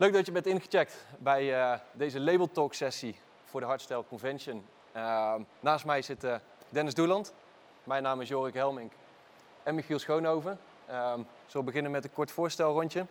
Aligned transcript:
Leuk 0.00 0.12
dat 0.12 0.26
je 0.26 0.32
bent 0.32 0.46
ingecheckt 0.46 1.04
bij 1.18 1.58
uh, 1.58 1.78
deze 1.92 2.20
Label 2.20 2.50
Talk 2.50 2.74
sessie 2.74 3.20
voor 3.44 3.60
de 3.60 3.66
Hardstyle 3.66 4.04
Convention. 4.08 4.64
Uh, 4.96 5.34
naast 5.60 5.84
mij 5.84 6.02
zit 6.02 6.24
uh, 6.24 6.34
Dennis 6.68 6.94
Doeland. 6.94 7.32
Mijn 7.84 8.02
naam 8.02 8.20
is 8.20 8.28
Jorik 8.28 8.54
Helmink 8.54 8.92
en 9.62 9.74
Michiel 9.74 9.98
Schoonhoven. 9.98 10.58
Ehm, 10.86 11.20
zullen 11.46 11.66
beginnen 11.66 11.90
met 11.90 12.04
een 12.04 12.12
kort 12.12 12.30
voorstelrondje. 12.30 13.06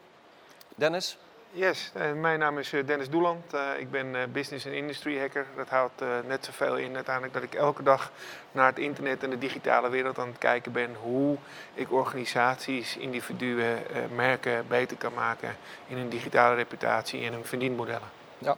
Dennis? 0.76 1.18
Yes, 1.52 1.92
mijn 2.16 2.40
naam 2.40 2.58
is 2.58 2.70
Dennis 2.70 3.10
Doeland. 3.10 3.54
ik 3.78 3.92
ben 3.92 4.32
business 4.32 4.66
en 4.66 4.74
industry 4.74 5.20
hacker. 5.20 5.46
Dat 5.56 5.70
houdt 5.70 6.04
net 6.28 6.46
zoveel 6.46 6.76
in 6.76 6.96
uiteindelijk 6.96 7.34
dat 7.34 7.44
ik 7.44 7.54
elke 7.54 7.84
dag 7.84 8.12
naar 8.52 8.66
het 8.66 8.80
internet 8.80 9.24
en 9.24 9.30
de 9.30 9.38
digitale 9.38 9.90
wereld 9.90 10.20
aan 10.20 10.28
het 10.28 10.38
kijken 10.38 10.72
ben 10.72 10.96
hoe 11.02 11.38
ik 11.74 11.92
organisaties, 11.92 12.98
individuen, 12.98 13.80
merken 14.16 14.68
beter 14.68 14.98
kan 14.98 15.14
maken 15.14 15.56
in 15.88 15.98
een 15.98 16.10
digitale 16.10 16.56
reputatie 16.56 17.26
en 17.26 17.34
hun 17.34 17.46
verdienmodellen. 17.46 18.10
Ja. 18.38 18.56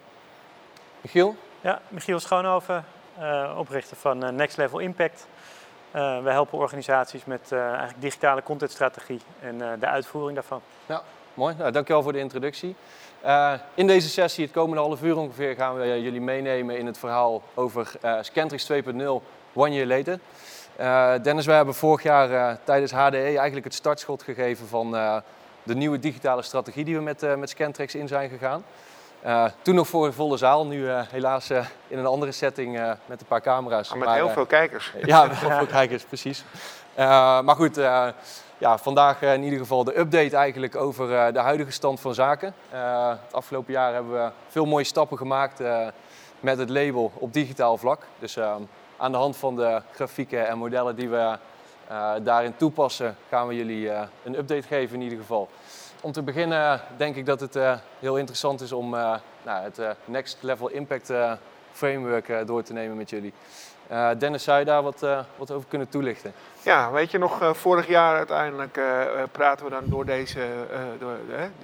Michiel? 1.01 1.35
Ja, 1.61 1.81
Michiel 1.87 2.19
Schoonhoven, 2.19 2.85
oprichter 3.55 3.97
van 3.97 4.35
Next 4.35 4.57
Level 4.57 4.79
Impact. 4.79 5.27
We 5.91 6.29
helpen 6.29 6.57
organisaties 6.57 7.25
met 7.25 7.51
eigenlijk 7.51 8.01
digitale 8.01 8.43
contentstrategie 8.43 9.21
en 9.39 9.79
de 9.79 9.87
uitvoering 9.87 10.35
daarvan. 10.35 10.61
Ja, 10.85 11.03
mooi. 11.33 11.55
Nou, 11.57 11.71
dankjewel 11.71 12.03
voor 12.03 12.13
de 12.13 12.19
introductie. 12.19 12.75
in 13.73 13.87
deze 13.87 14.09
sessie, 14.09 14.43
het 14.43 14.53
komende 14.53 14.81
half 14.81 15.03
uur 15.03 15.17
ongeveer, 15.17 15.55
gaan 15.55 15.75
we 15.75 16.01
jullie 16.01 16.21
meenemen 16.21 16.77
in 16.77 16.85
het 16.85 16.97
verhaal 16.97 17.41
over 17.53 17.91
Scantrix 18.21 18.71
2.0 18.71 18.77
One 19.53 19.73
Year 19.73 19.87
Later. 19.87 20.19
Dennis, 21.23 21.45
wij 21.45 21.55
hebben 21.55 21.73
vorig 21.75 22.03
jaar 22.03 22.57
tijdens 22.63 22.91
HDE 22.91 23.17
eigenlijk 23.17 23.63
het 23.63 23.73
startschot 23.73 24.23
gegeven 24.23 24.67
van 24.67 24.91
de 25.63 25.75
nieuwe 25.75 25.99
digitale 25.99 26.41
strategie 26.41 26.85
die 26.85 26.95
we 26.95 27.01
met, 27.01 27.37
met 27.37 27.49
Scantrix 27.49 27.95
in 27.95 28.07
zijn 28.07 28.29
gegaan. 28.29 28.63
Uh, 29.25 29.45
toen 29.61 29.75
nog 29.75 29.87
voor 29.87 30.05
een 30.05 30.13
volle 30.13 30.37
zaal, 30.37 30.65
nu 30.65 30.83
uh, 30.83 31.01
helaas 31.09 31.51
uh, 31.51 31.65
in 31.87 31.97
een 31.97 32.05
andere 32.05 32.31
setting 32.31 32.71
met 33.05 33.21
een 33.21 33.27
paar 33.27 33.41
camera's. 33.41 33.89
Maar 33.89 33.97
met 33.97 34.07
maar, 34.07 34.17
heel 34.17 34.29
veel 34.29 34.45
kijkers. 34.45 34.93
Ja, 35.05 35.25
met 35.25 35.37
heel 35.37 35.49
veel 35.49 35.65
kijkers, 35.65 36.03
precies. 36.03 36.43
maar 36.95 37.55
goed, 37.55 37.79
ja, 38.61 38.77
vandaag 38.77 39.21
in 39.21 39.43
ieder 39.43 39.59
geval 39.59 39.83
de 39.83 39.99
update 39.99 40.35
eigenlijk 40.35 40.75
over 40.75 41.33
de 41.33 41.39
huidige 41.39 41.71
stand 41.71 41.99
van 41.99 42.13
zaken. 42.13 42.53
het 42.69 43.33
afgelopen 43.33 43.73
jaar 43.73 43.93
hebben 43.93 44.13
we 44.13 44.31
veel 44.47 44.65
mooie 44.65 44.83
stappen 44.83 45.17
gemaakt 45.17 45.61
met 46.39 46.57
het 46.57 46.69
label 46.69 47.11
op 47.13 47.33
digitaal 47.33 47.77
vlak. 47.77 48.01
Dus 48.19 48.39
aan 48.97 49.11
de 49.11 49.17
hand 49.17 49.37
van 49.37 49.55
de 49.55 49.81
grafieken 49.93 50.47
en 50.47 50.57
modellen 50.57 50.95
die 50.95 51.09
we 51.09 51.37
daarin 52.23 52.55
toepassen, 52.55 53.15
gaan 53.29 53.47
we 53.47 53.55
jullie 53.55 53.89
een 54.23 54.37
update 54.37 54.67
geven 54.67 54.95
in 54.95 55.01
ieder 55.01 55.17
geval. 55.17 55.49
Om 56.01 56.11
te 56.11 56.21
beginnen 56.21 56.81
denk 56.97 57.15
ik 57.15 57.25
dat 57.25 57.39
het 57.39 57.57
heel 57.99 58.17
interessant 58.17 58.61
is 58.61 58.71
om 58.71 58.89
nou, 58.89 59.23
het 59.43 59.81
Next 60.05 60.37
Level 60.41 60.67
Impact 60.67 61.11
framework 61.71 62.47
door 62.47 62.63
te 62.63 62.73
nemen 62.73 62.97
met 62.97 63.09
jullie. 63.09 63.33
Dennis, 64.17 64.43
zou 64.43 64.59
je 64.59 64.65
daar 64.65 64.83
wat, 64.83 65.05
wat 65.35 65.51
over 65.51 65.67
kunnen 65.69 65.89
toelichten? 65.89 66.33
Ja, 66.61 66.91
weet 66.91 67.11
je 67.11 67.17
nog, 67.17 67.41
uh, 67.41 67.53
vorig 67.53 67.87
jaar 67.87 68.17
uiteindelijk 68.17 68.79
praten 69.31 69.65
we 69.65 69.71
dan 69.71 69.83
door, 69.85 70.05
deze, 70.05 70.47
door 70.99 71.17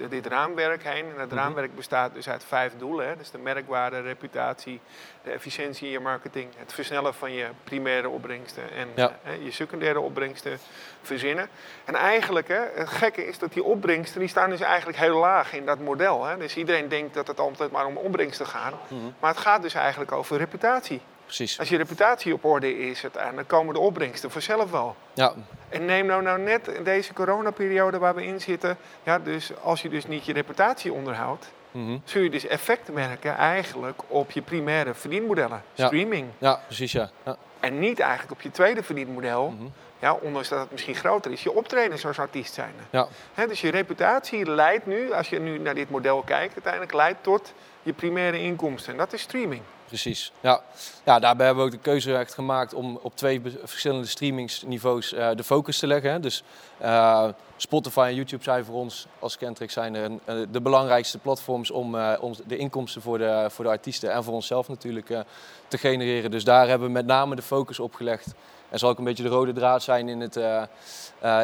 dit 0.08 0.26
raamwerk 0.26 0.84
heen. 0.84 1.04
En 1.14 1.20
het 1.20 1.30
mhm. 1.30 1.38
raamwerk 1.38 1.76
bestaat 1.76 2.14
dus 2.14 2.28
uit 2.28 2.44
vijf 2.44 2.72
doelen. 2.78 3.08
Hè. 3.08 3.16
Dus 3.16 3.30
de 3.30 3.38
merkwaarde, 3.38 4.00
reputatie, 4.00 4.80
de 5.22 5.30
efficiëntie 5.30 5.86
in 5.86 5.92
je 5.92 6.00
marketing, 6.00 6.48
het 6.56 6.72
versnellen 6.72 7.14
van 7.14 7.32
je 7.32 7.46
primaire 7.64 8.08
opbrengsten 8.08 8.62
en 8.72 9.10
je 9.44 9.50
secundaire 9.50 10.00
opbrengsten 10.00 10.58
verzinnen. 11.02 11.48
En 11.84 11.94
eigenlijk, 11.94 12.48
hè, 12.48 12.60
het 12.74 12.88
gekke 12.88 13.26
is 13.26 13.38
dat 13.38 13.52
die 13.52 13.64
opbrengsten, 13.64 14.20
die 14.20 14.28
staan 14.28 14.50
dus 14.50 14.60
eigenlijk 14.60 14.98
heel 14.98 15.18
laag 15.18 15.52
in 15.52 15.66
dat 15.66 15.78
model. 15.78 16.24
Hè. 16.24 16.36
Dus 16.36 16.56
iedereen 16.56 16.88
denkt 16.88 17.14
dat 17.14 17.26
het 17.26 17.40
altijd 17.40 17.70
maar 17.70 17.86
om 17.86 17.96
opbrengsten 17.96 18.46
gaat. 18.46 18.74
Mhm. 18.88 19.00
Maar 19.20 19.30
het 19.30 19.40
gaat 19.40 19.62
dus 19.62 19.74
eigenlijk 19.74 20.12
over 20.12 20.36
reputatie. 20.36 21.00
Precies. 21.28 21.58
Als 21.58 21.68
je 21.68 21.76
reputatie 21.76 22.34
op 22.34 22.44
orde 22.44 22.78
is, 22.78 23.04
dan 23.12 23.46
komen 23.46 23.74
de 23.74 23.80
opbrengsten 23.80 24.30
vanzelf 24.30 24.70
wel. 24.70 24.96
Ja. 25.12 25.34
En 25.68 25.84
neem 25.84 26.06
nou, 26.06 26.22
nou 26.22 26.40
net 26.40 26.68
in 26.68 26.84
deze 26.84 27.12
coronaperiode 27.12 27.98
waar 27.98 28.14
we 28.14 28.24
in 28.24 28.40
zitten, 28.40 28.76
ja, 29.02 29.18
dus 29.18 29.50
als 29.62 29.82
je 29.82 29.88
dus 29.88 30.06
niet 30.06 30.24
je 30.24 30.32
reputatie 30.32 30.92
onderhoudt, 30.92 31.50
mm 31.70 32.00
zul 32.04 32.22
je 32.22 32.30
dus 32.30 32.46
effecten 32.46 32.94
merken 32.94 33.36
eigenlijk 33.36 34.02
op 34.06 34.30
je 34.30 34.42
primaire 34.42 34.94
verdienmodellen, 34.94 35.62
streaming. 35.74 36.28
Ja, 36.38 36.60
precies 36.66 36.92
ja. 36.92 37.10
ja. 37.24 37.36
En 37.60 37.78
niet 37.78 38.00
eigenlijk 38.00 38.32
op 38.32 38.40
je 38.40 38.50
tweede 38.50 38.82
verdienmodel, 38.82 39.48
mm 39.48 39.72
ja, 40.00 40.12
ondanks 40.12 40.48
dat 40.48 40.60
het 40.60 40.70
misschien 40.70 40.94
groter 40.94 41.32
is, 41.32 41.42
je 41.42 41.52
optreden 41.52 42.06
als 42.06 42.18
artiest 42.18 42.54
zijn. 42.54 42.74
Ja. 42.90 43.08
dus 43.34 43.60
je 43.60 43.70
reputatie 43.70 44.50
leidt 44.50 44.86
nu, 44.86 45.12
als 45.12 45.28
je 45.28 45.40
nu 45.40 45.58
naar 45.58 45.74
dit 45.74 45.90
model 45.90 46.22
kijkt, 46.22 46.52
uiteindelijk 46.52 46.92
leidt 46.92 47.22
tot 47.22 47.52
je 47.88 47.94
primaire 47.94 48.42
inkomsten. 48.42 48.92
En 48.92 48.98
dat 48.98 49.12
is 49.12 49.20
streaming 49.20 49.62
precies. 49.88 50.32
Ja. 50.40 50.60
ja, 51.04 51.18
daarbij 51.18 51.46
hebben 51.46 51.64
we 51.64 51.70
ook 51.70 51.76
de 51.76 51.90
keuze 51.90 52.24
gemaakt 52.28 52.74
om 52.74 52.98
op 53.02 53.16
twee 53.16 53.42
verschillende 53.64 54.06
streamingsniveaus 54.06 55.12
uh, 55.12 55.30
de 55.34 55.44
focus 55.44 55.78
te 55.78 55.86
leggen. 55.86 56.22
Dus 56.22 56.42
uh, 56.82 57.28
Spotify 57.56 58.06
en 58.08 58.14
YouTube 58.14 58.42
zijn 58.42 58.64
voor 58.64 58.74
ons 58.74 59.06
als 59.18 59.36
Kentrix 59.36 59.72
zijn 59.72 59.94
een, 59.94 60.20
uh, 60.28 60.34
de 60.50 60.60
belangrijkste 60.60 61.18
platforms 61.18 61.70
om, 61.70 61.96
om 62.20 62.34
de 62.46 62.56
inkomsten 62.56 63.02
voor 63.02 63.18
de, 63.18 63.46
voor 63.50 63.64
de 63.64 63.70
artiesten 63.70 64.12
en 64.12 64.24
voor 64.24 64.34
onszelf 64.34 64.68
natuurlijk 64.68 65.24
te 65.68 65.78
genereren. 65.78 66.30
Dus 66.30 66.44
daar 66.44 66.68
hebben 66.68 66.86
we 66.86 66.92
met 66.92 67.06
name 67.06 67.36
de 67.36 67.42
focus 67.42 67.80
op 67.80 67.94
gelegd. 67.94 68.34
En 68.68 68.78
zal 68.78 68.90
ook 68.90 68.98
een 68.98 69.04
beetje 69.04 69.22
de 69.22 69.28
rode 69.28 69.52
draad 69.52 69.82
zijn 69.82 70.08
in, 70.08 70.20
het, 70.20 70.36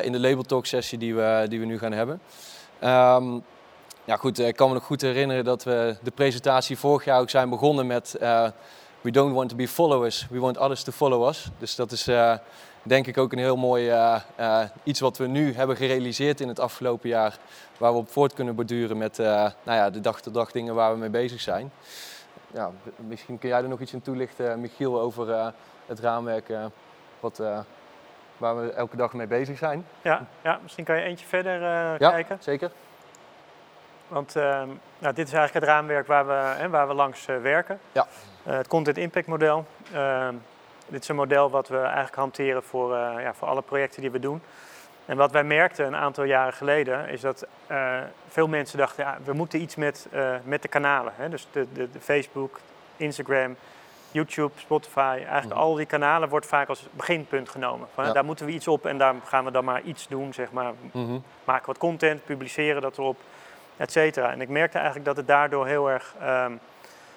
in 0.02 0.12
de 0.12 0.20
Label 0.20 0.42
Talk 0.42 0.66
sessie 0.66 0.98
die 0.98 1.14
we, 1.14 1.46
die 1.48 1.60
we 1.60 1.66
nu 1.66 1.78
gaan 1.78 1.92
hebben. 1.92 2.20
Um, 2.82 3.44
ja, 4.04 4.16
goed, 4.16 4.38
ik 4.38 4.56
kan 4.56 4.68
me 4.68 4.74
nog 4.74 4.84
goed 4.84 5.00
herinneren 5.00 5.44
dat 5.44 5.64
we 5.64 5.96
de 6.02 6.10
presentatie 6.10 6.78
vorig 6.78 7.04
jaar 7.04 7.20
ook 7.20 7.30
zijn 7.30 7.48
begonnen 7.48 7.86
met 7.86 8.16
uh, 8.20 8.48
We 9.00 9.10
don't 9.10 9.34
want 9.34 9.48
to 9.48 9.56
be 9.56 9.68
followers, 9.68 10.26
we 10.30 10.38
want 10.38 10.58
others 10.58 10.82
to 10.82 10.92
follow 10.92 11.28
us. 11.28 11.50
Dus 11.58 11.74
dat 11.74 11.92
is 11.92 12.08
uh, 12.08 12.34
denk 12.82 13.06
ik 13.06 13.18
ook 13.18 13.32
een 13.32 13.38
heel 13.38 13.56
mooi 13.56 13.90
uh, 13.90 14.62
iets 14.82 15.00
wat 15.00 15.18
we 15.18 15.26
nu 15.26 15.54
hebben 15.54 15.76
gerealiseerd 15.76 16.40
in 16.40 16.48
het 16.48 16.60
afgelopen 16.60 17.08
jaar. 17.08 17.38
Waar 17.78 17.92
we 17.92 17.98
op 17.98 18.10
voort 18.10 18.32
kunnen 18.32 18.54
borduren 18.54 18.98
met 18.98 19.18
nou 19.18 19.52
ja, 19.64 19.90
de 19.90 20.00
dag-tot-dag 20.00 20.52
dingen 20.52 20.74
waar 20.74 20.92
we 20.92 20.98
mee 20.98 21.10
bezig 21.10 21.40
zijn. 21.40 21.72
Ja, 22.52 22.70
misschien 22.96 23.38
kun 23.38 23.48
jij 23.48 23.62
er 23.62 23.68
nog 23.68 23.80
iets 23.80 23.92
in 23.92 24.02
toelichten, 24.02 24.60
Michiel, 24.60 25.00
over 25.00 25.52
het 25.86 26.00
raamwerk 26.00 26.52
wat, 27.20 27.38
waar 28.36 28.60
we 28.60 28.72
elke 28.72 28.96
dag 28.96 29.12
mee 29.12 29.26
bezig 29.26 29.58
zijn. 29.58 29.86
Ja, 30.02 30.26
ja 30.42 30.58
misschien 30.62 30.84
kan 30.84 30.96
je 30.96 31.02
eentje 31.02 31.26
verder 31.26 31.60
ja, 31.60 31.96
kijken. 31.96 32.38
zeker. 32.40 32.70
Want 34.08 34.36
ehm, 34.36 34.68
nou, 34.98 35.14
dit 35.14 35.26
is 35.26 35.32
eigenlijk 35.32 35.52
het 35.52 35.64
raamwerk 35.64 36.06
waar 36.06 36.26
we, 36.26 36.32
hè, 36.32 36.68
waar 36.68 36.88
we 36.88 36.94
langs 36.94 37.28
uh, 37.28 37.36
werken. 37.36 37.78
Ja. 37.92 38.06
Uh, 38.46 38.56
het 38.56 38.68
Content 38.68 38.98
Impact 38.98 39.26
model. 39.26 39.66
Ehm, 39.92 40.34
dit 40.88 41.02
is 41.02 41.08
een 41.08 41.16
model 41.16 41.50
wat 41.50 41.68
we 41.68 41.78
eigenlijk 41.78 42.14
hanteren 42.14 42.62
voor, 42.62 42.92
uh, 42.92 43.12
ja, 43.18 43.34
voor 43.34 43.48
alle 43.48 43.62
projecten 43.62 44.00
die 44.00 44.10
we 44.10 44.18
doen. 44.18 44.42
En 45.06 45.16
wat 45.16 45.32
wij 45.32 45.44
merkten 45.44 45.86
een 45.86 45.96
aantal 45.96 46.24
jaren 46.24 46.52
geleden 46.52 47.08
is 47.08 47.20
dat 47.20 47.46
veel 48.28 48.48
mensen 48.48 48.78
dachten, 48.78 49.04
ja, 49.04 49.18
we 49.24 49.32
moeten 49.32 49.60
iets 49.60 49.74
met, 49.74 50.08
met 50.44 50.62
de 50.62 50.68
kanalen. 50.68 51.12
Hè? 51.16 51.28
Dus 51.28 51.48
de, 51.52 51.66
de, 51.72 51.90
de, 51.90 52.00
Facebook, 52.00 52.60
Instagram, 52.96 53.56
YouTube, 54.10 54.52
Spotify, 54.56 55.22
eigenlijk 55.26 55.60
al 55.60 55.74
die 55.74 55.86
kanalen 55.86 56.28
wordt 56.28 56.46
vaak 56.46 56.68
als 56.68 56.88
beginpunt 56.90 57.48
genomen. 57.48 57.88
Van, 57.94 58.12
Daar 58.12 58.24
moeten 58.24 58.46
we 58.46 58.52
iets 58.52 58.68
op 58.68 58.86
en 58.86 58.98
daar 58.98 59.14
gaan 59.24 59.44
we 59.44 59.50
dan 59.50 59.64
maar 59.64 59.82
iets 59.82 60.08
doen, 60.08 60.32
zeg 60.32 60.52
maar. 60.52 60.72
Mm 60.92 61.22
Maken 61.44 61.66
wat 61.66 61.78
content, 61.78 62.24
publiceren 62.24 62.82
dat 62.82 62.98
erop 62.98 63.16
et 63.76 63.92
cetera. 63.92 64.32
En 64.32 64.40
ik 64.40 64.48
merkte 64.48 64.76
eigenlijk 64.76 65.06
dat 65.06 65.16
het 65.16 65.26
daardoor 65.26 65.66
heel 65.66 65.90
erg 65.90 66.14
um, 66.22 66.60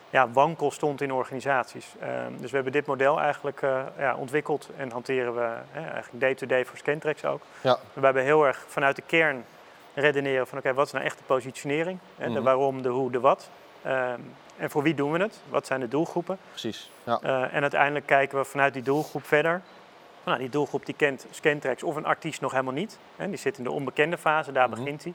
ja, 0.10 0.30
wankel 0.30 0.72
stond 0.72 1.02
in 1.02 1.12
organisaties. 1.12 1.94
Um, 2.02 2.38
dus 2.38 2.50
we 2.50 2.56
hebben 2.56 2.74
dit 2.74 2.86
model 2.86 3.20
eigenlijk 3.20 3.62
uh, 3.62 3.82
ja, 3.98 4.16
ontwikkeld 4.16 4.70
en 4.78 4.92
hanteren 4.92 5.36
we 5.36 5.50
hè, 5.72 5.82
eigenlijk 5.82 6.20
day-to-day 6.20 6.66
voor 6.66 6.78
Scantrex 6.78 7.26
ook. 7.26 7.42
Ja. 7.62 7.78
We 7.94 8.06
hebben 8.06 8.24
heel 8.24 8.46
erg 8.46 8.66
vanuit 8.68 8.96
de 8.96 9.04
kern 9.06 9.46
redeneren 9.94 10.48
van 10.48 10.58
oké, 10.58 10.74
wat 10.74 10.86
is 10.86 10.92
nou 10.92 11.06
echt 11.06 11.18
de 11.18 11.24
positionering? 11.24 12.00
Hè, 12.16 12.26
De 12.26 12.32
mhm. 12.32 12.44
waarom, 12.44 12.82
de 12.82 12.90
hoe, 12.90 13.12
de 13.12 13.20
wat. 13.20 13.50
Um, 13.86 14.34
en 14.58 14.70
voor 14.70 14.84
wie 14.84 14.94
doen 14.94 15.12
we 15.12 15.20
het? 15.20 15.40
Wat 15.50 15.68
zijn 15.68 15.80
de 15.80 15.88
doelgroepen? 15.88 16.38
Precies. 16.50 16.92
Ja. 17.04 17.20
Uh, 17.24 17.54
en 17.54 17.62
uiteindelijk 17.62 18.06
kijken 18.06 18.38
we 18.38 18.46
vanuit 18.46 18.74
die 18.74 18.84
doelgroep 18.84 19.26
verder. 19.26 19.62
Nou, 20.24 20.40
die 20.40 20.50
doelgroep 20.50 20.86
die 20.86 20.96
kent 20.96 21.26
Scantrex 21.32 21.84
of 21.84 21.96
een 21.96 22.06
artiest 22.06 22.42
nog 22.42 22.52
helemaal 22.52 22.74
niet. 22.74 22.98
Hè, 23.16 23.28
die 23.28 23.38
zit 23.38 23.58
in 23.58 23.64
de 23.64 23.72
onbekende 23.72 24.18
fase, 24.18 24.52
daar 24.52 24.70
mhm. 24.70 24.80
begint 24.80 25.04
hij. 25.04 25.14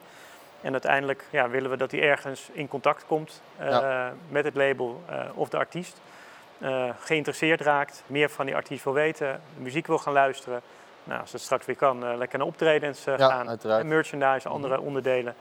En 0.62 0.72
uiteindelijk 0.72 1.24
ja, 1.30 1.48
willen 1.48 1.70
we 1.70 1.76
dat 1.76 1.90
hij 1.90 2.02
ergens 2.02 2.48
in 2.52 2.68
contact 2.68 3.06
komt 3.06 3.42
uh, 3.60 4.06
met 4.28 4.44
het 4.44 4.54
label 4.54 5.02
uh, 5.10 5.24
of 5.34 5.48
de 5.48 5.56
artiest. 5.56 6.00
Uh, 6.58 6.88
geïnteresseerd 6.98 7.60
raakt, 7.60 8.02
meer 8.06 8.30
van 8.30 8.46
die 8.46 8.54
artiest 8.54 8.84
wil 8.84 8.92
weten, 8.92 9.40
muziek 9.56 9.86
wil 9.86 9.98
gaan 9.98 10.12
luisteren. 10.12 10.60
Nou, 11.04 11.20
als 11.20 11.32
het 11.32 11.40
straks 11.40 11.66
weer 11.66 11.76
kan, 11.76 12.16
lekker 12.16 12.38
naar 12.38 12.46
optredens 12.46 13.04
ja, 13.04 13.16
gaan. 13.16 13.48
Uiteraard. 13.48 13.82
En 13.82 13.88
merchandise, 13.88 14.48
mhm. 14.48 14.56
andere 14.56 14.80
onderdelen. 14.80 15.34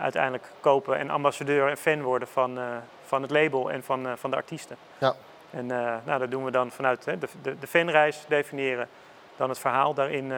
uiteindelijk 0.00 0.44
kopen 0.60 0.98
en 0.98 1.10
ambassadeur 1.10 1.68
en 1.68 1.76
fan 1.76 2.02
worden 2.02 2.28
van, 2.28 2.58
van 3.04 3.22
het 3.22 3.30
label 3.30 3.70
en 3.70 3.82
van, 3.82 4.08
van 4.18 4.30
de 4.30 4.36
artiesten. 4.36 4.76
Ja. 4.98 5.14
En 5.50 5.66
nou, 6.04 6.18
dat 6.18 6.30
doen 6.30 6.44
we 6.44 6.50
dan 6.50 6.70
vanuit 6.70 7.04
de, 7.04 7.18
de, 7.42 7.58
de 7.58 7.66
fanreis 7.66 8.24
definiëren, 8.28 8.88
dan 9.36 9.48
het 9.48 9.58
verhaal 9.58 9.94
daarin 9.94 10.32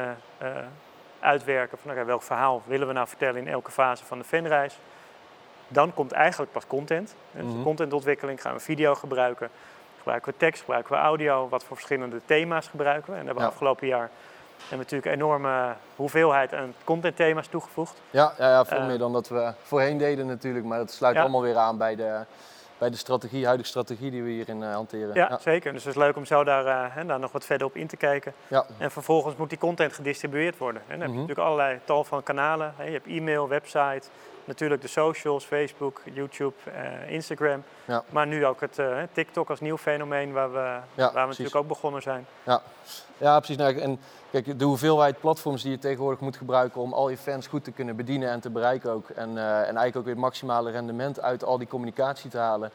uitwerken 1.25 1.79
van 1.79 1.91
okay, 1.91 2.05
welk 2.05 2.23
verhaal 2.23 2.63
willen 2.67 2.87
we 2.87 2.93
nou 2.93 3.09
vertellen 3.09 3.41
in 3.41 3.49
elke 3.49 3.71
fase 3.71 4.05
van 4.05 4.19
de 4.19 4.25
fanreis. 4.25 4.79
dan 5.69 5.95
komt 5.95 6.13
eigenlijk 6.13 6.53
pas 6.53 6.67
content. 6.67 7.15
Dus 7.31 7.45
Mhm. 7.45 7.63
contentontwikkeling 7.63 8.41
gaan 8.41 8.55
we 8.55 8.61
video 8.61 8.95
gebruiken. 8.95 9.49
Gebruiken 9.99 10.33
we 10.33 10.39
tekst, 10.39 10.61
gebruiken 10.61 10.93
we 10.93 10.99
audio. 10.99 11.49
Wat 11.49 11.65
voor 11.65 11.77
verschillende 11.77 12.21
thema's 12.25 12.69
gebruiken 12.69 13.13
we. 13.13 13.19
En 13.19 13.25
daar 13.25 13.25
hebben 13.25 13.43
we 13.43 13.49
Ja. 13.49 13.49
afgelopen 13.55 13.87
jaar 13.87 14.11
hebben 14.59 14.69
we 14.69 14.77
natuurlijk 14.77 15.07
een 15.07 15.13
enorme 15.13 15.75
hoeveelheid 15.97 16.53
aan 16.55 16.75
contentthema's 16.85 17.47
toegevoegd. 17.47 18.01
Ja, 18.11 18.33
ja, 18.39 18.49
ja 18.51 18.65
veel 18.65 18.79
Eh. 18.79 18.87
meer 18.87 18.99
dan 18.99 19.13
dat 19.13 19.29
we 19.29 19.53
voorheen 19.63 19.99
deden 19.99 20.27
natuurlijk. 20.27 20.65
Maar 20.65 20.79
dat 20.79 20.91
sluit 20.91 21.15
Ja. 21.15 21.21
allemaal 21.21 21.43
weer 21.43 21.57
aan 21.57 21.79
bij 21.79 21.97
de, 21.97 22.21
bij 22.85 22.93
de 22.93 22.99
strategie, 22.99 23.45
huidige 23.45 23.69
strategie 23.69 24.11
die 24.11 24.23
we 24.23 24.31
hierin 24.31 24.63
eh, 24.63 24.73
hanteren. 24.75 25.15
Ja, 25.15 25.27
ja. 25.31 25.39
zeker. 25.39 25.73
Dus 25.73 25.85
het 25.85 25.95
is 25.97 26.01
leuk 26.03 26.17
om 26.17 26.25
zo 26.25 26.45
daar, 26.45 26.67
eh, 26.67 26.95
hè, 26.95 27.05
daar 27.05 27.19
nog 27.19 27.33
wat 27.33 27.45
verder 27.45 27.67
op 27.67 27.77
in 27.77 27.87
te 27.87 27.97
kijken. 27.97 28.33
Ja. 28.49 28.67
En 28.79 28.91
vervolgens 28.91 29.37
moet 29.37 29.49
die 29.49 29.59
content 29.59 29.93
gedistribueerd 29.93 30.59
worden. 30.59 30.83
En 30.87 30.89
dan 30.89 30.99
heb 31.01 31.09
je 31.09 31.13
Mhm. 31.15 31.21
natuurlijk 31.21 31.47
allerlei 31.49 31.79
tal 31.85 32.05
van 32.05 32.23
kanalen. 32.23 32.75
Je 32.85 32.91
hebt 32.91 33.07
e-mail, 33.07 33.49
website, 33.49 34.03
natuurlijk 34.47 34.83
de 34.83 34.89
socials, 34.89 35.45
Facebook, 35.45 36.01
YouTube, 36.13 36.55
eh, 36.65 37.11
Instagram. 37.11 37.63
Ja. 37.85 38.03
Maar 38.11 38.27
nu 38.27 38.47
ook 38.47 38.61
het 38.61 38.79
eh, 38.79 38.97
TikTok 39.13 39.51
als 39.51 39.61
nieuw 39.61 39.77
fenomeen 39.79 40.33
waar 40.33 40.53
we, 40.53 40.79
waar 40.95 41.13
we 41.13 41.19
natuurlijk 41.27 41.57
ook 41.57 41.69
begonnen 41.69 42.03
zijn. 42.03 42.27
Ja, 43.19 43.39
precies. 43.39 43.57
Nou, 43.57 43.79
en 43.79 44.01
kijk, 44.31 44.59
de 44.59 44.65
hoeveelheid 44.65 45.21
platforms 45.21 45.63
die 45.63 45.71
je 45.71 45.79
tegenwoordig 45.79 46.21
moet 46.21 46.37
gebruiken 46.37 46.81
om 46.81 46.93
al 46.93 47.09
je 47.09 47.17
fans 47.17 47.47
goed 47.47 47.65
te 47.65 47.71
kunnen 47.71 47.97
bedienen 47.97 48.31
en 48.31 48.41
te 48.41 48.51
bereiken 48.51 48.91
ook. 48.91 49.09
En, 49.09 49.39
eh, 49.39 49.45
en 49.45 49.65
eigenlijk 49.65 49.97
ook 49.97 50.05
weer 50.05 50.13
het 50.13 50.23
maximale 50.23 50.71
rendement 50.71 51.21
uit 51.21 51.45
al 51.45 51.59
die 51.59 51.69
communicatie 51.69 52.31
te 52.31 52.39
halen. 52.39 52.71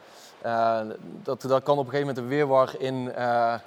Dat, 1.22 1.40
dat 1.40 1.62
kan 1.62 1.78
op 1.78 1.84
een 1.86 1.90
gegeven 1.90 2.06
moment 2.06 2.18
een 2.18 2.28
weerwar 2.28 2.70
in 2.78 3.12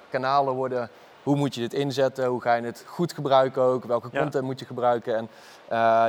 kanalen 0.10 0.54
worden. 0.54 0.90
Hoe 1.24 1.36
moet 1.36 1.56
je 1.56 1.62
dit 1.62 1.74
inzetten? 1.74 2.26
Hoe 2.26 2.42
ga 2.42 2.54
je 2.54 2.64
het 2.64 2.84
goed 2.88 3.14
gebruiken 3.14 3.62
ook? 3.62 3.84
Welke 3.84 4.10
Ja. 4.12 4.20
content 4.20 4.44
moet 4.44 4.60
je 4.60 4.66
gebruiken? 4.66 5.16
En 5.16 5.30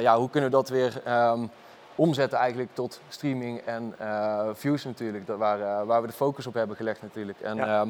ja, 0.03 0.17
hoe 0.19 0.31
kunnen 0.31 0.51
we 0.51 0.57
dat 0.57 0.69
weer 0.69 1.01
ehm, 1.05 1.47
omzetten 1.95 2.39
eigenlijk 2.39 2.71
tot 2.73 3.01
streaming 3.09 3.59
en 3.61 3.95
eh, 3.99 4.49
views 4.53 4.85
natuurlijk. 4.85 5.27
Dat 5.27 5.39
waar, 5.39 5.61
eh, 5.61 5.87
waar 5.87 6.01
we 6.01 6.07
de 6.07 6.13
focus 6.13 6.47
op 6.47 6.55
hebben 6.55 6.77
gelegd 6.77 7.03
natuurlijk. 7.03 7.41
En 7.41 7.57
Ja. 7.57 7.81
ehm, 7.81 7.89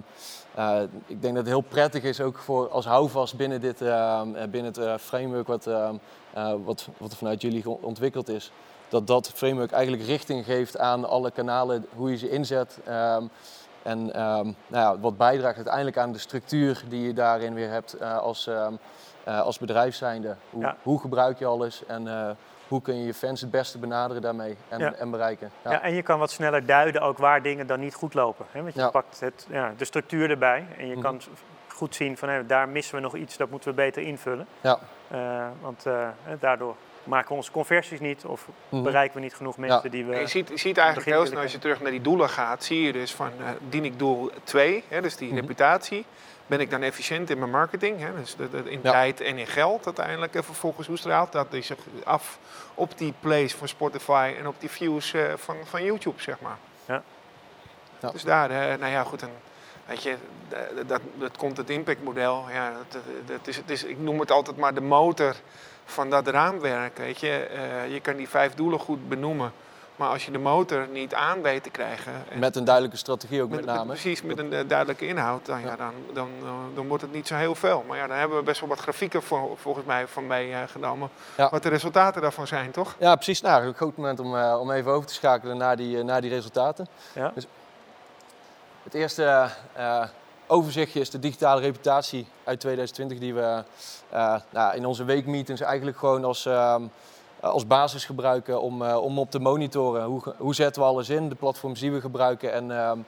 eh, 0.54 0.82
ik 1.06 1.22
denk 1.22 1.34
dat 1.34 1.42
het 1.44 1.52
heel 1.52 1.60
prettig 1.60 2.02
is 2.02 2.20
ook 2.20 2.38
voor 2.38 2.68
als 2.68 2.84
houvast 2.84 3.36
binnen 3.36 3.60
dit 3.60 3.80
ehm, 3.82 4.34
eh, 4.34 4.48
binnen 4.48 4.72
het 4.72 5.00
framework 5.00 5.46
wat, 5.46 5.66
ehm, 5.66 5.94
eh, 6.32 6.54
wat, 6.64 6.88
wat 6.98 7.10
er 7.10 7.16
vanuit 7.16 7.42
jullie 7.42 7.68
ontwikkeld 7.68 8.28
is. 8.28 8.52
Dat 8.88 9.06
dat 9.06 9.30
framework 9.34 9.72
eigenlijk 9.72 10.06
richting 10.06 10.44
geeft 10.44 10.78
aan 10.78 11.04
alle 11.08 11.30
kanalen, 11.30 11.86
hoe 11.96 12.10
je 12.10 12.16
ze 12.16 12.30
inzet. 12.30 12.78
en 13.82 14.06
nou 14.06 14.54
ja, 14.68 14.98
wat 14.98 15.16
bijdraagt 15.16 15.56
uiteindelijk 15.56 15.98
aan 15.98 16.12
de 16.12 16.18
structuur 16.18 16.84
die 16.88 17.06
je 17.06 17.12
daarin 17.12 17.54
weer 17.54 17.70
hebt 17.70 18.00
als, 18.00 18.50
eh, 19.24 19.40
als 19.40 19.58
bedrijf 19.58 19.94
zijnde. 19.94 20.36
Hoe, 20.50 20.62
Ja. 20.62 20.76
hoe 20.82 21.00
gebruik 21.00 21.38
je 21.38 21.46
alles 21.46 21.86
en 21.86 22.08
eh, 22.08 22.30
hoe 22.68 22.82
kun 22.82 22.98
je 22.98 23.06
je 23.06 23.14
fans 23.14 23.40
het 23.40 23.50
beste 23.50 23.78
benaderen 23.78 24.22
daarmee 24.22 24.56
en, 24.68 24.78
Ja. 24.78 24.92
en 24.94 25.10
bereiken. 25.10 25.50
Ja. 25.64 25.82
en 25.82 25.94
je 25.94 26.02
kan 26.02 26.18
wat 26.18 26.30
sneller 26.30 26.66
duiden 26.66 27.00
ook 27.00 27.18
waar 27.18 27.42
dingen 27.42 27.66
dan 27.66 27.80
niet 27.80 27.94
goed 27.94 28.14
lopen. 28.14 28.46
Hè? 28.50 28.62
Want 28.62 28.74
je 28.74 28.80
Ja. 28.80 28.88
pakt 28.90 29.20
het, 29.20 29.46
ja, 29.50 29.72
de 29.76 29.84
structuur 29.84 30.30
erbij 30.30 30.66
en 30.78 30.86
je 30.86 30.92
Mhm. 30.92 31.02
kan 31.02 31.20
goed 31.68 31.94
zien 31.94 32.16
van 32.16 32.28
hé, 32.28 32.46
daar 32.46 32.68
missen 32.68 32.94
we 32.94 33.00
nog 33.00 33.14
iets, 33.16 33.36
dat 33.36 33.50
moeten 33.50 33.68
we 33.68 33.74
beter 33.74 34.02
invullen. 34.02 34.46
Ja. 34.60 34.78
Eh, 35.08 35.46
want 35.60 35.86
eh, 35.86 36.08
hè, 36.22 36.36
daardoor 36.38 36.76
maken 37.04 37.28
we 37.28 37.34
onze 37.34 37.50
conversies 37.50 38.00
niet 38.00 38.24
of 38.24 38.48
Mhm. 38.68 38.82
bereiken 38.82 39.16
we 39.16 39.22
niet 39.22 39.34
genoeg 39.34 39.56
mensen 39.58 39.90
die 39.90 40.04
we... 40.04 40.14
En 40.14 40.20
je 40.20 40.26
ziet, 40.26 40.48
je 40.48 40.56
ziet 40.56 40.76
eigenlijk 40.78 41.08
heel 41.08 41.26
snel, 41.26 41.40
als 41.42 41.52
je 41.52 41.58
terug 41.58 41.80
naar 41.80 41.90
die 41.90 42.00
doelen 42.00 42.28
gaat, 42.28 42.64
zie 42.64 42.82
je 42.82 42.92
dus 42.92 43.14
van, 43.14 43.26
eh, 43.38 43.46
dien 43.68 43.84
ik 43.84 43.98
doel 43.98 44.30
2, 44.44 44.84
hè, 44.88 45.00
dus 45.00 45.16
die 45.16 45.28
Mhm. 45.28 45.36
reputatie. 45.40 46.04
Ben 46.46 46.60
ik 46.60 46.70
dan 46.70 46.82
efficiënt 46.82 47.30
in 47.30 47.38
mijn 47.38 47.50
marketing, 47.50 48.00
hè, 48.00 48.14
dus 48.14 48.36
in 48.64 48.80
Ja. 48.82 48.90
tijd 48.90 49.20
en 49.20 49.38
in 49.38 49.46
geld 49.46 49.84
uiteindelijk 49.86 50.34
en 50.34 50.44
vervolgens 50.44 50.86
hoe 50.86 50.96
straalt 50.96 51.32
dat 51.32 51.52
is 51.52 51.66
zich 51.66 51.78
af 52.04 52.38
op 52.74 52.98
die 52.98 53.14
plays 53.20 53.54
van 53.54 53.68
Spotify 53.68 54.34
en 54.38 54.46
op 54.46 54.54
die 54.58 54.70
views 54.70 55.14
eh, 55.14 55.32
van, 55.36 55.56
van 55.64 55.84
YouTube, 55.84 56.22
zeg 56.22 56.40
maar. 56.40 56.56
Ja. 56.86 57.02
Ja. 58.00 58.10
Dus 58.10 58.22
daar, 58.22 58.50
eh, 58.50 58.78
nou 58.78 58.92
ja, 58.92 59.04
goed, 59.04 59.22
en, 59.22 59.30
weet 59.86 60.02
je, 60.02 60.16
dat, 60.86 61.00
dat 61.14 61.36
content 61.36 61.70
impact 61.70 62.02
model, 62.02 62.44
ja, 62.52 62.72
dat, 62.72 63.02
dat 63.26 63.46
is, 63.46 63.56
het 63.56 63.70
is, 63.70 63.84
ik 63.84 63.98
noem 63.98 64.20
het 64.20 64.30
altijd 64.30 64.56
maar 64.56 64.74
de 64.74 64.80
motor 64.80 65.34
van 65.84 66.10
dat 66.10 66.28
raamwerk, 66.28 66.98
weet 66.98 67.20
je. 67.20 67.30
Eh, 67.30 67.92
je 67.92 68.00
kan 68.00 68.16
die 68.16 68.28
vijf 68.28 68.54
doelen 68.54 68.78
goed 68.78 69.08
benoemen, 69.08 69.52
maar 69.96 70.08
als 70.08 70.24
je 70.24 70.30
de 70.30 70.38
motor 70.38 70.88
niet 70.92 71.14
aan 71.14 71.42
weet 71.42 71.62
te 71.62 71.70
krijgen... 71.70 72.12
en- 72.30 72.38
Met 72.38 72.56
een 72.56 72.64
duidelijke 72.64 72.96
strategie 72.96 73.42
ook 73.42 73.48
met, 73.50 73.64
met- 73.64 73.74
name. 73.74 73.86
precies, 73.86 74.22
met 74.22 74.38
een 74.38 74.52
eh, 74.52 74.68
duidelijke 74.68 75.06
inhoud, 75.06 75.46
dan, 75.46 75.60
ja. 75.60 75.66
Ja. 75.66 75.76
dan, 75.76 75.92
dan, 76.12 76.28
eh, 76.42 76.50
dan 76.74 76.88
wordt 76.88 77.02
het 77.02 77.12
niet 77.12 77.26
zo 77.26 77.34
heel 77.34 77.54
veel. 77.54 77.84
Maar 77.88 77.96
ja, 77.96 78.06
dan 78.06 78.16
hebben 78.16 78.36
we 78.38 78.42
best 78.44 78.60
wel 78.60 78.68
wat 78.68 78.78
grafieken 78.80 79.22
voor, 79.22 79.50
volgens 79.58 79.84
mij 79.86 80.06
van 80.06 80.26
meegenomen. 80.26 81.08
Ja. 81.36 81.48
Wat 81.50 81.62
de 81.62 81.68
resultaten 81.68 82.22
daarvan 82.22 82.46
zijn, 82.46 82.70
toch? 82.70 82.94
Ja, 82.98 83.14
precies. 83.14 83.40
Nou, 83.40 83.64
een 83.64 83.76
goed 83.76 83.96
moment 83.96 84.20
om, 84.20 84.36
eh, 84.36 84.56
om 84.60 84.70
even 84.70 84.90
over 84.92 85.08
te 85.08 85.14
schakelen 85.14 85.56
naar 85.56 85.76
die, 85.76 85.98
eh, 85.98 86.04
naar 86.04 86.20
die 86.20 86.30
resultaten. 86.30 86.86
Ja. 87.14 87.30
Dus 87.34 87.46
het 88.82 88.94
eerste 88.94 89.48
eh, 89.72 90.04
overzichtje 90.46 91.00
is 91.00 91.10
de 91.10 91.18
digitale 91.18 91.60
reputatie 91.60 92.26
uit 92.44 92.60
2020, 92.60 93.18
die 93.18 93.34
we 93.34 93.62
eh, 94.08 94.36
nou, 94.50 94.76
in 94.76 94.86
onze 94.86 95.04
weekmeetings 95.04 95.60
eigenlijk 95.60 95.98
gewoon 95.98 96.24
als, 96.24 96.46
ehm, 96.46 96.82
als 97.44 97.66
basis 97.66 98.04
gebruiken 98.04 98.60
om, 98.60 98.82
eh, 98.82 98.96
om 98.96 99.18
op 99.18 99.30
te 99.30 99.38
monitoren. 99.38 100.04
Hoe, 100.04 100.34
hoe 100.38 100.54
zetten 100.54 100.82
we 100.82 100.88
alles 100.88 101.08
in, 101.08 101.28
de 101.28 101.34
platforms 101.34 101.80
die 101.80 101.92
we 101.92 102.00
gebruiken 102.00 102.52
en 102.52 102.70
ehm, 102.70 102.98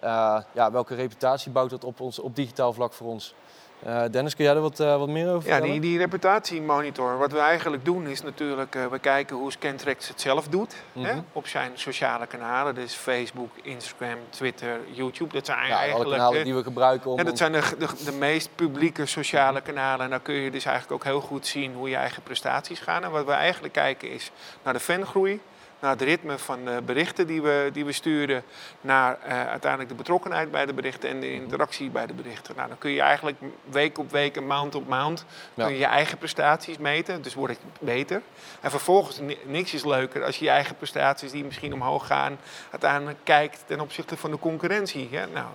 eh, 0.00 0.40
ja, 0.52 0.70
welke 0.70 0.94
reputatie 0.94 1.52
bouwt 1.52 1.70
dat 1.70 1.84
op, 1.84 2.00
ons, 2.00 2.18
op 2.18 2.36
digitaal 2.36 2.72
vlak 2.72 2.92
voor 2.92 3.06
ons. 3.06 3.34
Eh, 3.84 4.02
Dennis, 4.10 4.34
kun 4.36 4.44
jij 4.44 4.54
er 4.54 4.60
wat, 4.60 4.80
eh, 4.80 4.96
wat 4.98 5.08
meer 5.08 5.28
over 5.28 5.48
Ja, 5.48 5.54
vertellen? 5.54 5.80
die, 5.80 5.80
die 5.90 5.98
reputatiemonitor. 5.98 7.18
Wat 7.18 7.32
we 7.32 7.38
eigenlijk 7.38 7.84
doen 7.84 8.06
is 8.06 8.22
natuurlijk, 8.22 8.74
eh, 8.74 8.86
we 8.86 8.98
kijken 8.98 9.36
hoe 9.36 9.52
Scantrax 9.52 10.08
het 10.08 10.20
zelf 10.20 10.48
doet. 10.48 10.74
hè, 10.92 11.00
Mhm. 11.12 11.20
op 11.32 11.46
zijn 11.46 11.70
sociale 11.74 12.26
kanalen. 12.26 12.74
Dus 12.74 12.94
Facebook, 12.94 13.50
Instagram, 13.62 14.18
Twitter, 14.30 14.80
YouTube. 14.92 15.32
Dat 15.32 15.46
zijn 15.46 15.58
Ja, 15.58 15.64
alle 15.64 15.74
eigenlijk... 15.76 16.10
kanalen 16.10 16.38
eh, 16.38 16.44
die 16.44 16.54
we 16.54 16.62
gebruiken 16.62 17.10
om... 17.10 17.18
Ja, 17.18 17.24
dat 17.24 17.38
zijn 17.38 17.52
de, 17.52 17.62
de, 17.78 17.88
de 18.04 18.12
meest 18.12 18.48
publieke 18.54 19.06
sociale 19.06 19.60
kanalen. 19.60 20.04
En 20.04 20.10
dan 20.10 20.22
kun 20.22 20.34
je 20.34 20.50
dus 20.50 20.64
eigenlijk 20.64 20.94
ook 20.94 21.04
heel 21.12 21.20
goed 21.20 21.46
zien 21.46 21.74
hoe 21.74 21.88
je 21.88 21.96
eigen 21.96 22.22
prestaties 22.22 22.80
gaan. 22.80 23.04
En 23.04 23.10
wat 23.10 23.24
we 23.24 23.32
eigenlijk 23.32 23.72
kijken 23.74 24.10
is 24.10 24.30
naar 24.62 24.72
de 24.72 24.80
fangroei, 24.80 25.40
naar 25.84 25.92
het 25.92 26.02
ritme 26.02 26.38
van 26.38 26.64
de 26.64 26.82
berichten 26.84 27.26
die 27.26 27.42
we, 27.42 27.70
die 27.72 27.84
we 27.84 27.92
sturen, 27.92 28.42
naar 28.80 29.18
eh, 29.22 29.46
uiteindelijk 29.46 29.90
de 29.90 29.96
betrokkenheid 29.96 30.50
bij 30.50 30.66
de 30.66 30.72
berichten 30.74 31.08
en 31.08 31.20
de 31.20 31.32
interactie 31.32 31.90
bij 31.90 32.06
de 32.06 32.14
berichten. 32.14 32.56
Nou, 32.56 32.68
dan 32.68 32.78
kun 32.78 32.90
je 32.90 33.00
eigenlijk 33.00 33.36
week 33.64 33.98
op 33.98 34.10
week 34.10 34.36
en 34.36 34.46
maand 34.46 34.74
op 34.74 34.88
maand 34.88 35.24
Ja. 35.54 35.64
kun 35.64 35.72
je, 35.72 35.78
je 35.78 35.86
eigen 35.86 36.18
prestaties 36.18 36.78
meten. 36.78 37.22
Dus 37.22 37.34
word 37.34 37.50
ik 37.50 37.58
beter. 37.80 38.22
En 38.60 38.70
vervolgens, 38.70 39.18
ni- 39.18 39.38
niks 39.44 39.74
is 39.74 39.84
leuker 39.84 40.24
als 40.24 40.38
je 40.38 40.44
je 40.44 40.50
eigen 40.50 40.76
prestaties 40.76 41.30
die 41.30 41.44
misschien 41.44 41.72
omhoog 41.72 42.06
gaan, 42.06 42.38
uiteindelijk 42.70 43.18
kijkt 43.22 43.62
ten 43.66 43.80
opzichte 43.80 44.16
van 44.16 44.30
de 44.30 44.38
concurrentie. 44.38 45.08
Hè? 45.12 45.26
Nou, 45.26 45.46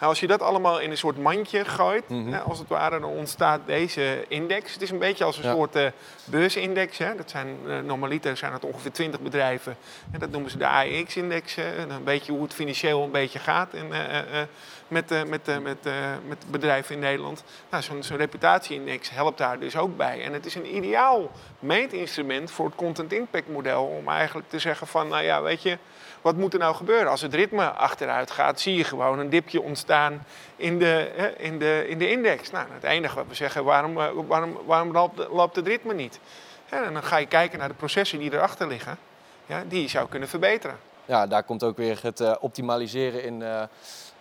nou, 0.00 0.12
als 0.12 0.20
je 0.20 0.26
dat 0.26 0.42
allemaal 0.42 0.80
in 0.80 0.90
een 0.90 0.96
soort 0.96 1.18
mandje 1.18 1.64
gooit, 1.64 2.08
Mhm. 2.08 2.32
hè, 2.32 2.38
als 2.40 2.58
het 2.58 2.68
ware, 2.68 3.00
dan 3.00 3.10
ontstaat 3.10 3.60
deze 3.66 4.24
index. 4.28 4.72
Het 4.72 4.82
is 4.82 4.90
een 4.90 4.98
beetje 4.98 5.24
als 5.24 5.36
een 5.36 5.42
Ja. 5.42 5.52
soort 5.54 5.74
eh, 5.76 5.86
beursindex. 6.24 6.98
Hè. 6.98 7.14
Dat 7.16 7.30
zijn, 7.30 7.56
eh, 7.66 7.78
normaliter 7.78 8.36
zijn 8.36 8.52
het 8.52 8.64
ongeveer 8.64 8.92
20 8.92 9.20
bedrijven. 9.20 9.76
En 10.12 10.18
dat 10.18 10.30
noemen 10.30 10.50
ze 10.50 10.58
de 10.58 10.66
AEX-index. 10.66 11.56
En 11.56 11.90
een 11.90 12.04
beetje 12.04 12.32
hoe 12.32 12.42
het 12.42 12.54
financieel 12.54 13.02
een 13.02 13.10
beetje 13.10 13.38
gaat 13.38 13.74
en, 13.74 13.92
eh, 13.92 14.40
met, 14.88 15.28
met, 15.28 15.62
met, 15.62 15.78
met 16.26 16.44
bedrijven 16.50 16.94
in 16.94 17.00
Nederland. 17.00 17.44
Nou, 17.70 17.82
zo'n 17.82 18.02
zo'n 18.02 18.16
reputatie-index 18.16 19.10
helpt 19.10 19.38
daar 19.38 19.58
dus 19.58 19.76
ook 19.76 19.96
bij. 19.96 20.22
En 20.24 20.32
het 20.32 20.46
is 20.46 20.54
een 20.54 20.76
ideaal 20.76 21.30
meetinstrument 21.58 22.50
voor 22.50 22.66
het 22.66 22.74
content 22.74 23.12
impact 23.12 23.48
model. 23.48 23.84
Om 23.84 24.08
eigenlijk 24.08 24.48
te 24.48 24.58
zeggen 24.58 24.86
van, 24.86 25.08
nou 25.08 25.22
ja, 25.22 25.42
weet 25.42 25.62
je, 25.62 25.78
wat 26.22 26.36
moet 26.36 26.52
er 26.52 26.58
nou 26.58 26.74
gebeuren? 26.74 27.10
Als 27.10 27.20
het 27.20 27.34
ritme 27.34 27.70
achteruit 27.70 28.30
gaat, 28.30 28.60
zie 28.60 28.76
je 28.76 28.84
gewoon 28.84 29.18
een 29.18 29.30
dipje 29.30 29.62
ontstaan 29.62 30.26
in 30.56 30.78
de, 30.78 31.10
in 31.38 31.58
de, 31.58 31.84
in 31.88 31.98
de 31.98 32.10
index. 32.10 32.50
Nou, 32.50 32.66
het 32.70 32.82
enige 32.82 33.14
wat 33.14 33.26
we 33.28 33.34
zeggen, 33.34 33.64
waarom, 33.64 34.00
eh, 34.00 34.08
waarom, 34.26 34.58
waarom 34.66 34.92
loopt, 35.30 35.56
het 35.56 35.66
ritme 35.66 35.94
niet? 35.94 36.20
En 36.68 36.92
dan 36.92 37.02
ga 37.02 37.16
je 37.16 37.26
kijken 37.26 37.58
naar 37.58 37.68
de 37.68 37.74
processen 37.74 38.18
die 38.18 38.32
erachter 38.32 38.66
liggen, 38.66 38.98
ja, 39.46 39.64
die 39.68 39.82
je 39.82 39.88
zou 39.88 40.08
kunnen 40.08 40.28
verbeteren. 40.28 40.76
ja, 41.04 41.26
daar 41.26 41.42
komt 41.42 41.62
ook 41.62 41.76
weer 41.76 41.98
het 42.02 42.20
eh, 42.20 42.34
optimaliseren 42.40 43.24
in 43.24 43.42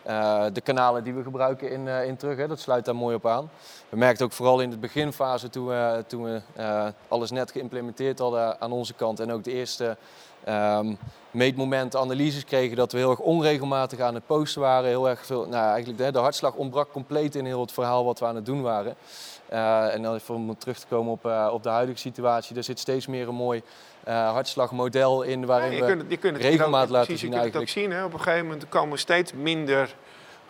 eh, 0.09 0.45
de 0.53 0.61
kanalen 0.61 1.03
die 1.03 1.13
we 1.13 1.23
gebruiken 1.23 1.71
in, 1.71 1.87
eh, 1.87 2.05
in 2.05 2.17
terug. 2.17 2.37
Hè. 2.37 2.47
Dat 2.47 2.59
sluit 2.59 2.85
daar 2.85 2.95
mooi 2.95 3.15
op 3.15 3.27
aan. 3.27 3.49
We 3.89 3.97
merkten 3.97 4.25
ook 4.25 4.31
vooral 4.31 4.59
in 4.61 4.69
de 4.69 4.77
beginfase 4.77 5.49
toen 5.49 5.73
toen 6.07 6.23
we 6.23 6.41
alles 7.07 7.31
net 7.31 7.51
geïmplementeerd 7.51 8.19
hadden 8.19 8.61
aan 8.61 8.71
onze 8.71 8.93
kant 8.93 9.19
en 9.19 9.31
ook 9.31 9.43
de 9.43 9.51
eerste 9.51 9.97
ehm, 10.43 10.93
meetmomenten, 11.31 11.99
analyses 11.99 12.45
kregen, 12.45 12.75
dat 12.77 12.91
we 12.91 12.97
heel 12.97 13.09
erg 13.09 13.19
onregelmatig 13.19 13.99
aan 13.99 14.13
het 14.13 14.25
posten 14.25 14.61
waren. 14.61 14.89
Heel 14.89 15.09
erg 15.09 15.25
veel, 15.25 15.45
nou, 15.47 15.67
eigenlijk 15.69 15.97
de, 15.97 16.11
de 16.11 16.19
hartslag 16.19 16.53
ontbrak 16.53 16.91
compleet 16.91 17.35
in 17.35 17.45
heel 17.45 17.61
het 17.61 17.71
verhaal 17.71 18.05
wat 18.05 18.19
we 18.19 18.25
aan 18.25 18.35
het 18.35 18.45
doen 18.45 18.61
waren. 18.61 18.95
Eh, 19.47 19.93
en 19.93 20.01
dan 20.01 20.13
even 20.15 20.35
om 20.35 20.57
terug 20.57 20.79
te 20.79 20.85
komen 20.89 21.11
op, 21.11 21.25
eh, 21.25 21.49
op 21.53 21.63
de 21.63 21.69
huidige 21.69 21.97
situatie, 21.99 22.55
er 22.55 22.63
zit 22.63 22.79
steeds 22.79 23.07
meer 23.07 23.27
een 23.27 23.35
mooi 23.35 23.61
eh, 24.03 24.31
hartslagmodel 24.31 25.21
in 25.21 25.45
waarin 25.45 25.69
Ja, 25.71 25.75
je 25.75 25.81
we 25.81 25.87
kunt, 25.87 26.01
het- 26.01 26.11
je 26.11 26.17
kunt 26.17 26.33
het 26.37 26.45
regelmaat 26.45 26.83
ook- 26.85 26.89
laten 26.89 27.05
precies, 27.05 27.21
zien 27.21 27.31
Je 27.31 27.39
kunt 27.41 27.53
het 27.53 27.61
ook 27.61 27.67
zien. 27.69 27.91
Hè. 27.91 28.03
Op 28.05 28.13
een 28.13 28.19
gegeven 28.21 28.45
moment 28.45 28.69
komen 28.69 28.99
steeds 28.99 29.33
minder 29.33 29.95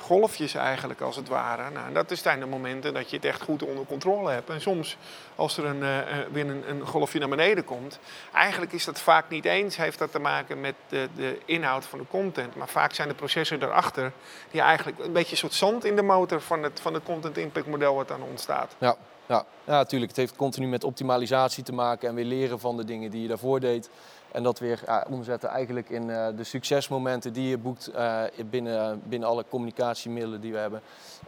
golfjes 0.01 0.53
eigenlijk, 0.53 1.01
als 1.01 1.15
het 1.15 1.27
ware. 1.27 1.69
Nou, 1.69 1.93
dat 1.93 2.11
zijn 2.17 2.39
de 2.39 2.45
momenten 2.45 2.93
dat 2.93 3.09
je 3.09 3.15
het 3.15 3.25
echt 3.25 3.41
goed 3.41 3.63
onder 3.63 3.85
controle 3.85 4.31
hebt. 4.31 4.49
En 4.49 4.61
soms, 4.61 4.97
als 5.35 5.57
er 5.57 5.65
een, 5.65 5.81
uh, 5.81 5.97
weer 6.31 6.49
een, 6.49 6.69
een, 6.69 6.87
golfje 6.87 7.19
naar 7.19 7.29
beneden 7.29 7.63
komt, 7.63 7.99
eigenlijk 8.33 8.71
is 8.71 8.85
dat 8.85 8.99
vaak 8.99 9.29
niet 9.29 9.45
eens, 9.45 9.77
heeft 9.77 9.99
dat 9.99 10.11
te 10.11 10.19
maken 10.19 10.61
met 10.61 10.75
de, 10.87 11.07
de 11.15 11.39
inhoud 11.45 11.85
van 11.85 11.99
de 11.99 12.05
content. 12.09 12.55
Maar 12.55 12.69
vaak 12.69 12.93
zijn 12.93 13.07
de 13.07 13.13
processen 13.13 13.59
daarachter 13.59 14.11
die 14.51 14.61
eigenlijk 14.61 14.99
een 14.99 15.13
beetje 15.13 15.31
een 15.31 15.37
soort 15.37 15.53
zand 15.53 15.85
in 15.85 15.95
de 15.95 16.01
motor 16.01 16.41
van 16.41 16.63
het, 16.63 16.79
van 16.79 16.93
het 16.93 17.03
content 17.03 17.37
impact 17.37 17.67
model 17.67 17.95
wat 17.95 18.07
dan 18.07 18.21
ontstaat. 18.21 18.75
Ja. 18.77 18.95
Ja, 19.29 19.45
ja, 19.63 19.73
natuurlijk. 19.73 20.11
Het 20.11 20.19
heeft 20.19 20.35
continu 20.35 20.67
met 20.67 20.83
optimalisatie 20.83 21.63
te 21.63 21.73
maken 21.73 22.09
en 22.09 22.15
weer 22.15 22.25
leren 22.25 22.59
van 22.59 22.77
de 22.77 22.83
dingen 22.83 23.11
die 23.11 23.21
je 23.21 23.27
daarvoor 23.27 23.59
deed. 23.59 23.89
En 24.31 24.43
dat 24.43 24.59
weer 24.59 24.81
ja, 24.85 25.05
omzetten 25.09 25.49
eigenlijk 25.49 25.89
in 25.89 26.09
uh, 26.09 26.27
de 26.35 26.43
succesmomenten 26.43 27.33
die 27.33 27.49
je 27.49 27.57
boekt 27.57 27.91
uh, 27.95 28.21
binnen, 28.49 29.01
binnen 29.03 29.29
alle 29.29 29.45
communicatiemiddelen 29.49 30.41
die 30.41 30.51
we 30.51 30.57
hebben. 30.57 30.81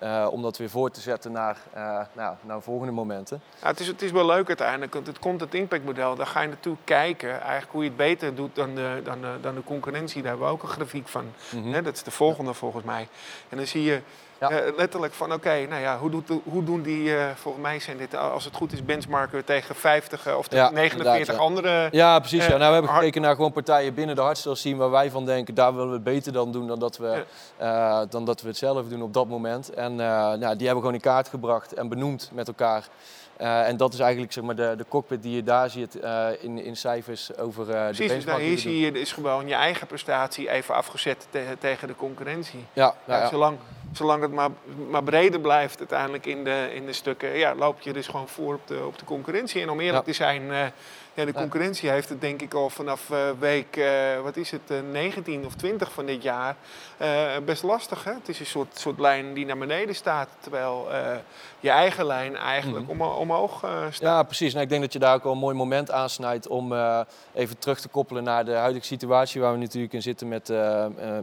Uh, 0.04 0.28
om 0.32 0.42
dat 0.42 0.58
weer 0.58 0.70
voor 0.70 0.92
te 0.92 1.02
zetten 1.02 1.32
naar, 1.32 1.58
nou, 2.14 2.36
naar 2.42 2.62
volgende 2.62 2.92
momenten. 2.92 3.42
Ja, 3.62 3.68
het, 3.68 3.80
is, 3.80 3.88
het 3.88 4.02
is 4.02 4.12
wel 4.12 4.26
leuk 4.26 4.48
uiteindelijk, 4.48 4.94
want 4.94 5.08
het 5.08 5.20
content 5.20 5.54
impact 5.54 5.86
model, 5.86 6.16
daar 6.16 6.28
ga 6.28 6.42
je 6.42 6.48
naartoe 6.48 6.76
kijken. 6.84 7.42
Eigenlijk 7.42 7.72
hoe 7.72 7.84
je 7.84 7.88
het 7.88 7.98
beter 7.98 8.36
doet 8.36 8.56
dan 8.56 8.76
de, 8.76 9.02
dan 9.04 9.22
de, 9.22 9.38
dan 9.42 9.56
de 9.56 9.64
concurrentie. 9.64 10.22
Daar 10.22 10.30
hebben 10.30 10.48
we 10.48 10.54
ook 10.54 10.64
een 10.64 10.70
grafiek 10.70 11.08
van. 11.08 11.26
Mm 11.52 11.64
-hmm. 11.64 11.84
dat 11.84 11.94
is 11.94 12.04
de 12.04 12.12
volgende 12.12 12.54
volgens 12.54 12.84
mij. 12.84 13.08
En 13.50 13.58
dan 13.58 13.66
zie 13.66 13.84
je 13.84 14.02
ja. 14.50 14.66
Uh, 14.66 14.78
letterlijk 14.78 15.14
van 15.14 15.34
oké, 15.34 15.66
nou 15.70 15.82
ja, 15.82 15.98
hoe, 15.98 16.10
doet, 16.10 16.30
hoe 16.44 16.64
doen 16.64 16.82
die, 16.82 17.04
uh, 17.04 17.26
volgens 17.36 17.64
mij 17.64 17.80
zijn 17.80 17.98
dit, 17.98 18.16
als 18.16 18.46
het 18.46 18.56
goed 18.56 18.74
is, 18.74 18.86
benchmarken 18.86 19.46
tegen 19.46 19.76
50 19.76 20.28
uh, 20.28 20.38
of 20.38 20.48
ja, 20.50 20.70
49 20.70 21.38
andere. 21.38 21.88
Ja, 21.92 22.20
precies. 22.20 22.46
ja. 22.46 22.58
Nou, 22.58 22.68
we 22.68 22.74
hebben 22.74 22.92
gekeken 22.92 23.22
naar 23.22 23.36
gewoon 23.36 23.52
partijen 23.52 23.94
binnen 23.94 24.16
de 24.16 24.22
hardstyle 24.22 24.56
zien 24.56 24.78
waar 24.78 24.92
wij 24.92 25.12
van 25.12 25.26
denken, 25.26 25.54
daar 25.54 25.74
willen 25.74 25.90
we 25.90 25.94
het 25.94 26.04
beter 26.04 26.34
dan 26.34 26.52
doen 26.52 26.68
dan 26.68 26.80
dat 26.80 26.98
we, 26.98 27.26
dan 28.10 28.26
dat 28.26 28.42
we 28.42 28.48
het 28.48 28.58
zelf 28.58 28.88
doen 28.88 29.02
op 29.02 29.14
dat 29.14 29.28
moment. 29.28 29.74
En 29.74 29.96
nou, 29.96 30.38
die 30.38 30.48
hebben 30.48 30.66
we 30.68 30.80
gewoon 30.80 30.94
in 30.94 31.02
kaart 31.02 31.28
gebracht 31.28 31.74
en 31.74 31.90
benoemd 31.90 32.30
met 32.34 32.48
elkaar. 32.48 32.88
Uh, 33.42 33.68
en 33.68 33.78
dat 33.78 33.94
is 33.94 34.00
eigenlijk 34.00 34.32
zeg 34.32 34.44
maar, 34.44 34.56
de, 34.56 34.74
de 34.78 34.86
cockpit 34.88 35.22
die 35.22 35.36
je 35.36 35.44
daar 35.44 35.70
ziet 35.70 35.96
uh, 35.96 36.28
in, 36.40 36.64
in 36.64 36.78
cijfers 36.78 37.38
over 37.38 37.68
uh, 37.68 37.84
Precies, 37.84 37.98
de 37.98 38.14
benchmark. 38.14 38.38
Nou, 38.38 38.50
hier 38.50 38.60
zie 38.60 38.80
je 38.80 38.92
is 38.92 39.12
gewoon 39.12 39.48
je 39.48 39.54
eigen 39.54 39.88
prestatie 39.88 40.50
even 40.50 40.76
afgezet 40.76 41.28
te, 41.30 41.44
tegen 41.60 41.88
de 41.88 41.96
concurrentie. 41.96 42.66
Ja, 42.74 42.96
ja, 43.06 43.18
ja, 43.18 43.28
Zolang, 43.28 43.58
zolang 43.92 44.22
het 44.22 44.32
maar, 44.32 44.50
maar 44.90 45.04
breder 45.04 45.40
blijft 45.40 45.80
uiteindelijk 45.80 46.26
in 46.26 46.44
de, 46.44 46.70
in 46.74 46.86
de 46.86 46.94
stukken, 46.94 47.38
ja, 47.38 47.56
loop 47.56 47.82
je 47.82 47.94
dus 47.94 48.08
gewoon 48.08 48.28
voor 48.28 48.54
op 48.54 48.68
de, 48.68 48.86
op 48.86 49.00
de 49.00 49.06
concurrentie. 49.06 49.62
En 49.62 49.70
om 49.70 49.80
eerlijk 49.80 50.06
te 50.06 50.14
zijn, 50.14 50.74
ja, 51.14 51.26
de 51.26 51.34
concurrentie 51.34 51.90
heeft 51.90 52.10
het 52.10 52.22
denk 52.22 52.42
ik 52.42 52.54
al 52.54 52.70
vanaf 52.70 53.10
uh, 53.10 53.30
week, 53.40 53.78
uh, 53.78 53.86
wat 54.22 54.38
is 54.38 54.52
het, 54.52 54.72
uh, 54.72 54.78
19 54.92 55.46
of 55.46 55.56
20 55.56 55.92
van 55.92 56.06
dit 56.06 56.24
jaar 56.24 56.56
best 57.46 57.64
lastig. 57.64 58.04
Hè? 58.04 58.14
Het 58.14 58.30
is 58.30 58.40
een 58.40 58.46
soort, 58.46 58.80
soort 58.80 59.00
lijn 59.00 59.34
die 59.34 59.46
naar 59.46 59.58
beneden 59.58 59.96
staat, 59.96 60.30
terwijl 60.40 60.88
je 61.62 61.70
eigen 61.70 62.06
lijn 62.06 62.36
eigenlijk 62.36 62.86
mm 62.86 62.90
om, 62.92 63.02
omhoog 63.02 63.58
staat. 63.58 64.00
Ja, 64.00 64.24
precies. 64.24 64.52
Nou, 64.52 64.64
ik 64.64 64.70
denk 64.70 64.82
dat 64.82 64.94
je 64.94 65.00
daar 65.00 65.16
ook 65.16 65.24
al 65.24 65.32
een 65.32 65.38
mooi 65.38 65.56
moment 65.56 65.92
aansnijdt 65.92 66.48
om 66.48 66.74
even 67.34 67.58
terug 67.60 67.80
te 67.80 67.88
koppelen 67.88 68.24
naar 68.24 68.46
de 68.46 68.54
huidige 68.54 68.86
situatie 68.86 69.42
waar 69.42 69.52
we 69.52 69.58
natuurlijk 69.58 69.94
in 69.94 70.02
zitten 70.02 70.28
met, 70.28 70.54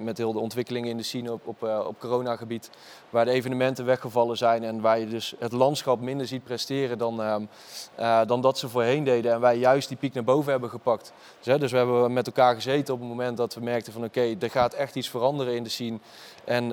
met 0.00 0.18
heel 0.18 0.32
de 0.32 0.38
ontwikkelingen 0.38 0.90
in 0.90 0.96
de 0.96 1.02
scene 1.02 1.32
op, 1.32 1.46
op, 1.46 1.62
op 1.62 1.98
coronagebied. 1.98 2.70
Waar 3.10 3.24
de 3.24 3.30
evenementen 3.30 3.84
weggevallen 3.84 4.36
zijn 4.36 4.64
en 4.64 4.80
waar 4.80 4.98
je 4.98 5.08
dus 5.08 5.34
het 5.38 5.52
landschap 5.52 6.00
minder 6.00 6.26
ziet 6.26 6.44
presteren 6.44 6.98
dan, 6.98 7.22
ehm, 7.22 8.26
dan 8.26 8.40
dat 8.40 8.58
ze 8.58 8.68
voorheen 8.68 9.04
deden. 9.04 9.32
En 9.32 9.40
wij 9.40 9.56
juist 9.56 9.88
die 9.88 9.96
piek 9.96 10.14
naar 10.14 10.24
boven 10.24 10.50
hebben 10.50 10.70
gepakt. 10.70 11.12
Dus, 11.38 11.46
hè, 11.46 11.58
dus 11.58 11.70
we 11.70 11.76
hebben 11.76 12.12
met 12.12 12.26
elkaar 12.26 12.54
gezeten 12.54 12.94
op 12.94 13.00
het 13.00 13.08
moment 13.08 13.36
dat 13.36 13.54
we 13.54 13.60
merkten 13.60 13.92
van 13.92 14.04
oké, 14.04 14.34
er 14.40 14.50
gaat 14.50 14.74
echt 14.74 14.94
iets 14.94 15.08
veranderen 15.08 15.54
in 15.54 15.62
de 15.62 15.68
scene. 15.68 15.98
En 16.44 16.68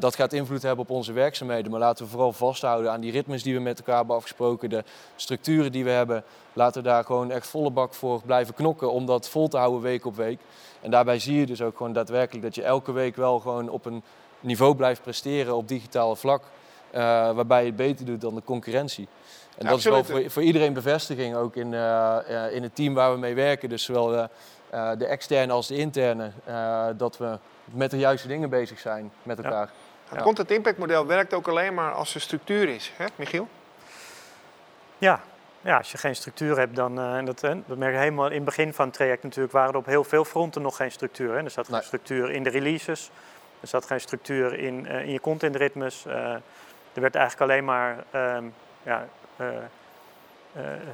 dat 0.00 0.14
gaat 0.14 0.32
invloed 0.32 0.62
hebben 0.62 0.84
op 0.84 0.90
onze 0.90 1.12
werkzaamheden. 1.12 1.70
Maar 1.70 1.80
laten 1.80 2.04
we 2.04 2.10
vooral 2.10 2.32
vasthouden 2.32 2.92
aan 2.92 3.00
die 3.02 3.12
ritmes 3.12 3.42
die 3.42 3.54
we 3.54 3.60
met 3.60 3.78
elkaar 3.78 3.96
hebben 3.96 4.16
afgesproken, 4.16 4.70
de 4.70 4.84
structuren 5.16 5.72
die 5.72 5.84
we 5.84 5.90
hebben. 5.90 6.24
Laten 6.52 6.82
we 6.82 6.88
daar 6.88 7.04
gewoon 7.04 7.30
echt 7.30 7.46
volle 7.46 7.70
bak 7.70 7.94
voor 7.94 8.22
blijven 8.26 8.54
knokken 8.54 8.92
om 8.92 9.06
dat 9.06 9.28
vol 9.28 9.48
te 9.48 9.56
houden 9.56 9.80
week 9.80 10.06
op 10.06 10.16
week. 10.16 10.40
En 10.80 10.90
daarbij 10.90 11.18
zie 11.18 11.38
je 11.38 11.46
dus 11.46 11.62
ook 11.62 11.76
gewoon 11.76 11.92
daadwerkelijk 11.92 12.44
dat 12.44 12.54
je 12.54 12.62
elke 12.62 12.92
week 12.92 13.16
wel 13.16 13.40
gewoon 13.40 13.68
op 13.68 13.84
een 13.84 14.02
niveau 14.40 14.74
blijft 14.74 15.02
presteren 15.02 15.56
op 15.56 15.68
digitaal 15.68 16.16
vlak. 16.16 16.42
Uh, 16.94 16.98
waarbij 17.34 17.60
je 17.60 17.66
het 17.66 17.76
beter 17.76 18.06
doet 18.06 18.20
dan 18.20 18.34
de 18.34 18.42
concurrentie. 18.44 19.08
En 19.58 19.66
dat 19.66 19.78
is 19.78 19.84
wel 19.84 20.04
voor, 20.04 20.30
voor, 20.30 20.42
iedereen 20.42 20.72
bevestiging, 20.72 21.34
ook 21.34 21.56
in, 21.56 21.72
uh, 21.72 22.16
in 22.50 22.62
het 22.62 22.74
team 22.74 22.94
waar 22.94 23.12
we 23.12 23.18
mee 23.18 23.34
werken. 23.34 23.68
Dus 23.68 23.84
zowel 23.84 24.28
de 24.70 25.06
externe 25.06 25.52
als 25.52 25.66
de 25.66 25.76
interne. 25.76 26.32
dat 26.96 27.18
we 27.18 27.38
met 27.64 27.90
de 27.90 27.98
juiste 27.98 28.28
dingen 28.28 28.50
bezig 28.50 28.78
zijn 28.78 29.12
met 29.22 29.38
elkaar. 29.38 29.66
Ja. 29.66 29.91
Het 30.14 30.22
content 30.22 30.50
impact 30.50 30.78
model 30.78 31.06
werkt 31.06 31.34
ook 31.34 31.48
alleen 31.48 31.74
maar 31.74 31.92
als 31.92 32.14
er 32.14 32.20
structuur 32.20 32.68
is, 32.68 32.92
hè 32.96 33.06
Michiel? 33.16 33.48
Ja, 34.98 35.20
ja, 35.60 35.76
als 35.76 35.92
je 35.92 35.98
geen 35.98 36.16
structuur 36.16 36.58
hebt, 36.58 36.76
dan. 36.76 36.98
Uh, 36.98 37.24
dat, 37.24 37.40
dat 37.40 37.76
merk 37.76 37.92
je 37.92 37.98
helemaal 37.98 38.26
in 38.26 38.34
het 38.34 38.44
begin 38.44 38.74
van 38.74 38.86
het 38.86 38.94
traject 38.94 39.22
natuurlijk. 39.22 39.52
waren 39.52 39.70
er 39.72 39.78
op 39.78 39.86
heel 39.86 40.04
veel 40.04 40.24
fronten 40.24 40.62
nog 40.62 40.76
geen 40.76 40.90
structuur. 40.90 41.34
Hè. 41.34 41.44
Er 41.44 41.50
zat 41.50 41.64
geen 41.64 41.74
nee. 41.74 41.84
structuur 41.84 42.30
in 42.30 42.42
de 42.42 42.50
releases. 42.50 43.10
Er 43.60 43.68
zat 43.68 43.86
geen 43.86 44.00
structuur 44.00 44.58
in, 44.58 44.84
uh, 44.84 45.00
in 45.00 45.10
je 45.10 45.20
contentritmes. 45.20 46.04
Uh, 46.06 46.14
er 46.92 47.00
werd 47.00 47.14
eigenlijk 47.14 47.50
alleen 47.50 47.64
maar 47.64 48.04
um, 48.14 48.54
ja, 48.82 49.08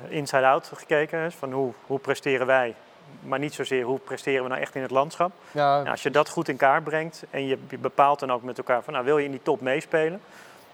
inside-out 0.09 0.71
gekeken. 0.75 1.33
Van 1.33 1.53
hoe, 1.53 1.73
hoe 1.87 1.99
presteren 1.99 2.47
wij, 2.47 2.75
maar 3.21 3.39
niet 3.39 3.55
zozeer 3.55 3.85
hoe 3.85 3.99
presteren 3.99 4.43
we 4.43 4.49
nou 4.49 4.61
echt 4.61 4.75
in 4.75 4.83
het 4.83 4.91
landschap. 4.91 5.33
Ja. 5.51 5.77
Nou, 5.77 5.89
als 5.89 6.03
je 6.03 6.11
dat 6.11 6.29
goed 6.29 6.49
in 6.49 6.57
kaart 6.57 6.85
brengt 6.85 7.25
en 7.31 7.47
je 7.47 7.59
bepaalt 7.81 8.19
dan 8.19 8.33
ook 8.33 8.43
met 8.43 8.59
elkaar 8.59 8.83
van 8.83 8.93
nou 8.93 9.05
wil 9.05 9.19
je 9.19 9.25
in 9.25 9.31
die 9.31 9.43
top 9.43 9.61
meespelen, 9.61 10.21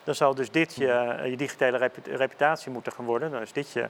dan 0.05 0.14
zal 0.14 0.35
dus 0.35 0.50
dit 0.50 0.75
je, 0.75 1.23
je 1.25 1.37
digitale 1.37 1.91
reputatie 2.05 2.71
moeten 2.71 2.93
gaan 2.93 3.05
worden. 3.05 3.31
Dan 3.31 3.41
is 3.41 3.53
dit 3.53 3.71
je 3.71 3.88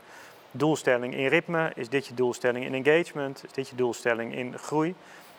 doelstelling 0.51 1.15
in 1.15 1.27
ritme, 1.27 1.73
is 1.75 1.89
dit 1.89 2.07
je 2.07 2.15
doelstelling 2.15 2.65
in 2.65 2.85
engagement, 2.85 3.45
is 3.45 3.53
dit 3.53 3.69
je 3.69 3.77
doelstelling 3.77 4.35
in 4.35 4.59
groei. 4.59 4.95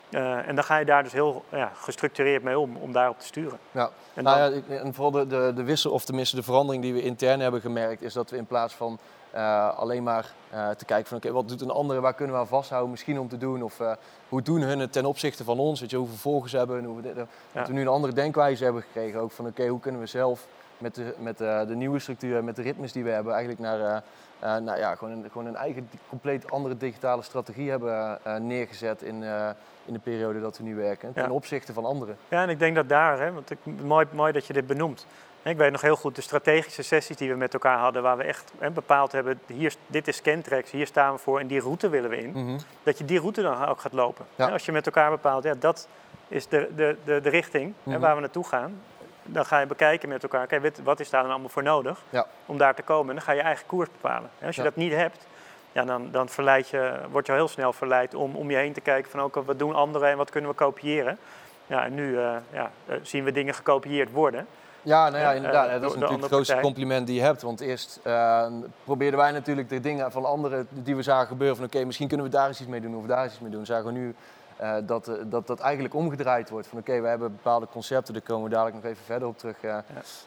Uh, 0.10 0.48
en 0.48 0.56
dan 0.56 0.64
ga 0.64 0.78
je 0.78 0.86
daar 0.86 1.04
dus 1.04 1.12
heel 1.12 1.44
ja, 1.50 1.72
gestructureerd 1.76 2.44
mee 2.44 2.60
om, 2.60 2.76
om 2.76 2.92
daarop 2.92 3.20
te 3.20 3.26
sturen. 3.26 3.60
Ja. 3.72 3.90
En, 4.14 4.24
nou 4.24 4.54
ja, 4.54 4.76
en 4.76 4.94
vooral 4.94 5.12
de, 5.12 5.28
de, 5.28 5.52
de 5.56 5.64
wissel, 5.64 5.92
of 5.92 6.06
tenminste 6.06 6.36
de 6.36 6.44
verandering 6.44 6.84
die 6.84 6.94
we 6.94 7.02
intern 7.02 7.40
hebben 7.40 7.62
gemerkt, 7.62 8.02
is 8.02 8.14
dat 8.14 8.30
we 8.30 8.38
in 8.38 8.46
plaats 8.46 8.74
van 8.74 9.00
uh, 9.36 9.78
alleen 9.78 10.04
maar 10.04 10.34
uh, 10.54 10.70
te 10.70 10.86
kijken 10.86 11.08
van 11.08 11.18
oké, 11.18 11.28
okay, 11.28 11.42
wat 11.42 11.50
doet 11.50 11.62
een 11.62 11.76
andere, 11.76 12.00
waar 12.00 12.14
kunnen 12.14 12.36
we 12.36 12.42
aan 12.42 12.48
vasthouden 12.48 12.92
misschien 12.92 13.20
om 13.20 13.28
te 13.28 13.38
doen? 13.38 13.64
Of 13.64 13.80
uh, 13.80 13.92
hoe 14.30 14.42
doen 14.42 14.62
hun 14.62 14.80
het 14.80 14.92
ten 14.92 15.06
opzichte 15.06 15.44
van 15.44 15.60
ons? 15.60 15.80
Weet 15.80 15.90
je, 15.90 15.98
hoeveel 15.98 16.18
volgers 16.18 16.52
hebben 16.52 16.78
en 16.78 16.86
hoe 16.86 17.02
we, 17.02 17.14
ja. 17.16 17.26
dat 17.54 17.68
we 17.68 17.74
nu 17.74 17.82
een 17.82 17.88
andere 17.88 18.14
denkwijze 18.14 18.64
hebben 18.64 18.82
gekregen. 18.82 19.20
Ook 19.20 19.32
van 19.32 19.46
oké, 19.46 19.54
okay, 19.54 19.72
hoe 19.72 19.80
kunnen 19.80 20.02
we 20.02 20.08
zelf 20.08 20.48
met 20.78 20.96
de, 20.96 21.16
met 21.18 21.38
de 21.38 21.76
nieuwe 21.76 22.00
structuur, 22.00 22.44
met 22.44 22.56
de 22.56 22.62
ritmes 22.62 22.92
die 22.92 23.04
we 23.04 23.10
hebben, 23.10 23.34
eigenlijk 23.34 23.62
naar 23.62 24.04
nou 24.40 24.78
ja, 24.78 24.96
gewoon, 24.96 25.14
een, 25.14 25.32
gewoon 25.32 25.48
een 25.48 25.56
eigen 25.56 25.90
compleet 26.10 26.52
andere 26.52 26.78
digitale 26.78 27.22
strategie 27.22 27.70
hebben 27.70 28.20
neergezet 28.40 29.02
in, 29.02 29.24
in 29.86 29.94
de 29.94 30.00
periode 30.00 30.42
dat 30.42 30.58
we 30.58 30.64
nu 30.64 30.76
werken, 30.76 31.14
ten 31.14 31.24
ja. 31.24 31.32
opzichte 31.32 31.74
van 31.74 31.86
anderen. 31.86 32.18
Ja, 32.30 32.42
en 32.42 32.50
ik 32.50 32.60
denk 32.60 32.76
dat 32.76 32.90
daar, 32.90 33.20
hè, 33.20 33.32
want 33.32 33.52
ik, 33.52 33.58
mooi, 33.84 34.08
mooi 34.12 34.32
dat 34.32 34.46
je 34.46 34.54
dit 34.54 34.68
benoemt. 34.68 35.06
Ik 35.46 35.58
weet 35.58 35.72
nog 35.72 35.82
heel 35.82 35.96
goed 35.96 36.16
de 36.16 36.22
strategische 36.22 36.84
sessies 36.84 37.18
die 37.18 37.30
we 37.30 37.36
met 37.36 37.54
elkaar 37.54 37.78
hadden, 37.78 38.02
waar 38.02 38.18
we 38.18 38.24
echt 38.24 38.52
hè, 38.58 38.72
bepaald 38.72 39.12
hebben, 39.12 39.40
hier, 39.46 39.76
dit 39.88 40.08
is 40.08 40.16
Scantrax, 40.16 40.72
hier 40.72 40.88
staan 40.88 41.14
we 41.14 41.20
voor 41.20 41.40
en 41.40 41.48
die 41.48 41.60
route 41.60 41.90
willen 41.90 42.10
we 42.10 42.18
in. 42.18 42.30
Mm 42.30 42.34
-hmm. 42.34 42.58
Dat 42.84 42.98
je 42.98 43.06
die 43.06 43.20
route 43.20 43.42
dan 43.42 43.66
ook 43.66 43.82
gaat 43.82 43.94
lopen. 43.94 44.26
Ja. 44.36 44.50
Als 44.50 44.66
je 44.66 44.72
met 44.72 44.86
elkaar 44.86 45.10
bepaalt, 45.10 45.44
ja, 45.44 45.54
dat 45.60 45.88
is 46.28 46.48
de, 46.48 46.70
de, 46.76 46.98
de, 47.04 47.22
de 47.22 47.30
richting 47.30 47.66
mm 47.66 47.74
-hmm. 47.84 47.94
hè, 47.94 48.00
waar 48.00 48.16
we 48.16 48.22
naartoe 48.22 48.46
gaan 48.48 48.82
dan 49.26 49.46
ga 49.46 49.60
je 49.60 49.66
bekijken 49.66 50.10
met 50.10 50.24
elkaar, 50.24 50.44
okay, 50.44 50.72
wat 50.84 51.00
is 51.00 51.10
daar 51.10 51.22
dan 51.22 51.32
allemaal 51.32 51.50
voor 51.50 51.64
nodig 51.64 52.04
ja. 52.10 52.26
om 52.46 52.58
daar 52.58 52.76
te 52.76 52.82
komen. 52.82 53.10
En 53.10 53.16
dan 53.16 53.24
ga 53.24 53.32
je 53.32 53.42
eigen 53.42 53.66
koers 53.66 53.90
bepalen. 53.92 54.30
als 54.46 54.56
je 54.56 54.62
ja. 54.62 54.68
dat 54.68 54.76
niet 54.78 54.94
hebt, 54.94 55.28
ja, 55.72 55.86
dan, 55.86 56.12
dan 56.12 56.30
verleid 56.30 56.70
je, 56.70 56.94
word 57.12 57.26
je 57.26 57.32
al 57.32 57.38
heel 57.38 57.48
snel 57.48 57.74
verleid 57.74 58.14
om 58.14 58.36
om 58.36 58.52
je 58.52 58.58
heen 58.58 58.74
te 58.74 58.82
kijken 58.82 59.12
van 59.12 59.20
ook, 59.20 59.36
wat 59.36 59.60
doen 59.60 59.76
anderen 59.76 60.10
en 60.10 60.18
wat 60.18 60.30
kunnen 60.30 60.50
we 60.50 60.56
kopiëren. 60.56 61.18
Ja, 61.68 61.86
en 61.86 61.94
nu 61.94 62.12
uh, 62.12 62.36
ja, 62.52 62.72
zien 63.02 63.24
we 63.24 63.32
dingen 63.32 63.54
gekopieerd 63.54 64.12
worden. 64.12 64.48
Ja, 64.86 65.10
nou 65.10 65.22
ja, 65.22 65.32
inderdaad. 65.32 65.82
Dat 65.82 65.92
is 65.92 65.98
natuurlijk 65.98 66.22
het 66.22 66.32
grootste 66.32 66.60
compliment 66.62 67.08
die 67.08 67.16
je 67.16 67.22
hebt. 67.22 67.42
Want 67.42 67.60
eerst 67.60 68.00
uh, 68.04 68.46
probeerden 68.84 69.20
wij 69.20 69.32
natuurlijk 69.32 69.70
de 69.70 69.80
dingen 69.80 70.12
van 70.12 70.26
anderen 70.26 70.68
die 70.70 70.96
we 70.96 71.02
zagen 71.02 71.28
gebeuren. 71.28 71.56
Van 71.56 71.66
oké, 71.66 71.74
okay, 71.74 71.88
misschien 71.88 72.08
kunnen 72.08 72.26
we 72.26 72.32
daar 72.32 72.48
eens 72.48 72.60
iets 72.60 72.70
mee 72.70 72.82
doen 72.82 72.96
of 72.96 73.06
daar 73.06 73.24
eens 73.24 73.32
iets 73.32 73.42
mee 73.42 73.52
doen. 73.52 73.66
Zagen 73.66 73.86
we 73.86 73.92
nu 73.92 74.16
uh, 74.62 74.76
dat, 74.84 75.12
dat 75.26 75.48
dat 75.48 75.60
eigenlijk 75.60 75.94
omgedraaid 75.94 76.50
wordt. 76.50 76.68
Van 76.68 76.80
oké, 76.80 76.90
okay, 76.90 77.02
we 77.02 77.08
hebben 77.08 77.32
bepaalde 77.32 77.68
concepten, 77.72 78.14
daar 78.14 78.22
komen 78.22 78.44
we 78.44 78.50
dadelijk 78.50 78.76
nog 78.76 78.86
even 78.86 79.06
verder 79.06 79.28
op 79.28 79.38
terug. 79.38 79.64
Uh, 79.64 79.78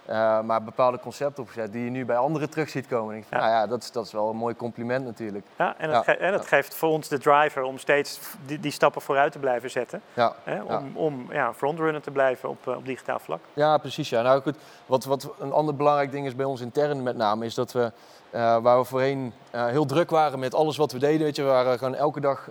ja. 0.07 0.39
uh, 0.39 0.45
maar 0.45 0.63
bepaalde 0.63 0.99
concepten 0.99 1.43
opgezet 1.43 1.73
die 1.73 1.85
je 1.85 1.91
nu 1.91 2.05
bij 2.05 2.17
anderen 2.17 2.51
terug 2.51 2.69
ziet 2.69 2.87
komen. 2.87 3.15
En 3.15 3.21
ik 3.21 3.27
ja. 3.31 3.39
Nou 3.39 3.51
ja, 3.51 3.67
dat 3.67 3.83
is, 3.83 3.93
dat 3.93 4.07
is 4.07 4.13
wel 4.13 4.31
een 4.31 4.37
mooi 4.37 4.57
compliment 4.57 5.05
natuurlijk. 5.05 5.47
Ja, 5.57 5.75
en 5.79 5.91
dat, 5.91 6.05
ja. 6.05 6.13
Ge 6.13 6.19
en 6.19 6.33
dat 6.33 6.47
geeft 6.47 6.75
voor 6.75 6.89
ons 6.89 7.09
de 7.09 7.19
driver 7.19 7.63
om 7.63 7.79
steeds 7.79 8.21
die, 8.47 8.61
die 8.61 8.73
stappen 8.73 9.03
vooruit 9.03 9.33
te 9.33 9.39
blijven 9.39 9.71
zetten. 9.71 10.03
Ja. 10.15 10.35
Hè, 10.45 10.63
om 10.63 10.97
om 10.97 11.27
ja, 11.33 11.55
frontrunner 11.55 12.03
te 12.03 12.11
blijven 12.11 12.49
op, 12.49 12.67
op 12.67 12.85
digitaal 12.85 13.19
vlak. 13.19 13.41
Ja, 13.53 13.79
precies. 13.79 14.09
Ja. 14.09 14.23
Nou 14.23 14.43
goed, 14.43 14.57
wat, 14.87 15.05
wat 15.05 15.31
een 15.39 15.53
ander 15.53 15.77
belangrijk 15.77 16.11
ding 16.11 16.27
is 16.27 16.35
bij 16.35 16.47
ons 16.47 16.61
intern 16.61 17.03
met 17.03 17.17
name, 17.17 17.45
is 17.45 17.55
dat 17.55 17.73
we, 17.73 17.93
waar 18.31 18.79
we 18.79 18.85
voorheen 18.85 19.33
heel 19.51 19.87
druk 19.87 20.11
waren 20.11 20.39
met 20.39 20.55
alles 20.55 20.77
wat 20.77 20.93
we 20.93 20.99
deden. 20.99 21.23
Weet 21.27 21.37
je, 21.37 21.43
we 21.43 21.49
waren 21.49 21.79
gewoon 21.79 21.95
elke 21.95 22.21
dag 22.21 22.49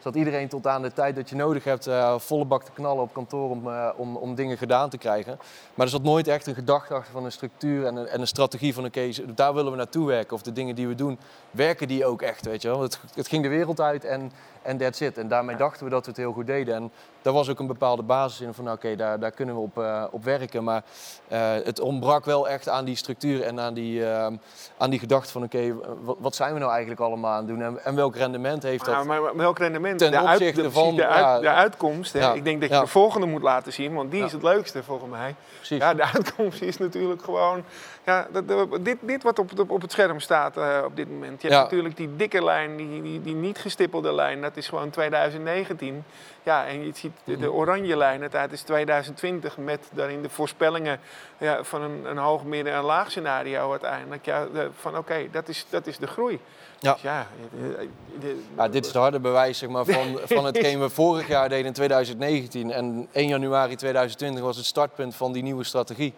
zat 0.00 0.14
iedereen 0.14 0.48
tot 0.48 0.66
aan 0.66 0.82
de 0.82 0.92
tijd 0.92 1.16
dat 1.16 1.28
je 1.28 1.36
nodig 1.36 1.64
hebt 1.64 1.88
uh, 1.88 2.18
volle 2.18 2.44
bak 2.44 2.62
te 2.62 2.70
knallen 2.72 3.02
op 3.02 3.12
kantoor 3.12 3.50
om, 3.50 3.66
uh, 3.66 3.88
om, 3.96 4.16
om 4.16 4.34
dingen 4.34 4.58
gedaan 4.58 4.90
te 4.90 4.98
krijgen. 4.98 5.38
Maar 5.74 5.86
er 5.86 5.92
zat 5.92 6.02
nooit 6.02 6.28
echt 6.28 6.46
een 6.46 6.54
gedachte 6.54 6.94
achter 6.94 7.12
van 7.12 7.24
een 7.24 7.32
structuur 7.32 7.86
en 7.86 7.96
een, 7.96 8.06
en 8.06 8.20
een 8.20 8.26
strategie 8.26 8.74
van 8.74 8.84
oké, 8.84 8.98
okay, 8.98 9.34
daar 9.34 9.54
willen 9.54 9.70
we 9.70 9.76
naartoe 9.76 10.06
werken. 10.06 10.34
Of 10.34 10.42
de 10.42 10.52
dingen 10.52 10.74
die 10.74 10.88
we 10.88 10.94
doen, 10.94 11.18
werken 11.50 11.88
die 11.88 12.04
ook 12.04 12.22
echt, 12.22 12.44
weet 12.44 12.62
je 12.62 12.68
wel. 12.68 12.82
Het, 12.82 13.00
het 13.14 13.28
ging 13.28 13.42
de 13.42 13.48
wereld 13.48 13.80
uit 13.80 14.04
en 14.04 14.32
en 14.62 14.76
that's 14.76 15.00
it. 15.00 15.18
En 15.18 15.28
daarmee 15.28 15.56
dachten 15.56 15.84
we 15.84 15.90
dat 15.90 16.04
we 16.04 16.10
het 16.10 16.20
heel 16.20 16.32
goed 16.32 16.46
deden. 16.46 16.74
En 16.74 16.90
daar 17.22 17.32
was 17.32 17.48
ook 17.48 17.58
een 17.58 17.66
bepaalde 17.66 18.02
basis 18.02 18.40
in 18.40 18.54
van 18.54 18.70
oké, 18.70 18.96
daar, 18.96 19.20
daar 19.20 19.30
kunnen 19.30 19.54
we 19.54 19.60
op, 19.60 19.78
uh, 19.78 20.04
op 20.10 20.24
werken. 20.24 20.64
Maar 20.64 20.82
uh, 21.32 21.38
het 21.64 21.80
ontbrak 21.80 22.24
wel 22.24 22.48
echt 22.48 22.68
aan 22.68 22.84
die 22.84 22.96
structuur 22.96 23.42
en 23.42 23.60
aan 23.60 23.74
die, 23.74 24.00
uh, 24.00 24.26
aan 24.76 24.90
die 24.90 24.98
gedachte 24.98 25.32
van 25.32 25.42
oké, 25.42 25.74
wat, 26.02 26.16
wat, 26.20 26.34
zijn 26.34 26.52
we 26.52 26.58
nou 26.58 26.70
eigenlijk 26.70 27.00
allemaal 27.00 27.30
aan 27.30 27.38
het 27.38 27.48
doen? 27.48 27.62
En, 27.62 27.84
en 27.84 27.94
welk 27.94 28.16
rendement 28.16 28.62
heeft 28.62 28.84
dat? 28.84 29.04
Maar, 29.04 29.20
maar 29.22 29.36
welk 29.36 29.58
rendement? 29.58 29.98
Ten 29.98 30.10
de 30.10 30.20
opzichte 30.20 30.62
uit, 30.62 30.72
van 30.72 30.96
de, 30.96 31.06
uit, 31.06 31.42
de 31.42 31.48
uitkomst. 31.48 32.12
Hè? 32.12 32.18
Ja. 32.18 32.32
Ik 32.32 32.44
denk 32.44 32.60
dat 32.60 32.68
je 32.68 32.74
Ja. 32.74 32.80
de 32.80 32.86
volgende 32.86 33.26
moet 33.26 33.42
laten 33.42 33.72
zien, 33.72 33.94
want 33.94 34.10
die 34.10 34.24
is 34.24 34.32
het 34.32 34.42
leukste 34.42 34.82
volgens 34.82 35.10
mij. 35.10 35.34
Precies. 35.56 35.78
Ja, 35.78 35.94
de 35.94 36.04
uitkomst 36.14 36.62
is 36.62 36.76
natuurlijk 36.76 37.22
gewoon. 37.22 37.64
Ja, 38.06 38.26
dat, 38.32 38.48
dat- 38.48 38.84
dit, 38.84 38.96
dit 39.00 39.22
wat 39.22 39.38
op, 39.38 39.70
op, 39.70 39.82
het 39.82 39.92
scherm 39.92 40.20
staat 40.20 40.56
eh, 40.56 40.78
op 40.84 40.96
dit 40.96 41.10
moment. 41.10 41.42
Je 41.42 41.48
hebt 41.48 41.58
Ja. 41.60 41.62
natuurlijk 41.62 41.96
die 41.96 42.16
dikke 42.16 42.44
lijn, 42.44 42.76
die, 42.76 43.02
die, 43.02 43.20
die 43.22 43.34
niet 43.34 43.58
gestippelde 43.58 44.12
lijn, 44.12 44.40
dat 44.40 44.56
is 44.56 44.68
gewoon 44.68 44.90
2019. 44.90 46.04
Ja, 46.42 46.66
en 46.66 46.84
je 46.84 46.90
ziet 46.94 47.12
de, 47.24 47.32
Mhm. 47.32 47.40
de 47.40 47.52
oranje 47.52 47.96
lijn, 47.96 48.22
het 48.22 48.52
is 48.52 48.62
2020 48.62 49.56
met 49.56 49.88
daarin 49.92 50.22
de 50.22 50.28
voorspellingen 50.28 51.00
ja, 51.38 51.64
van 51.64 51.82
een, 51.82 52.04
een 52.10 52.16
hoog, 52.18 52.44
midden- 52.44 52.72
en 52.74 52.82
laag 52.82 53.10
scenario 53.10 53.70
uiteindelijk. 53.70 54.24
Ja, 54.24 54.46
van 54.80 54.96
oké, 54.96 55.26
dat, 55.30 55.48
is, 55.48 55.66
dat 55.70 55.86
is 55.86 55.98
de 55.98 56.06
groei. 56.06 56.40
Ja. 56.78 56.92
Dus 56.92 57.02
ja, 57.02 57.26
de- 57.60 57.88
de- 58.20 58.42
Ja, 58.56 58.68
dit 58.68 58.84
is 58.84 58.92
het 58.92 59.00
harde 59.00 59.20
bewijs 59.20 59.58
zeg 59.58 59.68
maar, 59.68 59.84
van, 59.84 60.18
van 60.36 60.44
hetgeen 60.44 60.80
we 60.80 60.88
vorig 60.88 61.28
jaar 61.28 61.48
deden 61.48 61.66
in 61.66 61.72
2019. 61.72 62.70
En 62.72 63.08
1 63.12 63.28
januari 63.28 63.76
2020 63.76 64.42
was 64.42 64.56
het 64.56 64.66
startpunt 64.66 65.14
van 65.14 65.32
die 65.32 65.42
nieuwe 65.42 65.64
strategie. 65.64 66.14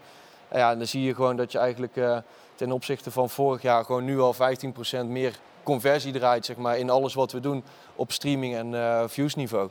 Ja, 0.53 0.71
en 0.71 0.79
dan 0.79 0.87
zie 0.87 1.03
je 1.03 1.15
gewoon 1.15 1.37
dat 1.37 1.53
je 1.53 1.59
eigenlijk 1.59 1.97
eh, 1.97 2.17
ten 2.55 2.73
opzichte 2.73 3.11
van 3.11 3.31
vorig 3.31 3.63
jaar 3.63 3.85
gewoon 3.85 4.05
nu 4.05 4.21
al 4.21 4.35
15% 4.35 4.39
meer 5.07 5.35
conversie 5.63 6.13
draait 6.13 6.45
zeg 6.45 6.57
maar, 6.57 6.79
in 6.79 6.91
alles 6.91 7.15
wat 7.15 7.33
we 7.33 7.41
doen 7.41 7.65
op 7.97 8.13
streaming 8.13 8.55
en 8.57 8.75
eh 8.75 9.03
viewsniveau. 9.07 9.69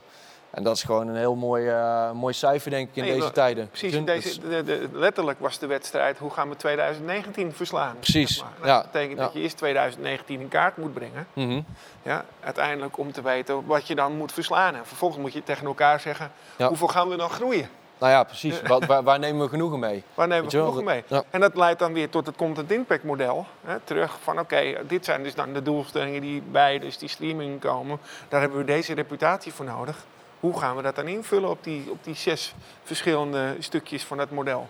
En 0.50 0.62
dat 0.62 0.76
is 0.76 0.82
gewoon 0.82 1.08
een 1.08 1.16
heel 1.16 1.34
mooi, 1.34 1.68
eh, 1.68 2.10
mooi 2.10 2.34
cijfer 2.34 2.70
denk 2.70 2.88
ik 2.88 2.96
in 2.96 3.02
Nee, 3.02 3.10
deze 3.10 3.24
maar- 3.24 3.32
tijden. 3.32 3.68
Precies, 3.68 3.92
Dus- 3.92 4.04
deze, 4.04 4.40
de, 4.48 4.62
de- 4.62 4.88
letterlijk 4.92 5.40
was 5.40 5.58
de 5.58 5.66
wedstrijd 5.66 6.18
hoe 6.18 6.30
gaan 6.30 6.48
we 6.48 6.56
2019 6.56 7.52
verslaan. 7.52 7.94
Precies, 8.00 8.34
zeg 8.36 8.44
maar. 8.44 8.52
Nou, 8.58 8.66
ja, 8.68 8.82
Dat 8.82 8.92
betekent 8.92 9.18
ja. 9.18 9.24
dat 9.24 9.32
je 9.32 9.40
eerst 9.40 9.56
2019 9.56 10.40
in 10.40 10.48
kaart 10.48 10.76
moet 10.76 10.92
brengen. 10.94 11.26
Mhm. 11.32 11.60
Ja, 12.02 12.24
uiteindelijk 12.40 12.98
om 12.98 13.12
te 13.12 13.22
weten 13.22 13.66
wat 13.66 13.86
je 13.86 13.94
dan 13.94 14.16
moet 14.16 14.32
verslaan. 14.32 14.74
En 14.74 14.86
vervolgens 14.86 15.20
moet 15.20 15.32
je 15.32 15.42
tegen 15.42 15.66
elkaar 15.66 16.00
zeggen, 16.00 16.30
Ja. 16.56 16.68
hoeveel 16.68 16.88
gaan 16.88 17.08
we 17.08 17.16
dan 17.16 17.30
groeien? 17.30 17.68
Nou 18.02 18.14
ja, 18.14 18.24
precies. 18.24 18.62
Waar, 18.62 19.02
waar 19.02 19.18
nemen 19.18 19.42
we 19.42 19.48
genoegen 19.48 19.78
mee? 19.78 20.02
Waar 20.14 20.28
nemen 20.28 20.42
Weet 20.42 20.52
we 20.52 20.58
genoegen 20.58 20.84
mee? 20.84 21.04
dat- 21.06 21.22
ja. 21.22 21.28
En 21.30 21.40
dat 21.40 21.56
leidt 21.56 21.78
dan 21.78 21.92
weer 21.92 22.08
tot 22.08 22.26
het 22.26 22.36
content 22.36 22.70
impact 22.70 23.04
model. 23.04 23.46
Hè, 23.64 23.80
terug 23.84 24.18
van 24.22 24.38
oké, 24.38 24.74
dit 24.86 25.04
zijn 25.04 25.22
dus 25.22 25.34
dan 25.34 25.52
de 25.52 25.62
doelstellingen 25.62 26.20
die 26.20 26.42
bij 26.42 26.78
dus 26.78 26.98
die 26.98 27.08
streaming 27.08 27.60
komen. 27.60 27.98
Daar 28.28 28.40
hebben 28.40 28.58
we 28.58 28.64
deze 28.64 28.94
reputatie 28.94 29.52
voor 29.52 29.64
nodig. 29.64 30.04
Hoe 30.40 30.58
gaan 30.58 30.76
we 30.76 30.82
dat 30.82 30.94
dan 30.94 31.08
invullen 31.08 31.48
op 31.50 31.64
die, 31.64 31.90
op 31.90 32.04
die 32.04 32.14
zes 32.14 32.54
verschillende 32.82 33.56
stukjes 33.58 34.04
van 34.04 34.18
het 34.18 34.30
model? 34.30 34.68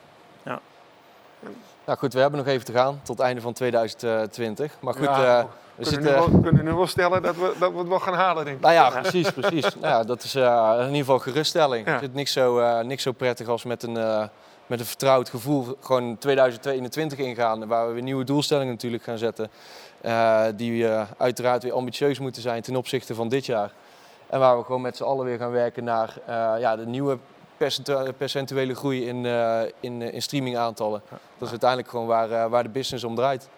Nou 1.85 1.99
goed, 1.99 2.12
we 2.12 2.21
hebben 2.21 2.39
nog 2.39 2.49
even 2.49 2.65
te 2.65 2.73
gaan 2.73 3.01
tot 3.03 3.17
het 3.17 3.27
einde 3.27 3.41
van 3.41 3.53
2020. 3.53 4.77
Maar 4.81 4.95
goed, 4.95 5.03
Ja, 5.05 5.39
eh, 5.39 5.45
we 5.85 5.91
kunnen, 5.91 6.12
zitten... 6.12 6.31
nu 6.31 6.33
wel, 6.33 6.43
kunnen 6.43 6.65
nu 6.65 6.73
wel 6.73 6.87
stellen 6.87 7.23
dat 7.23 7.37
we, 7.37 7.55
dat 7.59 7.73
we 7.73 7.79
het 7.79 7.89
wel 7.89 7.99
gaan 7.99 8.15
halen, 8.15 8.45
denk 8.45 8.57
ik. 8.57 8.62
Nou 8.62 8.75
ja, 8.75 9.01
precies, 9.01 9.31
precies. 9.31 9.75
Nou 9.75 9.87
ja, 9.87 10.05
dat 10.05 10.23
is 10.23 10.35
eh, 10.35 10.75
in 10.79 10.85
ieder 10.85 10.99
geval 10.99 11.19
geruststelling. 11.19 11.87
Ja. 11.87 11.93
Er 11.93 12.01
zit 12.01 12.15
niks 12.15 12.33
zo, 12.33 12.59
eh, 12.59 12.85
niks 12.85 13.03
zo 13.03 13.12
prettig 13.12 13.49
als 13.49 13.65
met 13.65 13.83
een, 13.83 13.97
eh, 13.97 14.25
met 14.67 14.81
een 14.81 14.87
vertrouwd 14.87 15.29
gevoel 15.29 15.77
gewoon 15.81 16.19
2021 16.19 17.19
ingaan. 17.19 17.67
Waar 17.67 17.87
we 17.87 17.93
weer 17.93 18.03
nieuwe 18.03 18.25
doelstellingen 18.25 18.73
natuurlijk 18.73 19.03
gaan 19.03 19.19
zetten. 19.19 19.51
die 20.57 20.87
uiteraard 21.19 21.62
weer 21.62 21.73
ambitieus 21.73 22.19
moeten 22.19 22.43
zijn 22.43 22.62
ten 22.62 22.77
opzichte 22.77 23.15
van 23.15 23.29
dit 23.29 23.47
jaar. 23.47 23.73
En 24.27 24.39
waar 24.39 24.59
we 24.59 24.65
gewoon 24.65 24.81
met 24.81 24.97
z'n 24.97 25.03
allen 25.03 25.25
weer 25.25 25.39
gaan 25.39 25.51
werken 25.51 25.85
naar 25.85 26.15
ja, 26.59 26.76
de 26.76 26.87
nieuwe 26.87 27.19
percentu- 27.56 28.13
percentuele 28.13 28.75
groei 28.75 29.06
in, 29.06 29.25
in, 29.80 30.02
in 30.02 30.23
streamingaantallen. 30.23 31.02
Dat 31.09 31.19
is 31.41 31.50
uiteindelijk 31.50 31.89
gewoon 31.89 32.06
waar, 32.06 32.49
waar 32.49 32.63
de 32.63 32.69
business 32.69 33.04
om 33.04 33.15
draait. 33.15 33.49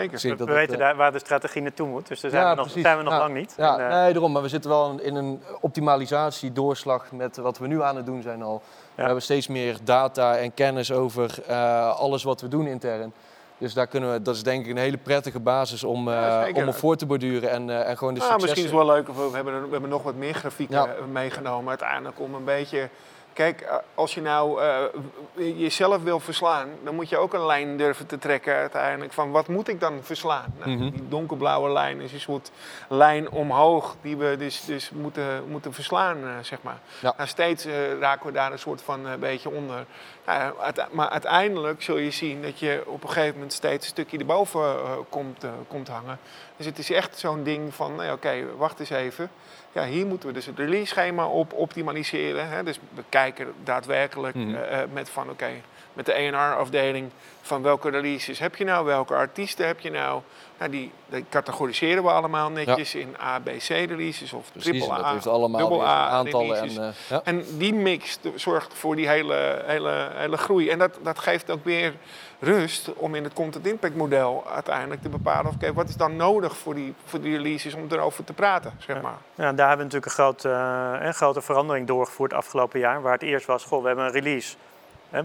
Zeker. 0.00 0.20
We, 0.20 0.28
dat 0.28 0.38
we 0.38 0.44
het, 0.44 0.60
weten 0.60 0.74
eh, 0.74 0.80
daar 0.80 0.96
waar 0.96 1.12
de 1.12 1.18
strategie 1.18 1.62
naartoe 1.62 1.88
moet. 1.88 2.08
Dus 2.08 2.20
daar 2.20 2.30
zijn 2.30 2.42
Ja, 2.42 2.50
we 2.50 2.56
nog, 2.56 2.70
zijn 2.70 2.96
we 2.96 3.02
nog 3.02 3.12
Ja. 3.12 3.18
lang 3.18 3.34
niet. 3.34 3.54
Ja, 3.56 3.78
En, 3.78 3.88
eh, 3.90 4.02
nee, 4.02 4.12
daarom. 4.12 4.32
Maar 4.32 4.42
we 4.42 4.48
zitten 4.48 4.70
wel 4.70 4.98
in 5.00 5.14
een 5.14 5.42
optimalisatie, 5.60 6.52
doorslag 6.52 7.12
met 7.12 7.36
wat 7.36 7.58
we 7.58 7.66
nu 7.66 7.82
aan 7.82 7.96
het 7.96 8.06
doen 8.06 8.22
zijn 8.22 8.42
al. 8.42 8.62
We 8.94 9.02
hebben 9.02 9.22
steeds 9.22 9.46
meer 9.48 9.76
data 9.84 10.36
en 10.36 10.54
kennis 10.54 10.92
over 10.92 11.34
eh, 11.46 11.96
alles 11.98 12.22
wat 12.22 12.40
we 12.40 12.48
doen 12.48 12.66
intern. 12.66 13.12
Dus 13.58 13.74
daar 13.74 13.86
kunnen 13.86 14.12
we, 14.12 14.22
dat 14.22 14.34
is 14.34 14.42
denk 14.42 14.64
ik 14.64 14.70
een 14.70 14.76
hele 14.76 14.96
prettige 14.96 15.40
basis 15.40 15.84
om, 15.84 16.10
Ja, 16.10 16.48
om 16.52 16.68
op 16.68 16.74
voor 16.74 16.96
te 16.96 17.06
borduren 17.06 17.50
en, 17.50 17.84
en 17.86 17.96
gewoon 17.98 18.14
de 18.14 18.20
Ah, 18.20 18.26
successen... 18.26 18.40
misschien 18.40 18.64
is 18.64 18.70
het 18.70 18.86
wel 18.86 18.86
leuk, 18.86 19.08
of 19.08 19.16
we 19.30 19.36
hebben, 19.36 19.62
we 19.64 19.70
hebben 19.70 19.90
nog 19.90 20.02
wat 20.02 20.14
meer 20.14 20.34
grafieken 20.34 20.76
Ja. 20.76 20.94
meegenomen 21.12 21.68
uiteindelijk 21.68 22.20
om 22.20 22.34
een 22.34 22.44
beetje... 22.44 22.88
Kijk, 23.34 23.60
eh, 23.60 23.74
als 23.94 24.14
je 24.14 24.20
nou 24.20 24.62
eh, 24.62 25.58
jezelf 25.58 26.02
wil 26.02 26.20
verslaan, 26.20 26.68
dan 26.84 26.94
moet 26.94 27.08
je 27.08 27.16
ook 27.16 27.34
een 27.34 27.46
lijn 27.46 27.76
durven 27.76 28.06
te 28.06 28.18
trekken 28.18 28.54
uiteindelijk 28.54 29.12
van 29.12 29.30
wat 29.30 29.48
moet 29.48 29.68
ik 29.68 29.80
dan 29.80 29.98
verslaan? 30.02 30.54
Nou, 30.58 30.70
Mhm. 30.70 30.90
Die 30.90 31.08
donkerblauwe 31.08 31.70
lijn 31.70 32.00
is 32.00 32.12
een 32.12 32.20
soort 32.20 32.50
lijn 32.88 33.30
omhoog 33.30 33.96
die 34.00 34.16
we 34.16 34.36
dus, 34.36 34.64
dus 34.64 34.90
moeten, 34.90 35.44
moeten 35.48 35.72
verslaan, 35.72 36.16
eh, 36.16 36.30
zeg 36.42 36.62
maar. 36.62 36.78
Ja. 37.00 37.14
Nou, 37.16 37.28
steeds 37.28 37.66
raken 38.00 38.26
we 38.26 38.32
daar 38.32 38.52
een 38.52 38.58
soort 38.58 38.82
van 38.82 39.06
beetje 39.20 39.50
onder. 39.50 39.84
Nou 40.26 40.54
maar 40.90 41.08
uiteindelijk 41.08 41.82
zul 41.82 41.96
je 41.96 42.10
zien 42.10 42.42
dat 42.42 42.58
je 42.58 42.82
op 42.86 43.02
een 43.02 43.08
gegeven 43.08 43.34
moment 43.34 43.52
steeds 43.52 43.84
een 43.84 43.90
stukje 43.90 44.18
erboven 44.18 44.76
komt, 45.08 45.46
komt 45.68 45.88
hangen. 45.88 46.18
Dus 46.56 46.66
het 46.66 46.78
is 46.78 46.90
echt 46.90 47.18
zo'n 47.18 47.42
ding 47.42 47.74
van, 47.74 47.94
nee, 47.96 48.12
oké, 48.12 48.44
wacht 48.56 48.80
eens 48.80 48.90
even. 48.90 49.30
Ja, 49.72 49.84
hier 49.84 50.06
moeten 50.06 50.28
we 50.28 50.34
dus 50.34 50.46
het 50.46 50.58
release 50.58 50.86
schema 50.86 51.26
op 51.26 51.52
optimaliseren. 51.52 52.48
Hè? 52.48 52.62
Dus 52.62 52.78
we 52.94 53.02
kijken 53.08 53.52
daadwerkelijk 53.64 54.34
Mhm. 54.34 54.54
eh, 54.54 54.82
eh, 54.82 54.88
met 54.92 55.10
van, 55.10 55.30
oké, 55.30 55.50
met 55.94 56.06
de 56.06 56.14
A&R-afdeling 56.14 57.10
van 57.42 57.62
welke 57.62 57.90
releases 57.90 58.38
heb 58.38 58.56
je 58.56 58.64
nou, 58.64 58.84
welke 58.84 59.14
artiesten 59.14 59.66
heb 59.66 59.80
je 59.80 59.90
nou. 59.90 60.20
Nou, 60.58 60.70
die, 60.70 60.90
die 61.06 61.24
categoriseren 61.30 62.02
we 62.02 62.10
allemaal 62.10 62.50
netjes 62.50 62.94
in 62.94 63.16
A, 63.20 63.38
B, 63.38 63.48
C 63.58 63.68
releases 63.68 64.32
of 64.32 64.50
triple 64.58 64.88
dat 64.88 65.04
A, 65.04 65.12
heeft 65.12 65.26
allemaal 65.26 65.86
A 65.86 66.08
aantallen. 66.08 66.56
En, 66.56 66.68
releases. 66.68 67.08
eh, 67.08 67.10
ja. 67.10 67.20
En 67.24 67.44
die 67.58 67.74
mix 67.74 68.18
zorgt 68.34 68.74
voor 68.74 68.96
die 68.96 69.08
hele, 69.08 69.62
hele, 69.66 70.08
hele 70.14 70.36
groei. 70.36 70.70
En 70.70 70.78
dat, 70.78 70.98
dat 71.02 71.18
geeft 71.18 71.50
ook 71.50 71.64
weer 71.64 71.94
rust 72.38 72.92
om 72.94 73.14
in 73.14 73.24
het 73.24 73.32
content 73.32 73.66
impact 73.66 73.94
model 73.94 74.44
uiteindelijk 74.54 75.02
te 75.02 75.08
bepalen... 75.08 75.52
oké, 75.52 75.72
wat 75.72 75.88
is 75.88 75.96
dan 75.96 76.16
nodig 76.16 76.56
voor 76.56 76.74
die, 76.74 76.94
voor 77.04 77.20
die 77.20 77.36
releases 77.36 77.74
om 77.74 77.86
erover 77.90 78.24
te 78.24 78.32
praten, 78.32 78.72
zeg 78.78 79.02
maar. 79.02 79.18
Ja, 79.34 79.52
daar 79.52 79.68
hebben 79.68 79.86
we 79.88 79.94
natuurlijk 79.94 80.04
een, 80.04 80.10
groot, 80.10 80.44
eh, 80.44 81.06
een 81.06 81.14
grote 81.14 81.42
verandering 81.42 81.86
doorgevoerd 81.86 82.32
afgelopen 82.32 82.80
jaar. 82.80 83.02
Waar 83.02 83.12
het 83.12 83.22
eerst 83.22 83.46
was, 83.46 83.64
goh, 83.64 83.80
we 83.80 83.86
hebben 83.86 84.04
een 84.04 84.12
release. 84.12 84.56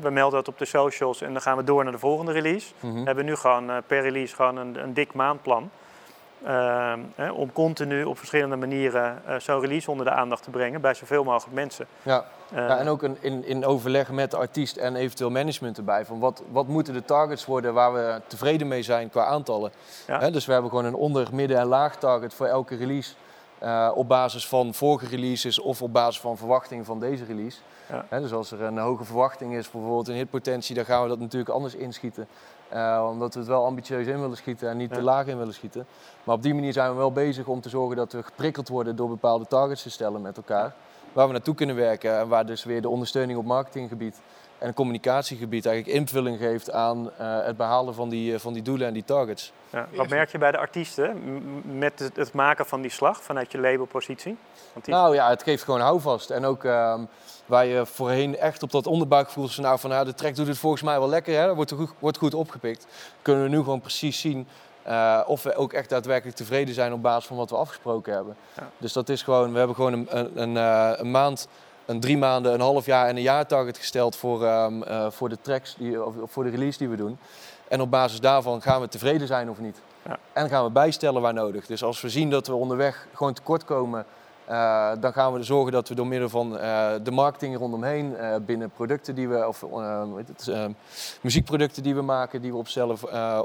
We 0.02 0.10
melden 0.10 0.40
dat 0.40 0.48
op 0.48 0.58
de 0.58 0.66
socials 0.66 1.22
en 1.22 1.34
dan 1.34 1.42
gaan 1.42 1.58
we 1.58 1.64
door 1.64 1.84
naar 1.84 1.92
de 1.92 2.00
volgende 2.00 2.32
release. 2.32 2.72
Mhm. 2.80 2.94
We 3.00 3.04
hebben 3.06 3.26
nu 3.26 3.36
gewoon 3.36 3.70
eh, 3.70 3.78
per 3.88 4.02
release 4.02 4.36
gewoon 4.36 4.58
een, 4.58 4.84
een 4.84 4.94
dik 4.94 5.14
maandplan. 5.14 5.70
eh, 6.44 6.94
hè, 7.16 7.32
om 7.32 7.52
continu 7.52 8.04
op 8.04 8.18
verschillende 8.18 8.56
manieren 8.56 9.22
eh, 9.26 9.36
zo'n 9.40 9.60
release 9.62 9.92
onder 9.92 10.06
de 10.06 10.12
aandacht 10.12 10.44
te 10.44 10.50
brengen 10.50 10.82
bij 10.82 10.94
zoveel 10.94 11.24
mogelijk 11.24 11.56
mensen. 11.56 11.86
Ja. 12.04 12.26
Eh, 12.54 12.58
Ja, 12.68 12.78
en 12.78 12.88
ook 12.88 13.04
een, 13.04 13.18
in, 13.20 13.46
in 13.46 13.66
overleg 13.66 14.12
met 14.12 14.32
de 14.32 14.38
artiest 14.38 14.78
en 14.78 14.96
eventueel 14.96 15.30
management 15.30 15.78
erbij. 15.78 16.06
Van 16.06 16.20
wat, 16.20 16.44
wat 16.52 16.68
moeten 16.68 16.94
de 16.94 17.06
targets 17.06 17.46
worden 17.46 17.74
waar 17.74 17.94
we 17.94 18.22
tevreden 18.28 18.68
mee 18.68 18.84
zijn 18.84 19.10
qua 19.10 19.26
aantallen. 19.26 19.72
Ja. 20.08 20.20
Hè, 20.20 20.32
dus 20.32 20.46
we 20.46 20.52
hebben 20.52 20.70
gewoon 20.70 20.86
een 20.86 20.94
onder, 20.96 21.28
midden 21.32 21.58
en 21.58 21.66
laag 21.68 21.96
target 21.96 22.34
voor 22.34 22.46
elke 22.46 22.76
release. 22.76 23.14
Eh, 23.60 23.92
op 23.96 24.08
basis 24.08 24.48
van 24.48 24.74
vorige 24.74 25.06
releases 25.06 25.60
of 25.60 25.82
op 25.82 25.94
basis 25.94 26.20
van 26.22 26.38
verwachting 26.38 26.86
van 26.86 27.00
deze 27.00 27.26
release. 27.26 27.58
Ja. 28.10 28.20
Dus 28.20 28.34
als 28.34 28.52
er 28.52 28.62
een 28.62 28.78
hoge 28.78 29.04
verwachting 29.04 29.54
is, 29.54 29.72
bijvoorbeeld 29.72 30.08
een 30.08 30.16
hitpotentie, 30.16 30.76
dan 30.76 30.86
gaan 30.86 31.04
we 31.04 31.08
dat 31.10 31.20
natuurlijk 31.20 31.50
anders 31.52 31.76
inschieten. 31.76 32.28
Eh, 32.70 33.08
omdat 33.12 33.34
we 33.34 33.40
het 33.40 33.50
wel 33.50 33.66
ambitieus 33.66 34.08
in 34.08 34.20
willen 34.22 34.38
schieten 34.38 34.70
en 34.70 34.78
niet 34.78 34.90
Ja. 34.90 34.96
te 34.96 35.02
laag 35.02 35.26
in 35.26 35.38
willen 35.38 35.54
schieten. 35.54 35.86
Maar 36.24 36.36
op 36.36 36.42
die 36.44 36.54
manier 36.54 36.74
zijn 36.74 36.92
we 36.92 36.98
wel 36.98 37.12
bezig 37.12 37.48
om 37.48 37.62
te 37.62 37.70
zorgen 37.70 37.96
dat 37.98 38.12
we 38.12 38.24
geprikkeld 38.24 38.68
worden 38.68 38.96
door 38.96 39.10
bepaalde 39.10 39.46
targets 39.46 39.82
te 39.84 39.90
stellen 39.90 40.22
met 40.22 40.38
elkaar. 40.38 40.74
Waar 41.14 41.28
we 41.28 41.34
naartoe 41.34 41.56
kunnen 41.56 41.76
werken 41.76 42.18
en 42.20 42.28
waar 42.28 42.46
dus 42.46 42.64
weer 42.64 42.82
de 42.82 42.90
ondersteuning 42.90 43.40
op 43.40 43.46
marketinggebied 43.46 44.22
en 44.60 44.74
communicatiegebied 44.74 45.66
eigenlijk 45.66 45.98
invulling 45.98 46.38
geeft 46.38 46.72
aan 46.72 47.12
eh, 47.18 47.46
het 47.46 47.58
behalen 47.58 47.94
van 47.94 48.10
die, 48.10 48.34
eh, 48.34 48.40
van 48.40 48.54
die 48.54 48.62
doelen 48.62 48.88
en 48.88 48.94
die 48.94 49.04
targets. 49.04 49.52
ja. 49.70 49.88
Wat 49.94 50.10
merk 50.10 50.32
je 50.32 50.38
bij 50.38 50.52
de 50.52 50.58
artiesten 50.58 51.22
met 51.78 52.00
het, 52.00 52.16
het 52.16 52.34
maken 52.34 52.66
van 52.66 52.82
die 52.82 52.92
slag 52.92 53.24
vanuit 53.24 53.52
je 53.52 53.60
labelpositie? 53.60 54.38
Want 54.74 54.86
die, 54.86 54.94
Nou 54.94 55.16
ja, 55.16 55.30
het 55.30 55.44
geeft 55.44 55.64
gewoon 55.64 55.80
houvast. 55.80 56.30
En 56.30 56.46
ook 56.46 56.64
ehm, 56.64 57.02
waar 57.46 57.66
je 57.66 57.86
voorheen 57.86 58.38
echt 58.38 58.64
op 58.64 58.72
dat 58.72 58.88
onderbuikgevoel 58.88 59.48
van, 59.48 59.64
nou, 59.64 59.80
van 59.80 59.90
nou, 59.90 60.06
de 60.06 60.14
track 60.14 60.36
doet 60.36 60.48
het 60.48 60.58
volgens 60.58 60.82
mij 60.82 61.00
wel 61.00 61.10
lekker, 61.10 61.40
hè? 61.40 61.46
Dat 61.46 61.56
wordt 61.56 61.72
goed, 61.72 61.92
wordt 62.00 62.18
goed 62.18 62.34
opgepikt. 62.34 62.88
Kunnen 63.22 63.44
we 63.44 63.50
nu 63.50 63.58
gewoon 63.58 63.82
precies 63.82 64.20
zien 64.20 64.48
eh, 64.84 65.20
of 65.26 65.44
we 65.44 65.56
ook 65.56 65.74
echt 65.74 65.90
daadwerkelijk 65.90 66.38
tevreden 66.38 66.74
zijn 66.74 66.94
op 66.94 67.02
basis 67.02 67.26
van 67.26 67.38
wat 67.38 67.50
we 67.50 67.56
afgesproken 67.56 68.14
hebben. 68.14 68.36
Ja. 68.58 68.70
Dus 68.78 68.94
dat 68.94 69.10
is 69.10 69.22
gewoon, 69.22 69.52
we 69.52 69.58
hebben 69.58 69.76
gewoon 69.76 69.94
een, 69.94 70.08
een, 70.10 70.42
een, 70.42 70.58
eh, 70.58 70.92
een 71.00 71.12
maand, 71.12 71.48
een 71.90 72.00
drie 72.00 72.18
maanden, 72.18 72.54
een 72.54 72.62
half 72.62 72.86
jaar 72.86 73.08
en 73.08 73.16
een 73.16 73.22
jaar 73.22 73.46
target 73.46 73.78
gesteld 73.78 74.16
voor, 74.16 74.46
ehm, 74.46 74.82
eh, 74.84 75.12
voor 75.12 75.30
de 75.30 75.38
tracks, 75.42 75.76
die, 75.78 76.04
of 76.04 76.14
voor 76.26 76.44
de 76.44 76.50
release 76.50 76.78
die 76.78 76.90
we 76.90 76.96
doen. 76.96 77.18
En 77.68 77.82
op 77.82 77.92
basis 77.92 78.20
daarvan 78.20 78.62
gaan 78.62 78.82
we 78.82 78.88
tevreden 78.88 79.28
zijn 79.28 79.50
of 79.50 79.60
niet. 79.60 79.82
Ja. 80.06 80.18
En 80.34 80.50
gaan 80.50 80.64
we 80.64 80.70
bijstellen 80.70 81.22
waar 81.22 81.34
nodig. 81.34 81.66
Dus 81.66 81.84
als 81.84 82.02
we 82.02 82.10
zien 82.10 82.30
dat 82.30 82.48
we 82.48 82.54
onderweg 82.54 83.08
gewoon 83.14 83.34
tekort 83.34 83.66
komen, 83.66 84.06
eh, 84.50 84.92
dan 85.00 85.14
gaan 85.14 85.34
we 85.34 85.40
er 85.40 85.46
zorgen 85.46 85.72
dat 85.72 85.88
we 85.88 85.96
door 85.96 86.08
middel 86.08 86.30
van 86.30 86.58
eh, 86.58 86.92
de 87.04 87.12
marketing 87.12 87.58
rondomheen, 87.58 88.16
binnen 88.46 88.70
producten 88.70 89.16
die 89.16 89.28
we, 89.30 89.48
of 89.48 89.64
het, 90.16 90.48
eh, 90.48 90.66
muziekproducten 91.22 91.84
die 91.84 91.96
we 91.96 92.02
maken, 92.02 92.42
die 92.42 92.52
we 92.52 92.58
opstellen, 92.58 92.98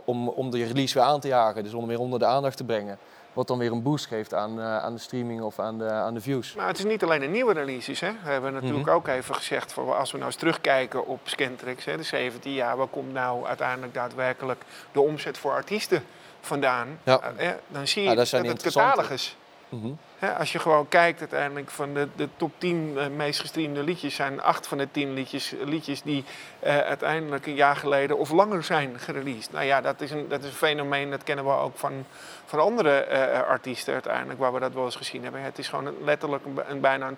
om, 0.07 0.29
om 0.29 0.51
de 0.51 0.65
release 0.65 0.95
weer 0.95 1.03
aan 1.03 1.21
te 1.21 1.29
jagen. 1.29 1.63
Dus 1.63 1.75
om 1.75 1.87
weer 1.87 2.01
onder 2.01 2.19
de 2.19 2.27
aandacht 2.27 2.57
te 2.57 2.65
brengen. 2.65 2.99
Wat 3.35 3.47
dan 3.47 3.59
weer 3.59 3.73
een 3.73 3.83
boost 3.83 4.07
geeft 4.07 4.35
aan, 4.35 4.61
eh, 4.61 4.77
aan 4.79 4.95
de 4.95 5.01
streaming 5.01 5.41
of 5.43 5.59
aan 5.59 5.79
de, 5.79 5.91
aan 5.91 6.15
de 6.15 6.21
views. 6.21 6.55
Maar 6.55 6.67
het 6.67 6.79
is 6.79 6.85
niet 6.85 7.03
alleen 7.03 7.21
de 7.21 7.27
nieuwe 7.27 7.53
releases. 7.53 8.01
Hè. 8.01 8.13
We 8.23 8.31
hebben 8.31 8.53
natuurlijk 8.53 8.87
Mhm. 8.87 8.95
ook 8.95 9.09
even 9.09 9.35
gezegd, 9.35 9.73
van, 9.73 9.97
als 9.97 10.11
we 10.11 10.17
nou 10.19 10.31
eens 10.31 10.39
terugkijken 10.41 11.07
op 11.07 11.21
Scantrix, 11.25 11.85
hè, 11.85 11.97
de 11.97 12.03
17 12.03 12.53
jaar, 12.53 12.77
waar 12.77 12.87
komt 12.87 13.13
nou 13.13 13.47
uiteindelijk 13.47 13.95
daadwerkelijk 13.95 14.63
de 14.93 15.01
omzet 15.01 15.39
voor 15.39 15.53
artiesten 15.53 16.05
vandaan? 16.41 16.99
Ja. 17.03 17.21
Eh, 17.37 17.49
eh, 17.49 17.55
dan 17.69 17.87
zie 17.89 18.03
je 18.03 18.09
Ja, 18.09 18.15
dat 18.15 18.31
het 18.31 18.63
catalogus. 18.63 19.37
Mhm. 19.69 19.93
Als 20.33 20.53
je 20.53 20.59
gewoon 20.59 20.89
kijkt 20.89 21.21
uiteindelijk 21.21 21.71
van 21.71 21.95
de, 21.95 22.09
de 22.17 22.29
top 22.37 22.53
10 22.59 22.95
eh, 22.99 23.07
meest 23.09 23.41
gestreamde 23.41 23.83
liedjes, 23.83 24.15
zijn 24.15 24.43
acht 24.43 24.67
van 24.67 24.79
de 24.79 24.89
10 24.91 25.15
liedjes, 25.15 25.55
liedjes 25.65 26.03
die 26.03 26.25
eh, 26.61 26.79
uiteindelijk 26.79 27.47
een 27.47 27.55
jaar 27.55 27.77
geleden 27.77 28.19
of 28.19 28.31
langer 28.31 28.63
zijn 28.63 28.99
gereleased. 28.99 29.53
Nou 29.53 29.65
ja, 29.65 29.81
dat 29.81 30.01
is 30.01 30.11
een, 30.11 30.29
dat 30.29 30.41
is 30.43 30.47
een 30.47 30.53
fenomeen, 30.57 31.11
dat 31.11 31.23
kennen 31.23 31.45
we 31.45 31.51
ook 31.51 31.79
van, 31.79 32.05
van 32.45 32.59
andere 32.61 32.91
eh, 33.05 33.49
artiesten 33.49 33.93
uiteindelijk, 33.93 34.39
waar 34.41 34.53
we 34.53 34.61
dat 34.61 34.73
wel 34.75 34.85
eens 34.85 34.97
gezien 34.97 35.23
hebben. 35.23 35.43
Het 35.43 35.59
is 35.59 35.69
gewoon 35.69 35.87
een- 35.87 36.05
letterlijk 36.05 36.45
een, 36.45 36.59
een 36.69 36.81
bijna 36.81 37.07
een 37.09 37.17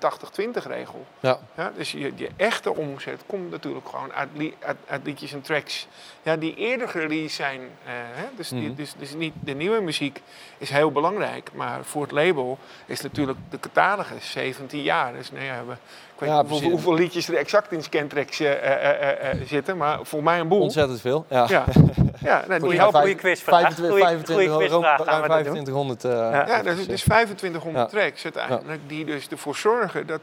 80-20 0.58 0.62
regel. 0.66 1.06
Ja. 1.20 1.38
Ja, 1.56 1.72
dus 1.76 1.92
je, 1.92 2.12
je 2.14 2.28
echte 2.36 2.74
omzet 2.76 3.22
komt 3.26 3.50
natuurlijk 3.50 3.88
gewoon 3.88 4.12
uit, 4.12 4.28
li- 4.34 4.54
uit, 4.60 4.76
uit 4.88 5.00
liedjes 5.04 5.32
en 5.32 5.40
tracks 5.40 5.86
ja, 6.22 6.36
die 6.36 6.54
eerder 6.54 6.88
gereleased 6.88 7.30
zijn. 7.32 7.60
hè? 7.84 8.24
Dus, 8.36 8.48
die- 8.48 8.60
Mhm. 8.68 8.74
dus, 8.74 8.94
dus 8.98 9.14
niet 9.14 9.32
de 9.40 9.52
nieuwe 9.54 9.80
muziek 9.80 10.22
is 10.58 10.70
heel 10.70 10.92
belangrijk, 10.92 11.50
maar 11.54 11.84
voor 11.84 12.02
het 12.02 12.10
label 12.12 12.58
is 12.86 12.95
natuurlijk 13.02 13.38
de 13.50 13.60
catalogus 13.60 14.30
17 14.30 14.82
jaar. 14.82 15.12
Dus 15.12 15.30
nou 15.32 15.44
ja, 15.44 15.64
we, 15.66 15.72
ik 15.72 15.78
weet 16.22 16.28
Ja, 16.30 16.40
niet 16.42 16.50
hoeveel, 16.50 16.70
hoeveel 16.70 16.94
liedjes 16.94 17.28
er 17.28 17.36
exact 17.36 17.72
in 17.72 17.82
Scantracks 17.82 18.40
eh, 18.40 18.52
eh, 18.52 19.30
eh, 19.30 19.38
zitten, 19.46 19.76
maar 19.76 19.98
voor 20.02 20.22
mij 20.22 20.40
een 20.40 20.48
boel. 20.48 20.60
Ontzettend 20.60 21.00
veel. 21.00 21.26
Ja. 21.28 21.46
Ja, 21.48 21.64
ja 22.30 22.36
nou, 22.36 22.48
die 22.48 22.58
Goeie, 22.60 22.78
helpen. 22.78 23.00
goeie 23.00 23.14
quizvraag. 23.14 23.60
25, 23.60 23.88
Goeie- 23.88 24.04
25, 24.06 24.34
goeie 24.34 24.48
ruim 24.48 24.68
quizvraag 24.68 24.96
gaan 25.08 25.22
we 25.22 25.28
dat 25.28 25.44
doen. 25.44 25.64
2500. 25.64 26.04
eh, 26.04 26.10
Ja. 26.10 26.46
Ja, 26.56 26.62
dus 26.62 26.78
het 26.78 26.88
is 26.90 27.00
2500 27.02 27.90
Ja. 27.92 27.98
tracks 27.98 28.24
uiteindelijk 28.24 28.80
die 28.86 29.04
dus 29.04 29.28
ervoor 29.28 29.56
zorgen 29.56 30.06
dat 30.06 30.20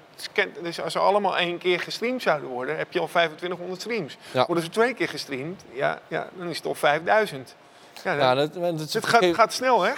dus 0.61 0.81
als 0.81 0.93
ze 0.93 0.99
allemaal 0.99 1.37
één 1.37 1.57
keer 1.57 1.79
gestreamd 1.79 2.21
zouden 2.21 2.49
worden, 2.49 2.77
heb 2.77 2.91
je 2.91 2.99
al 2.99 3.07
2500 3.07 3.81
streams. 3.81 4.17
Ja. 4.31 4.45
Worden 4.45 4.63
ze 4.63 4.69
twee 4.69 4.93
keer 4.93 5.09
gestreamd, 5.09 5.63
ja, 5.73 5.99
ja, 6.07 6.27
dan 6.37 6.47
is 6.47 6.57
het 6.57 6.65
al 6.65 6.73
5000. 6.75 7.55
Ja, 8.03 8.35
dat, 8.35 8.53
het 8.93 9.05
gaat, 9.05 9.25
gaat 9.25 9.53
snel, 9.53 9.81
hè? 9.81 9.91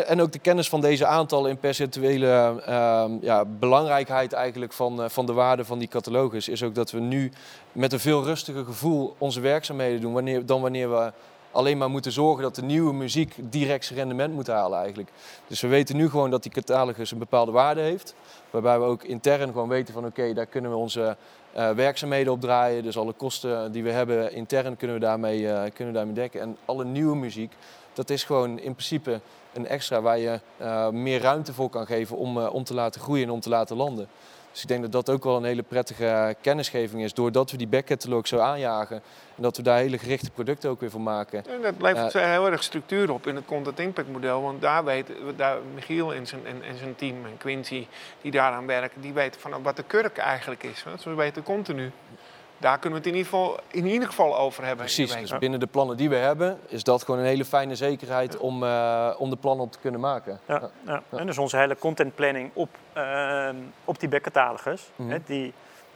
En 0.00 0.20
ook 0.20 0.32
de 0.32 0.38
kennis 0.38 0.68
van 0.68 0.80
deze 0.80 1.06
aantallen 1.06 1.50
in 1.50 1.58
percentuele 1.58 2.62
ehm, 2.66 3.12
ja, 3.20 3.44
belangrijkheid 3.44 4.32
eigenlijk 4.32 4.72
van, 4.72 5.02
eh, 5.02 5.08
van 5.08 5.26
de 5.26 5.32
waarde 5.32 5.64
van 5.64 5.78
die 5.78 5.88
catalogus 5.88 6.48
is 6.48 6.62
ook 6.62 6.74
dat 6.74 6.90
we 6.90 7.00
nu 7.00 7.32
met 7.72 7.92
een 7.92 8.00
veel 8.00 8.24
rustiger 8.24 8.64
gevoel 8.64 9.14
onze 9.18 9.40
werkzaamheden 9.40 10.00
doen 10.00 10.12
wanneer, 10.12 10.46
dan 10.46 10.60
wanneer 10.60 10.90
we 10.90 11.12
alleen 11.52 11.78
maar 11.78 11.90
moeten 11.90 12.12
zorgen 12.12 12.42
dat 12.42 12.54
de 12.54 12.62
nieuwe 12.62 12.92
muziek 12.92 13.34
direct 13.38 13.84
zijn 13.84 13.98
rendement 13.98 14.34
moet 14.34 14.46
halen 14.46 14.78
eigenlijk. 14.78 15.10
Dus 15.46 15.60
we 15.60 15.68
weten 15.68 15.96
nu 15.96 16.10
gewoon 16.10 16.30
dat 16.30 16.42
die 16.42 16.52
catalogus 16.52 17.10
een 17.10 17.18
bepaalde 17.18 17.52
waarde 17.52 17.80
heeft. 17.80 18.14
Waarbij 18.50 18.78
we 18.78 18.84
ook 18.84 19.02
intern 19.02 19.48
gewoon 19.48 19.68
weten 19.68 19.94
van 19.94 20.06
oké, 20.06 20.32
daar 20.32 20.46
kunnen 20.46 20.70
we 20.70 20.76
onze 20.76 21.16
eh, 21.58 21.70
werkzaamheden 21.70 22.32
op 22.32 22.40
draaien. 22.40 22.82
Dus 22.82 22.98
alle 22.98 23.12
kosten 23.12 23.72
die 23.72 23.82
we 23.82 23.90
hebben 23.90 24.32
intern 24.32 24.76
kunnen 24.76 24.96
we 24.96 25.02
daarmee, 25.02 25.48
eh, 25.48 25.70
kunnen 25.74 25.94
daarmee 25.94 26.14
dekken. 26.14 26.40
En 26.40 26.56
alle 26.64 26.84
nieuwe 26.84 27.16
muziek, 27.16 27.52
dat 27.92 28.10
is 28.10 28.24
gewoon 28.24 28.50
in 28.58 28.72
principe 28.72 29.20
een 29.52 29.66
extra 29.66 30.00
waar 30.00 30.18
je 30.18 30.40
eh, 30.56 30.88
meer 30.88 31.20
ruimte 31.20 31.52
voor 31.52 31.70
kan 31.70 31.86
geven 31.86 32.16
om, 32.16 32.38
om 32.38 32.64
te 32.64 32.74
laten 32.74 33.00
groeien 33.00 33.24
en 33.24 33.30
om 33.30 33.40
te 33.40 33.48
laten 33.48 33.76
landen. 33.76 34.08
Dus 34.52 34.62
ik 34.62 34.68
denk 34.68 34.82
dat 34.82 34.92
dat 34.92 35.10
ook 35.10 35.24
wel 35.24 35.36
een 35.36 35.44
hele 35.44 35.62
prettige 35.62 36.06
eh, 36.06 36.28
kennisgeving 36.40 37.02
is, 37.02 37.14
doordat 37.14 37.50
we 37.50 37.56
die 37.56 37.66
backcatalog 37.66 38.26
zo 38.28 38.38
aanjagen 38.38 38.96
en 39.36 39.42
dat 39.42 39.56
we 39.56 39.62
daar 39.62 39.78
hele 39.78 39.98
gerichte 39.98 40.30
producten 40.30 40.70
ook 40.70 40.80
weer 40.80 40.90
voor 40.90 41.00
maken. 41.00 41.44
En 41.46 41.62
dat 41.62 41.74
levert 41.78 42.12
heel 42.12 42.50
erg 42.50 42.62
structuur 42.62 43.12
op 43.12 43.26
in 43.26 43.36
het 43.36 43.44
content 43.44 43.78
impact 43.78 44.08
model. 44.08 44.42
Want 44.42 44.60
daar 44.60 44.84
weten 44.84 45.26
we- 45.26 45.36
daar, 45.36 45.58
Michiel 45.74 46.14
en 46.14 46.26
zijn, 46.26 46.46
en, 46.46 46.62
en 46.62 46.76
zijn 46.78 46.94
team 46.96 47.24
en 47.24 47.36
Quincy 47.38 47.86
die 48.20 48.30
daaraan 48.30 48.66
werken, 48.66 49.00
die 49.00 49.12
weten 49.12 49.40
van 49.40 49.62
wat 49.62 49.76
de 49.76 49.82
kurk 49.86 50.16
eigenlijk 50.18 50.62
is. 50.62 50.84
Want 50.84 51.02
we 51.04 51.14
weten 51.14 51.42
continu. 51.42 51.90
Daar 52.60 52.78
kunnen 52.78 53.02
we 53.02 53.08
het 53.08 53.14
in 53.14 53.18
ieder 53.24 53.30
geval, 53.32 53.58
in 53.70 53.86
ieder 53.86 54.08
geval 54.08 54.38
over 54.38 54.64
hebben. 54.64 54.84
Precies, 54.84 55.16
dus 55.16 55.38
binnen 55.38 55.60
de 55.60 55.66
plannen 55.66 55.96
die 55.96 56.08
we 56.08 56.16
hebben, 56.16 56.58
is 56.66 56.82
dat 56.84 57.02
gewoon 57.04 57.20
een 57.20 57.26
hele 57.26 57.44
fijne 57.44 57.74
zekerheid 57.74 58.36
om, 58.36 58.62
eh, 58.64 59.14
om 59.18 59.30
de 59.30 59.36
plannen 59.36 59.64
op 59.64 59.72
te 59.72 59.78
kunnen 59.78 60.00
maken. 60.00 60.40
Ja, 60.46 60.70
ja. 60.86 61.02
En 61.10 61.26
dus 61.26 61.38
onze 61.38 61.56
hele 61.56 61.76
contentplanning 61.78 62.50
op, 62.52 62.68
ehm, 62.92 63.56
op 63.84 64.00
die 64.00 64.08
backcatalogus, 64.08 64.90
Mhm. 64.96 65.10
hè, 65.10 65.18
die, 65.26 65.52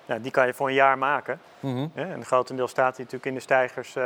ja, 0.07 0.19
die 0.19 0.31
kan 0.31 0.47
je 0.47 0.55
voor 0.55 0.69
een 0.69 0.75
jaar 0.75 0.99
maken. 0.99 1.41
Mhm. 1.61 1.87
Hè, 1.95 2.13
en 2.13 2.25
grotendeels 2.25 2.71
staat 2.71 2.97
die 2.97 3.05
natuurlijk 3.05 3.27
in 3.27 3.35
de 3.35 3.41
stijgers 3.41 3.97
eh, 3.97 4.05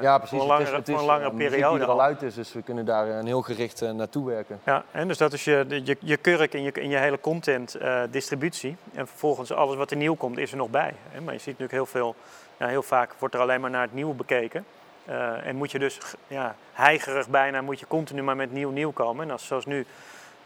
Ja, 0.00 0.18
precies. 0.18 0.30
voor 0.30 0.40
een 0.40 0.46
langere, 0.46 0.76
is, 0.76 0.84
voor 0.84 0.98
een 0.98 1.04
langere 1.04 1.30
eh, 1.30 1.36
periode. 1.36 1.74
die 1.74 1.84
er 1.86 1.92
al 1.92 2.02
uit 2.02 2.22
is, 2.22 2.34
dus 2.34 2.52
we 2.52 2.62
kunnen 2.62 2.84
daar 2.84 3.08
een 3.08 3.26
heel 3.26 3.42
gericht 3.42 3.82
eh, 3.82 3.90
naartoe 3.90 4.26
werken. 4.26 4.60
Ja, 4.64 4.84
en 4.90 5.08
dus 5.08 5.18
dat 5.18 5.32
is 5.32 5.44
je, 5.44 5.80
je, 5.84 5.96
je 6.00 6.16
kurk 6.16 6.54
in 6.54 6.62
je, 6.62 6.72
in 6.72 6.88
je 6.88 6.96
hele 6.96 7.20
content 7.20 7.74
eh, 7.74 8.00
distributie. 8.10 8.76
En 8.94 9.06
vervolgens 9.06 9.52
alles 9.52 9.76
wat 9.76 9.90
er 9.90 9.96
nieuw 9.96 10.14
komt, 10.14 10.38
is 10.38 10.50
er 10.50 10.56
nog 10.56 10.70
bij. 10.70 10.94
Hè. 11.10 11.20
Maar 11.20 11.32
je 11.32 11.40
ziet 11.40 11.58
natuurlijk 11.58 11.72
heel 11.72 11.86
veel, 12.00 12.14
ja, 12.56 12.66
heel 12.66 12.82
vaak 12.82 13.14
wordt 13.18 13.34
er 13.34 13.40
alleen 13.40 13.60
maar 13.60 13.70
naar 13.70 13.82
het 13.82 13.94
nieuwe 13.94 14.14
bekeken. 14.14 14.64
Eh, 15.06 15.46
en 15.46 15.56
moet 15.56 15.70
je 15.70 15.78
dus 15.78 15.98
ja, 16.26 16.54
heigerig 16.72 17.28
bijna, 17.28 17.60
moet 17.60 17.80
je 17.80 17.86
continu 17.86 18.22
maar 18.22 18.36
met 18.36 18.52
nieuw 18.52 18.70
nieuw 18.70 18.92
komen. 18.92 19.24
En 19.24 19.30
als 19.30 19.46
zoals 19.46 19.66
nu 19.66 19.86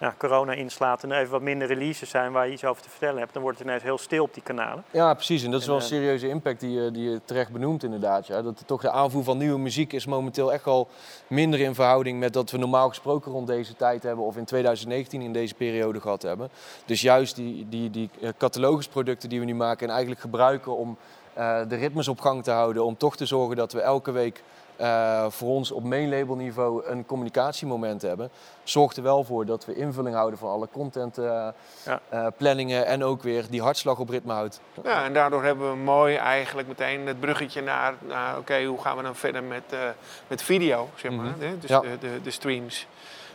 ja, 0.01 0.15
corona 0.19 0.53
inslaat 0.53 1.03
en 1.03 1.11
er 1.13 1.19
even 1.19 1.31
wat 1.33 1.43
minder 1.43 1.69
releases 1.69 2.11
zijn 2.11 2.33
waar 2.33 2.47
je 2.47 2.53
iets 2.53 2.65
over 2.65 2.83
te 2.83 2.91
vertellen 2.91 3.19
hebt, 3.19 3.33
dan 3.33 3.43
wordt 3.43 3.59
het 3.59 3.67
ineens 3.67 3.83
heel 3.83 3.99
stil 3.99 4.23
op 4.23 4.35
die 4.35 4.43
kanalen. 4.43 4.85
Ja, 4.91 5.15
precies. 5.15 5.43
En 5.45 5.51
dat 5.51 5.61
is 5.61 5.67
wel 5.67 5.77
een 5.77 5.83
eh, 5.83 5.89
serieuze 5.89 6.29
impact 6.29 6.61
die, 6.61 6.71
je- 6.71 6.91
die 6.91 7.11
je 7.11 7.21
terecht 7.25 7.51
benoemt 7.53 7.83
inderdaad. 7.85 8.27
Ja. 8.27 8.43
Dat 8.43 8.63
toch 8.67 8.81
de 8.81 8.91
aanvoer 8.91 9.25
van 9.25 9.39
nieuwe 9.39 9.59
muziek 9.59 9.93
is 9.93 10.07
momenteel 10.07 10.53
echt 10.53 10.67
al 10.67 10.89
minder 11.27 11.61
in 11.61 11.75
verhouding 11.75 12.19
met 12.19 12.33
dat 12.33 12.51
we 12.51 12.59
normaal 12.59 12.89
gesproken 12.89 13.33
rond 13.33 13.47
deze 13.47 13.77
tijd 13.77 14.03
hebben 14.03 14.25
of 14.25 14.37
in 14.37 14.45
2019 14.45 15.21
in 15.21 15.33
deze 15.33 15.55
periode 15.55 16.01
gehad 16.01 16.23
hebben. 16.23 16.49
Dus 16.87 17.01
juist 17.01 17.37
die, 17.37 17.67
die, 17.69 17.91
die 17.91 18.11
eh, 18.21 18.29
catalogusproducten 18.39 19.29
die 19.29 19.39
we 19.39 19.45
nu 19.47 19.55
maken 19.55 19.83
en 19.87 19.91
eigenlijk 19.93 20.21
gebruiken 20.21 20.77
om 20.77 20.97
eh, 21.33 21.61
de 21.69 21.77
ritmes 21.77 22.09
op 22.09 22.21
gang 22.21 22.43
te 22.45 22.51
houden, 22.51 22.85
om 22.85 22.97
toch 22.97 23.17
te 23.17 23.27
zorgen 23.27 23.57
dat 23.57 23.73
we 23.73 23.81
elke 23.81 24.11
week 24.11 24.43
eh, 24.81 25.25
voor 25.29 25.49
ons 25.49 25.71
op 25.71 25.85
main 25.85 26.09
label 26.09 26.35
niveau 26.37 26.87
een 26.87 27.07
communicatiemoment 27.07 28.03
hebben, 28.03 28.31
zorgt 28.62 28.97
er 28.97 29.03
wel 29.03 29.25
voor 29.25 29.47
dat 29.47 29.64
we 29.64 29.75
invulling 29.75 30.16
houden 30.16 30.38
van 30.38 30.51
alle 30.51 30.69
content 30.73 31.19
eh, 31.19 31.49
Ja. 31.85 32.01
eh, 32.09 32.27
planningen 32.37 32.87
en 32.87 33.05
ook 33.05 33.23
weer 33.23 33.45
die 33.51 33.62
hartslag 33.62 33.99
op 33.99 34.09
ritme 34.09 34.33
houdt. 34.33 34.61
Ja, 34.85 35.05
en 35.05 35.12
daardoor 35.12 35.45
hebben 35.45 35.71
we 35.71 35.77
mooi 35.77 36.16
eigenlijk 36.16 36.69
meteen 36.69 37.07
het 37.07 37.21
bruggetje 37.21 37.62
naar, 37.62 37.95
naar 38.01 38.38
oké, 38.38 38.64
hoe 38.64 38.81
gaan 38.81 38.97
we 38.97 39.03
dan 39.03 39.16
verder 39.16 39.43
met, 39.43 39.62
eh, 39.71 39.79
met 40.27 40.43
video, 40.43 40.88
zeg 40.95 41.11
maar. 41.12 41.25
Mhm. 41.27 41.40
hè? 41.40 41.59
Dus 41.59 41.71
Ja. 41.71 41.81
de, 41.81 41.99
de, 42.01 42.21
de 42.23 42.31
streams. 42.31 42.87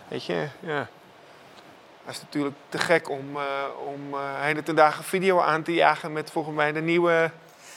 Weet 0.07 0.25
je, 0.25 0.47
ja. 0.59 0.87
Het 2.05 2.15
is 2.15 2.21
natuurlijk 2.21 2.55
te 2.69 2.77
gek 2.77 3.09
om, 3.09 3.35
eh 3.35 3.41
om 3.93 4.13
eh 4.13 4.19
hele 4.41 4.63
ten 4.63 4.75
dagen 4.75 5.03
video 5.03 5.39
aan 5.39 5.63
te 5.63 5.73
jagen 5.73 6.13
met 6.13 6.31
volgens 6.31 6.55
mij 6.55 6.71
de 6.71 6.81
nieuwe, 6.81 7.31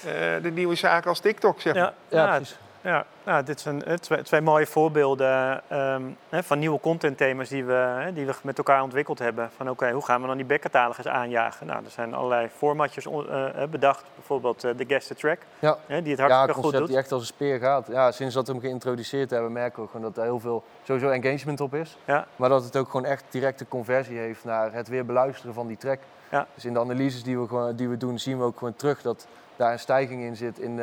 eh, 0.05 0.13
de 0.43 0.51
nieuwe 0.55 0.75
zaak 0.75 1.07
als 1.07 1.19
TikTok, 1.21 1.61
zeg 1.61 1.75
maar. 1.75 1.83
Ja, 1.83 1.95
Ja, 2.09 2.25
ja, 2.27 2.37
precies. 2.37 2.57
Ja, 2.81 3.05
nou, 3.25 3.45
dit 3.45 3.61
zijn 3.61 3.85
eh, 3.85 3.95
twee, 3.95 4.23
twee 4.23 4.41
mooie 4.41 4.67
voorbeelden 4.67 5.63
ehm, 5.69 6.03
hè, 6.29 6.43
van 6.43 6.59
nieuwe 6.59 6.81
contentthema's 6.81 7.49
die 7.49 7.65
we, 7.65 7.73
hè, 7.73 8.13
die 8.13 8.27
we 8.27 8.35
met 8.43 8.59
elkaar 8.59 8.83
ontwikkeld 8.83 9.19
hebben. 9.19 9.51
Van 9.57 9.71
oké, 9.71 9.91
hoe 9.91 10.05
gaan 10.05 10.21
we 10.21 10.27
dan 10.27 10.37
die 10.37 10.47
backcatalogus 10.47 11.07
aanjagen? 11.09 11.67
Nou, 11.67 11.85
er 11.85 11.91
zijn 11.91 12.15
allerlei 12.15 12.49
formatjes 12.49 13.07
eh, 13.07 13.63
eh, 13.63 13.69
bedacht. 13.71 14.05
Bijvoorbeeld 14.15 14.61
de 14.61 14.85
guest 14.89 15.19
track, 15.19 15.39
Ja. 15.59 15.77
hè, 15.87 16.03
die 16.03 16.11
het 16.11 16.21
Ja, 16.21 16.27
hartstikke 16.27 16.53
goed 16.53 16.63
concept 16.63 16.79
doet. 16.79 16.89
die 16.89 16.97
echt 16.99 17.13
als 17.13 17.21
een 17.21 17.27
speer 17.27 17.59
gaat. 17.59 17.87
Ja, 17.87 18.11
sinds 18.13 18.35
dat 18.35 18.47
we 18.47 18.53
hem 18.53 18.61
geïntroduceerd 18.63 19.31
hebben, 19.31 19.53
merken 19.53 19.83
we 19.83 19.89
gewoon 19.89 20.03
dat 20.03 20.17
er 20.17 20.23
heel 20.23 20.41
veel 20.41 20.65
sowieso 20.83 21.09
engagement 21.09 21.61
op 21.61 21.75
is. 21.75 21.99
Ja. 22.05 22.27
Maar 22.37 22.49
dat 22.49 22.65
het 22.65 22.77
ook 22.77 22.91
gewoon 22.91 23.07
echt 23.07 23.25
directe 23.31 23.69
conversie 23.69 24.19
heeft 24.19 24.45
naar 24.45 24.73
het 24.73 24.89
weer 24.89 25.07
beluisteren 25.07 25.55
van 25.55 25.67
die 25.67 25.77
track. 25.77 25.99
Ja. 26.31 26.47
Dus 26.55 26.65
in 26.65 26.73
de 26.73 26.81
analyses 26.81 27.23
die 27.23 27.39
we, 27.39 27.47
gewoon, 27.49 27.77
die 27.77 27.89
we 27.89 27.97
doen, 27.97 28.19
zien 28.19 28.39
we 28.39 28.45
ook 28.45 28.59
gewoon 28.59 28.77
terug 28.77 29.03
dat 29.03 29.27
daar 29.57 29.73
een 29.73 29.79
stijging 29.79 30.23
in 30.23 30.37
zit 30.37 30.59
in, 30.59 30.81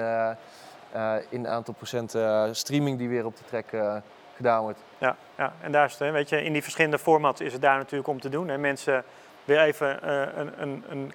in 1.29 1.43
het 1.43 1.47
aantal 1.47 1.73
procent 1.73 2.15
eh, 2.15 2.43
streaming 2.51 2.97
die 2.97 3.09
weer 3.09 3.25
op 3.25 3.37
de 3.37 3.43
track 3.45 3.71
eh, 3.71 3.95
gedaan 4.35 4.61
wordt. 4.61 4.79
Ja, 4.97 5.15
ja, 5.37 5.53
en 5.61 5.71
daar 5.71 5.85
is 5.85 5.91
het, 5.91 5.99
hè, 5.99 6.11
weet 6.11 6.29
je, 6.29 6.43
in 6.43 6.53
die 6.53 6.63
verschillende 6.63 6.99
formats 6.99 7.41
is 7.41 7.53
het 7.53 7.61
daar 7.61 7.77
natuurlijk 7.77 8.09
om 8.09 8.19
te 8.19 8.29
doen. 8.29 8.47
Hè. 8.47 8.57
Mensen 8.57 9.03
weer 9.45 9.59
even 9.59 10.01
eh, 10.01 10.21
een, 10.35 10.53
een, 10.57 10.83
een 10.89 11.13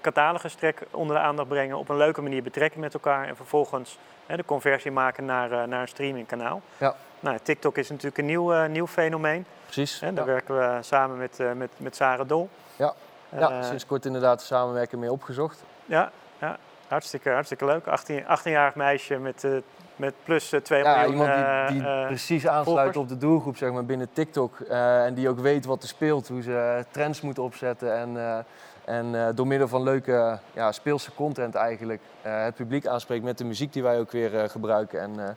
onder 0.90 1.16
de 1.16 1.22
aandacht 1.22 1.48
brengen, 1.48 1.78
op 1.78 1.88
een 1.88 1.96
leuke 1.96 2.22
manier 2.22 2.42
betrekken 2.42 2.80
met 2.80 2.94
elkaar 2.94 3.28
en 3.28 3.36
vervolgens 3.36 3.98
hè, 4.26 4.36
de 4.36 4.44
conversie 4.44 4.90
maken 4.90 5.24
naar, 5.24 5.52
eh, 5.52 5.62
naar 5.62 5.80
een 5.80 5.88
streamingkanaal. 5.88 6.62
Ja. 6.76 6.94
Nou, 7.20 7.38
TikTok 7.42 7.76
is 7.76 7.88
natuurlijk 7.88 8.18
een 8.18 8.26
nieuw, 8.26 8.54
uh, 8.54 8.66
nieuw 8.66 8.86
fenomeen. 8.86 9.46
Precies. 9.64 10.00
Hè, 10.00 10.12
daar 10.12 10.24
werken 10.24 10.58
we 10.58 10.78
samen 10.82 11.18
met, 11.18 11.38
uh, 11.40 11.52
met, 11.52 11.70
met 11.76 11.96
Sarah 11.96 12.28
Dol. 12.28 12.48
Ja. 12.76 12.94
ja, 13.38 13.62
sinds 13.62 13.86
kort 13.86 14.06
inderdaad 14.06 14.38
de 14.38 14.44
samenwerking 14.44 15.00
mee 15.00 15.12
opgezocht. 15.12 15.64
Ja, 15.86 16.10
ja. 16.38 16.58
Hartstikke, 16.90 17.30
hartstikke 17.30 17.64
leuk. 17.64 17.86
18, 17.86 18.22
18-jarig 18.22 18.74
meisje 18.74 19.18
met, 19.18 19.44
uh, 19.44 19.56
met 19.96 20.14
plus 20.24 20.54
2 20.62 20.82
ja, 20.82 20.96
miljoen 20.96 21.12
iemand 21.12 21.68
die, 21.68 21.82
die 21.82 22.06
precies 22.06 22.46
aansluit 22.46 22.96
op 22.96 23.08
de 23.08 23.16
doelgroep 23.16 23.56
zeg 23.56 23.72
maar, 23.72 23.84
binnen 23.84 24.08
TikTok. 24.12 24.60
en 24.60 25.14
die 25.14 25.28
ook 25.28 25.40
weet 25.40 25.64
wat 25.64 25.82
er 25.82 25.88
speelt, 25.88 26.28
hoe 26.28 26.42
ze 26.42 26.84
trends 26.90 27.20
moeten 27.20 27.42
opzetten. 27.42 27.96
En, 27.96 28.44
en 28.84 29.34
door 29.34 29.46
middel 29.46 29.68
van 29.68 29.82
leuke 29.82 30.38
ja, 30.52 30.72
speelse 30.72 31.14
content 31.14 31.54
eigenlijk 31.54 32.02
het 32.20 32.54
publiek 32.54 32.86
aanspreekt 32.86 33.24
met 33.24 33.38
de 33.38 33.44
muziek 33.44 33.72
die 33.72 33.82
wij 33.82 33.98
ook 33.98 34.10
weer 34.10 34.50
gebruiken. 34.50 35.00
En, 35.00 35.36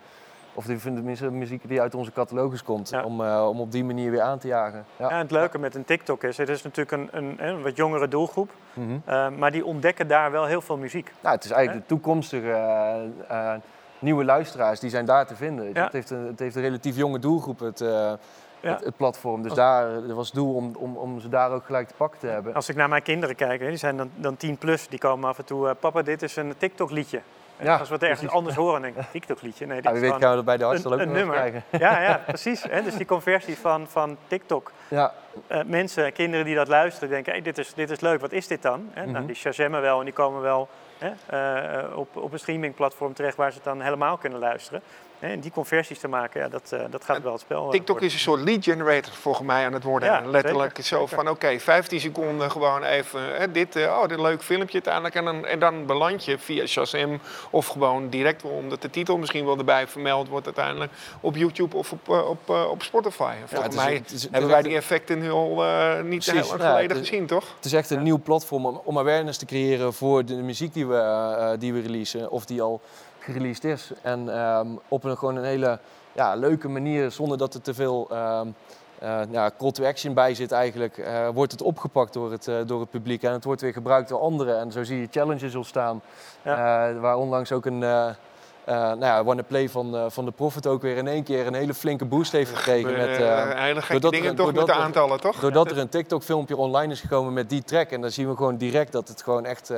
of 0.54 0.66
die 0.66 0.78
tenminste 0.78 1.32
muziek 1.32 1.68
die 1.68 1.82
uit 1.82 1.96
onze 1.96 2.12
catalogus 2.12 2.64
komt, 2.64 3.04
om, 3.04 3.22
uh, 3.22 3.48
om 3.50 3.60
op 3.60 3.72
die 3.72 3.84
manier 3.84 4.12
weer 4.12 4.22
aan 4.22 4.40
te 4.40 4.48
jagen. 4.48 4.86
Ja, 4.98 5.10
ja 5.10 5.12
en 5.12 5.18
het 5.18 5.32
leuke 5.32 5.58
met 5.58 5.76
een 5.76 5.86
TikTok 5.86 6.24
is, 6.24 6.38
het 6.38 6.50
is 6.50 6.64
natuurlijk 6.64 6.92
een, 6.92 7.10
een, 7.12 7.48
een 7.48 7.62
wat 7.62 7.76
jongere 7.76 8.08
doelgroep, 8.08 8.52
mm 8.74 8.88
-hmm. 8.88 9.02
uh, 9.08 9.30
maar 9.30 9.52
die 9.52 9.66
ontdekken 9.66 10.08
daar 10.08 10.32
wel 10.32 10.46
heel 10.46 10.62
veel 10.62 10.78
muziek. 10.78 11.12
Nou, 11.22 11.36
het 11.36 11.44
is 11.44 11.52
eigenlijk 11.52 11.88
de 11.88 11.96
toekomstige 11.96 13.02
uh, 13.32 13.54
nieuwe 14.00 14.24
luisteraars, 14.24 14.80
die 14.80 14.90
zijn 14.90 15.06
daar 15.06 15.28
te 15.28 15.36
vinden. 15.36 15.74
Ja. 15.74 15.84
Het, 15.84 15.94
heeft 15.94 16.10
een, 16.10 16.26
het 16.26 16.40
heeft 16.40 16.56
een 16.56 16.62
relatief 16.62 16.96
jonge 16.96 17.20
doelgroep, 17.20 17.60
het, 17.60 17.80
het, 17.80 18.84
het, 18.84 18.98
platform. 18.98 19.44
Dus 19.44 19.54
daar 19.54 20.14
was 20.14 20.26
het 20.26 20.36
doel 20.36 20.56
om, 20.56 20.76
om, 20.78 20.98
om 20.98 21.20
ze 21.20 21.30
daar 21.30 21.52
ook 21.52 21.66
gelijk 21.66 21.88
te 21.88 21.94
pakken 21.98 22.20
te 22.20 22.28
hebben. 22.28 22.54
Als 22.54 22.70
ik 22.70 22.76
naar 22.76 22.90
mijn 22.90 23.04
kinderen 23.04 23.36
kijk, 23.36 23.60
die 23.60 23.78
zijn 23.78 23.98
dan, 23.98 24.10
dan 24.16 24.38
10 24.38 24.58
plus, 24.58 24.88
die 24.88 25.00
komen 25.00 25.30
af 25.30 25.38
en 25.38 25.46
toe, 25.46 25.74
papa 25.74 26.02
dit 26.02 26.22
is 26.22 26.36
een 26.36 26.54
TikTok 26.58 26.92
liedje. 26.92 27.22
Ja, 27.64 27.78
als 27.78 27.88
we 27.88 27.94
het 27.94 28.04
ergens 28.04 28.32
anders 28.32 28.56
horen, 28.56 28.82
denk 28.82 28.96
ik, 28.96 29.04
TikTok-liedje. 29.12 29.66
Nee, 29.66 29.76
dit 29.76 29.86
ja, 29.86 29.92
wie 29.92 30.02
weet 30.02 30.22
gaan 30.22 30.36
we 30.36 30.44
bij 30.44 30.58
de 30.58 30.68
leuk 30.68 30.84
een, 30.86 31.00
een 31.00 31.12
nummer. 31.12 31.36
krijgen. 31.36 31.64
Ja, 31.80 32.02
ja 32.02 32.22
precies. 32.26 32.64
Hè? 32.64 32.84
Dus 32.84 32.96
die 32.96 33.06
conversie 33.06 33.58
van, 33.58 33.88
van 33.88 34.18
TikTok. 34.28 34.72
Ja. 34.88 35.14
Uh, 35.52 35.60
mensen, 35.66 36.14
kinderen 36.14 36.46
die 36.46 36.56
dat 36.56 36.68
luisteren, 36.68 37.10
denken, 37.10 37.32
hey, 37.32 37.42
dit, 37.42 37.58
is, 37.58 37.74
dit 37.74 37.90
is 37.90 38.00
leuk, 38.00 38.22
wat 38.22 38.32
is 38.32 38.48
dit 38.48 38.62
dan? 38.62 38.90
Hè? 38.92 39.00
Mm 39.00 39.06
-hmm. 39.06 39.14
nou, 39.14 39.26
die 39.26 39.36
shazammen 39.36 39.82
wel 39.82 40.00
en 40.00 40.06
die 40.06 40.14
komen 40.14 40.42
wel 40.42 40.70
hè, 40.98 41.84
uh, 41.84 41.98
op, 41.98 42.16
op 42.16 42.34
een 42.34 42.40
streamingplatform 42.40 43.14
terecht 43.14 43.38
waar 43.38 43.50
ze 43.50 43.56
het 43.56 43.66
dan 43.66 43.82
helemaal 43.82 44.18
kunnen 44.18 44.40
luisteren. 44.40 44.82
En 45.24 45.40
die 45.40 45.52
conversies 45.52 46.00
te 46.00 46.08
maken, 46.08 46.42
ja, 46.42 46.50
dat, 46.50 46.72
uh, 46.74 46.82
dat 46.90 47.04
gaat 47.04 47.22
wel 47.22 47.32
het 47.32 47.42
spel. 47.42 47.70
TikTok 47.70 48.02
is 48.02 48.14
een 48.14 48.20
soort 48.20 48.42
lead 48.42 48.64
generator 48.64 49.14
volgens 49.14 49.48
mij 49.48 49.66
aan 49.66 49.74
het 49.74 49.84
worden. 49.84 50.10
Ja, 50.10 50.22
Letterlijk 50.26 50.70
zeker. 50.70 50.84
zo 50.84 51.06
van 51.06 51.20
oké, 51.20 51.30
okay, 51.30 51.60
15 51.60 52.00
seconden 52.00 52.52
gewoon 52.52 52.84
even 52.84 53.36
hè, 53.38 53.52
dit, 53.52 53.76
uh, 53.76 53.84
oh, 53.84 54.08
dit 54.08 54.20
leuk 54.20 54.42
filmpje 54.42 54.74
uiteindelijk. 54.74 55.16
En 55.16 55.26
dan, 55.26 55.46
en 55.46 55.60
dan 55.60 55.86
beland 55.86 56.26
je 56.26 56.38
via 56.38 56.66
Shazam 56.66 57.20
of 57.50 57.68
gewoon 57.68 58.10
direct 58.10 58.44
omdat 58.44 58.82
de 58.82 58.90
titel 58.90 59.18
misschien 59.18 59.46
wel 59.46 59.58
erbij 59.58 59.88
vermeld 59.88 60.28
wordt 60.28 60.46
uiteindelijk 60.46 60.92
op 61.20 61.36
YouTube 61.36 61.78
of 61.78 61.92
op, 61.92 62.10
uh, 62.10 62.30
op, 62.30 62.50
op 62.50 62.84
Spotify. 62.84 63.34
Volgens 63.46 63.76
ja, 63.76 63.84
mij 63.84 64.02
is, 64.06 64.14
is, 64.14 64.28
hebben 64.32 64.50
wij 64.50 64.62
die 64.62 64.76
effecten 64.76 65.22
heel 65.22 65.64
niet 66.04 66.26
heel 66.26 66.48
lang 66.48 66.62
geleden 66.62 66.98
gezien, 66.98 67.26
toch? 67.26 67.46
Het 67.56 67.66
is 67.66 67.74
echt 67.74 67.90
een 67.90 68.04
nieuw 68.04 68.22
platform 68.24 68.66
om, 68.66 68.82
om 68.84 68.98
awareness 68.98 69.38
te 69.38 69.46
creëren 69.46 69.94
voor 69.94 70.26
de 70.26 70.36
muziek 70.36 70.74
die 70.74 70.88
we, 70.88 71.56
die 71.60 71.74
we 71.74 71.82
releasen 71.82 72.32
of 72.32 72.46
die 72.46 72.62
al 72.62 72.82
gereleased 73.24 73.64
is. 73.64 73.92
En 74.02 74.40
um, 74.40 74.80
op 74.88 75.04
een 75.04 75.18
gewoon 75.18 75.36
een 75.36 75.44
hele 75.44 75.80
ja, 76.14 76.36
leuke 76.36 76.70
manier, 76.70 77.12
zonder 77.12 77.38
dat 77.38 77.54
er 77.54 77.62
te 77.62 77.74
veel 77.74 78.08
um, 78.12 78.56
uh, 79.04 79.20
ja, 79.32 79.52
call 79.58 79.72
to 79.72 79.86
action 79.86 80.14
bij 80.14 80.36
zit 80.36 80.52
eigenlijk, 80.52 80.98
uh, 80.98 81.28
wordt 81.34 81.52
het 81.52 81.62
opgepakt 81.62 82.14
door 82.14 82.32
het, 82.32 82.48
uh, 82.48 82.56
door 82.66 82.80
het 82.80 82.90
publiek. 82.90 83.24
En 83.24 83.32
het 83.32 83.44
wordt 83.44 83.62
weer 83.62 83.74
gebruikt 83.74 84.10
door 84.10 84.20
anderen. 84.20 84.60
En 84.60 84.72
zo 84.72 84.84
zie 84.84 85.00
je 85.00 85.08
challenges 85.12 85.56
ontstaan, 85.56 86.02
ja. 86.42 86.94
waar 86.94 87.18
onlangs 87.18 87.52
ook 87.52 87.66
een... 87.66 87.80
nou 87.80 89.00
ja, 89.00 89.24
Wanna 89.24 89.44
Play 89.44 89.70
van, 89.70 90.12
van 90.12 90.26
de 90.26 90.32
Profit 90.32 90.68
ook 90.68 90.82
weer 90.82 90.98
in 90.98 91.08
één 91.08 91.24
keer 91.24 91.48
een 91.48 91.54
hele 91.54 91.74
flinke 91.74 92.06
boost 92.06 92.32
heeft 92.32 92.56
gekregen. 92.56 92.92
met, 92.92 93.18
hele 93.58 93.82
gekke 93.82 94.10
dingen 94.10 94.30
er, 94.30 94.36
toch 94.36 94.54
met 94.54 94.66
de 94.66 94.74
aantallen, 94.74 95.20
toch? 95.20 95.40
Doordat 95.40 95.72
er 95.72 95.78
een 95.78 95.90
TikTok-filmpje 95.90 96.58
online 96.58 96.94
is 96.94 97.02
gekomen 97.02 97.34
met 97.34 97.50
die 97.50 97.64
track. 97.64 97.90
En 97.90 98.02
dan 98.02 98.12
zien 98.12 98.30
we 98.30 98.36
gewoon 98.36 98.58
direct 98.58 98.92
dat 98.92 99.08
het 99.08 99.22
gewoon 99.22 99.46
echt 99.46 99.74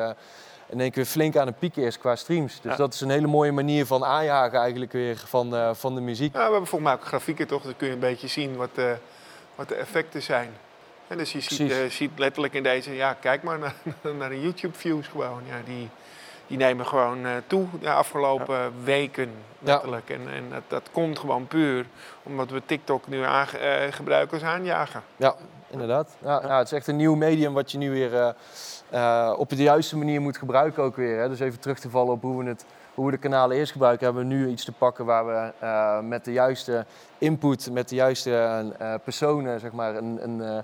in 0.76 0.82
één 0.82 0.92
keer 0.92 1.06
flink 1.06 1.36
aan 1.36 1.48
het 1.48 1.60
pieken 1.60 1.84
is 1.84 1.98
qua 1.98 2.16
streams. 2.16 2.62
Dus 2.62 2.78
dat 2.78 2.94
is 2.94 3.02
een 3.02 3.10
hele 3.10 3.28
mooie 3.28 3.52
manier 3.52 3.86
van 3.86 4.06
aanjagen 4.06 4.60
eigenlijk 4.60 4.92
weer 4.92 5.18
van, 5.26 5.54
uh, 5.54 5.74
van 5.74 5.96
de 5.96 6.02
muziek. 6.02 6.34
Ja, 6.34 6.38
we 6.38 6.52
hebben 6.52 6.68
volgens 6.68 6.92
mij 6.92 7.00
ook 7.00 7.06
grafieken 7.08 7.48
toch, 7.48 7.64
dan 7.64 7.76
kun 7.78 7.88
je 7.88 7.94
een 7.94 8.00
beetje 8.00 8.28
zien 8.28 8.56
wat, 8.56 8.70
uh, 8.76 8.92
wat 9.56 9.68
de 9.68 9.76
effecten 9.76 10.22
zijn. 10.22 10.50
En 11.08 11.18
dus 11.18 11.32
je 11.32 11.40
ziet, 11.40 11.72
uh, 11.72 11.90
ziet, 11.90 12.12
letterlijk 12.16 12.54
in 12.54 12.64
deze, 12.64 12.96
ja 12.96 13.14
kijk 13.14 13.44
maar 13.44 13.60
naar, 13.60 13.76
naar 14.20 14.30
de 14.30 14.42
YouTube 14.42 14.78
views 14.78 15.08
gewoon. 15.08 15.42
Ja, 15.48 15.56
die, 15.66 15.90
die 16.48 16.58
nemen 16.58 16.86
gewoon 16.86 17.26
toe 17.48 17.68
de 17.80 17.92
afgelopen 17.92 18.56
ja. 18.56 18.70
weken 18.84 19.32
letterlijk. 19.60 20.10
En, 20.10 20.22
en 20.34 20.50
dat, 20.50 20.64
dat, 20.68 20.90
komt 20.92 21.20
gewoon 21.20 21.48
puur 21.48 21.86
omdat 22.24 22.50
we 22.50 22.62
TikTok 22.66 23.08
nu 23.08 23.22
aan, 23.22 23.48
gebruikers 23.90 24.44
aanjagen. 24.44 25.04
Ja, 25.16 25.36
inderdaad. 25.70 26.16
Ja, 26.24 26.58
het 26.58 26.66
is 26.68 26.74
echt 26.74 26.88
een 26.88 26.96
nieuw 26.96 27.16
medium 27.16 27.54
wat 27.54 27.72
je 27.72 27.78
nu 27.78 27.92
weer 27.92 28.36
op 29.38 29.50
de 29.50 29.64
juiste 29.64 29.98
manier 29.98 30.22
moet 30.22 30.38
gebruiken 30.38 30.84
ook 30.84 30.96
weer. 30.96 31.20
Hè. 31.20 31.30
Dus 31.30 31.40
even 31.40 31.60
terug 31.60 31.80
te 31.80 31.90
vallen 31.90 32.14
op 32.14 32.22
hoe 32.22 32.44
we, 32.44 32.50
het, 32.50 32.66
hoe 32.96 33.06
we 33.06 33.12
de 33.12 33.18
kanalen 33.18 33.58
eerst 33.58 33.72
gebruiken, 33.72 34.06
hebben 34.06 34.28
we 34.28 34.34
nu 34.34 34.50
iets 34.50 34.66
te 34.66 34.72
pakken 34.72 35.06
waar 35.06 35.26
we 35.26 35.52
uh, 35.64 36.00
met 36.00 36.26
de 36.26 36.32
juiste 36.32 36.86
input, 37.18 37.72
met 37.72 37.90
de 37.90 37.96
juiste 37.96 38.30
uh, 38.82 38.94
personen, 39.04 39.60
zeg 39.60 39.72
maar, 39.72 39.96
een, 39.96 40.20
een, 40.24 40.64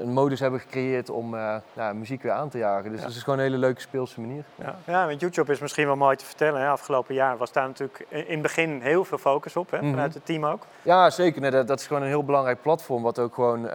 een, 0.00 0.12
modus 0.12 0.40
hebben 0.40 0.60
gecreëerd 0.60 1.10
om 1.10 1.30
nou, 1.72 1.94
muziek 1.94 2.22
weer 2.22 2.32
aan 2.32 2.48
te 2.48 2.58
jagen. 2.58 2.90
Dus 2.90 3.00
ja. 3.00 3.06
dat 3.06 3.14
is 3.14 3.22
gewoon 3.22 3.38
een 3.38 3.44
hele 3.44 3.58
leuke 3.58 3.80
speelse 3.80 4.20
manier. 4.20 4.44
Ja, 4.54 4.76
ja 4.86 5.06
want 5.06 5.20
YouTube 5.20 5.52
is 5.52 5.60
misschien 5.60 5.86
wel 5.86 5.96
mooi 5.96 6.16
te 6.16 6.24
vertellen. 6.24 6.60
Hè. 6.60 6.68
Afgelopen 6.68 7.14
jaar 7.14 7.36
was 7.36 7.52
daar 7.52 7.66
natuurlijk 7.66 8.06
in 8.08 8.24
het 8.28 8.42
begin 8.42 8.80
heel 8.80 9.04
veel 9.04 9.18
focus 9.18 9.56
op, 9.56 9.70
hè, 9.70 9.76
vanuit 9.76 9.94
mm 9.94 10.00
-hmm. 10.00 10.12
het 10.12 10.26
team 10.26 10.46
ook. 10.46 10.66
Ja, 10.82 11.10
zeker. 11.10 11.40
Nee, 11.40 11.50
dat, 11.50 11.66
dat, 11.66 11.80
is 11.80 11.86
gewoon 11.86 12.02
een 12.02 12.08
heel 12.08 12.24
belangrijk 12.24 12.62
platform, 12.62 13.02
wat 13.02 13.18
ook 13.18 13.34
gewoon 13.34 13.70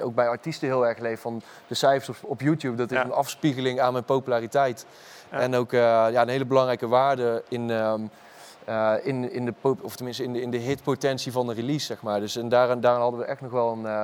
ook 0.00 0.14
bij 0.14 0.28
artiesten 0.28 0.68
heel 0.68 0.86
erg 0.86 0.98
leeft. 0.98 1.22
Van 1.22 1.42
de 1.66 1.74
cijfers 1.74 2.08
op, 2.08 2.30
op 2.30 2.40
YouTube, 2.40 2.76
dat 2.76 2.90
is 2.90 2.98
een 2.98 3.12
afspiegeling 3.12 3.80
aan 3.80 3.92
mijn 3.92 4.04
populariteit. 4.04 4.86
En 5.30 5.54
ook 5.54 5.70
ja, 5.70 6.22
een 6.22 6.28
hele 6.28 6.44
belangrijke 6.44 6.88
waarde 6.88 7.42
in, 7.48 7.70
um, 7.70 8.10
uh, 8.68 8.92
in, 9.02 9.32
in, 9.32 9.44
de, 9.44 9.54
of 9.80 9.96
tenminste 9.96 10.22
in, 10.22 10.32
de, 10.32 10.40
in 10.40 10.50
de 10.50 10.56
hitpotentie 10.56 11.32
van 11.32 11.46
de 11.46 11.52
release, 11.52 11.86
zeg 11.86 12.02
maar. 12.02 12.20
Dus 12.20 12.36
en 12.36 12.48
daarin, 12.48 12.80
daarin 12.80 13.02
hadden 13.02 13.20
we 13.20 13.26
echt 13.26 13.40
nog 13.40 13.50
wel 13.50 13.72
een, 13.72 13.82
uh, 13.82 14.02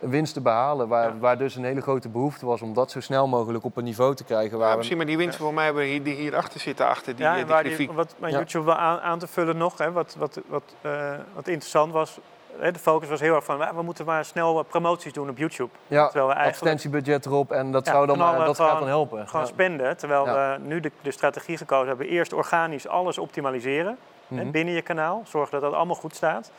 een 0.00 0.10
winst 0.10 0.34
te 0.34 0.40
behalen, 0.40 0.88
waar, 0.88 1.08
ja. 1.08 1.18
waar 1.18 1.38
dus 1.38 1.54
een 1.54 1.64
hele 1.64 1.80
grote 1.80 2.08
behoefte 2.08 2.46
was 2.46 2.62
om 2.62 2.74
dat 2.74 2.90
zo 2.90 3.00
snel 3.00 3.28
mogelijk 3.28 3.64
op 3.64 3.76
een 3.76 3.84
niveau 3.84 4.14
te 4.14 4.24
krijgen. 4.24 4.58
Waar 4.58 4.70
ja, 4.70 4.76
misschien 4.76 4.96
maar 4.96 5.06
die 5.06 5.16
winst 5.16 5.36
voor 5.36 5.54
mij 5.54 5.64
hebben 5.64 5.84
hier, 5.84 6.02
die 6.02 6.14
hierachter 6.14 6.60
zitten, 6.60 6.86
achter 6.86 7.16
die, 7.16 7.24
ja, 7.24 7.62
die 7.62 7.76
die, 7.76 7.90
wat 7.92 8.14
mijn 8.18 8.32
YouTube 8.32 8.64
wel 8.64 8.74
aan, 8.74 9.00
aan, 9.00 9.18
te 9.18 9.26
vullen 9.26 9.56
nog, 9.56 9.78
hè, 9.78 9.92
wat, 9.92 10.16
wat, 10.18 10.40
wat, 10.46 10.74
uh, 10.82 11.14
wat 11.34 11.48
interessant 11.48 11.92
was, 11.92 12.18
de 12.60 12.78
focus 12.78 13.08
was 13.08 13.20
heel 13.20 13.34
erg 13.34 13.44
van, 13.44 13.58
we 13.74 13.82
moeten 13.82 14.04
maar 14.04 14.24
snel 14.24 14.62
promoties 14.62 15.12
doen 15.12 15.28
op 15.28 15.38
YouTube. 15.38 15.70
Ja, 15.86 16.04
terwijl 16.04 16.26
we 16.26 16.34
eigenlijk, 16.34 16.72
advertentiebudget 16.72 17.26
erop 17.26 17.52
en 17.52 17.72
dat, 17.72 17.86
ja, 17.86 17.92
zou 17.92 18.06
dan, 18.06 18.18
maar, 18.18 18.44
dat 18.44 18.56
gaat 18.56 18.78
dan 18.78 18.88
helpen. 18.88 19.28
Gewoon 19.28 19.46
ja. 19.46 19.52
spenden, 19.52 19.96
terwijl 19.96 20.24
we 20.24 20.56
nu 20.60 20.80
de, 20.80 20.90
de, 21.02 21.10
strategie 21.10 21.56
gekozen 21.56 21.88
hebben, 21.88 22.06
eerst 22.06 22.32
organisch 22.32 22.88
alles 22.88 23.18
optimaliseren 23.18 23.98
mm 24.28 24.38
-hmm. 24.38 24.50
binnen 24.50 24.74
je 24.74 24.82
kanaal. 24.82 25.22
Zorgen 25.26 25.52
dat 25.52 25.60
dat 25.60 25.72
allemaal 25.72 25.96
goed 25.96 26.14
staat. 26.14 26.50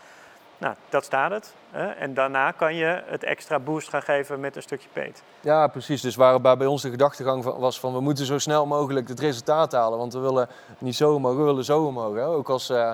Nou, 0.58 0.76
dat 0.90 1.04
staat 1.04 1.32
het. 1.32 1.54
Hè? 1.72 1.88
En 1.88 2.14
daarna 2.14 2.52
kan 2.52 2.76
je 2.76 3.04
het 3.06 3.24
extra 3.24 3.60
boost 3.60 3.90
gaan 3.90 4.02
geven 4.02 4.40
met 4.40 4.56
een 4.56 4.62
stukje 4.62 4.90
paid. 4.94 5.24
Ja, 5.40 5.68
precies. 5.68 6.02
Dus 6.02 6.16
waarbij 6.16 6.58
bij 6.58 6.68
ons 6.68 6.82
de 6.82 6.90
gedachtegang 6.90 7.44
was 7.44 7.80
van 7.80 7.94
we 7.94 8.00
moeten 8.00 8.26
zo 8.26 8.38
snel 8.38 8.66
mogelijk 8.66 9.08
het 9.08 9.20
resultaat 9.20 9.72
halen. 9.72 9.98
Want 9.98 10.14
we 10.14 10.20
willen 10.20 10.50
niet 10.78 10.96
zo 10.96 11.14
omhoog, 11.14 11.36
we 11.36 11.44
willen 11.44 11.64
zo 11.64 11.84
omhoog. 11.84 12.16
Hè? 12.16 12.26
Ook 12.26 12.50
als... 12.50 12.70
Uh, 12.70 12.92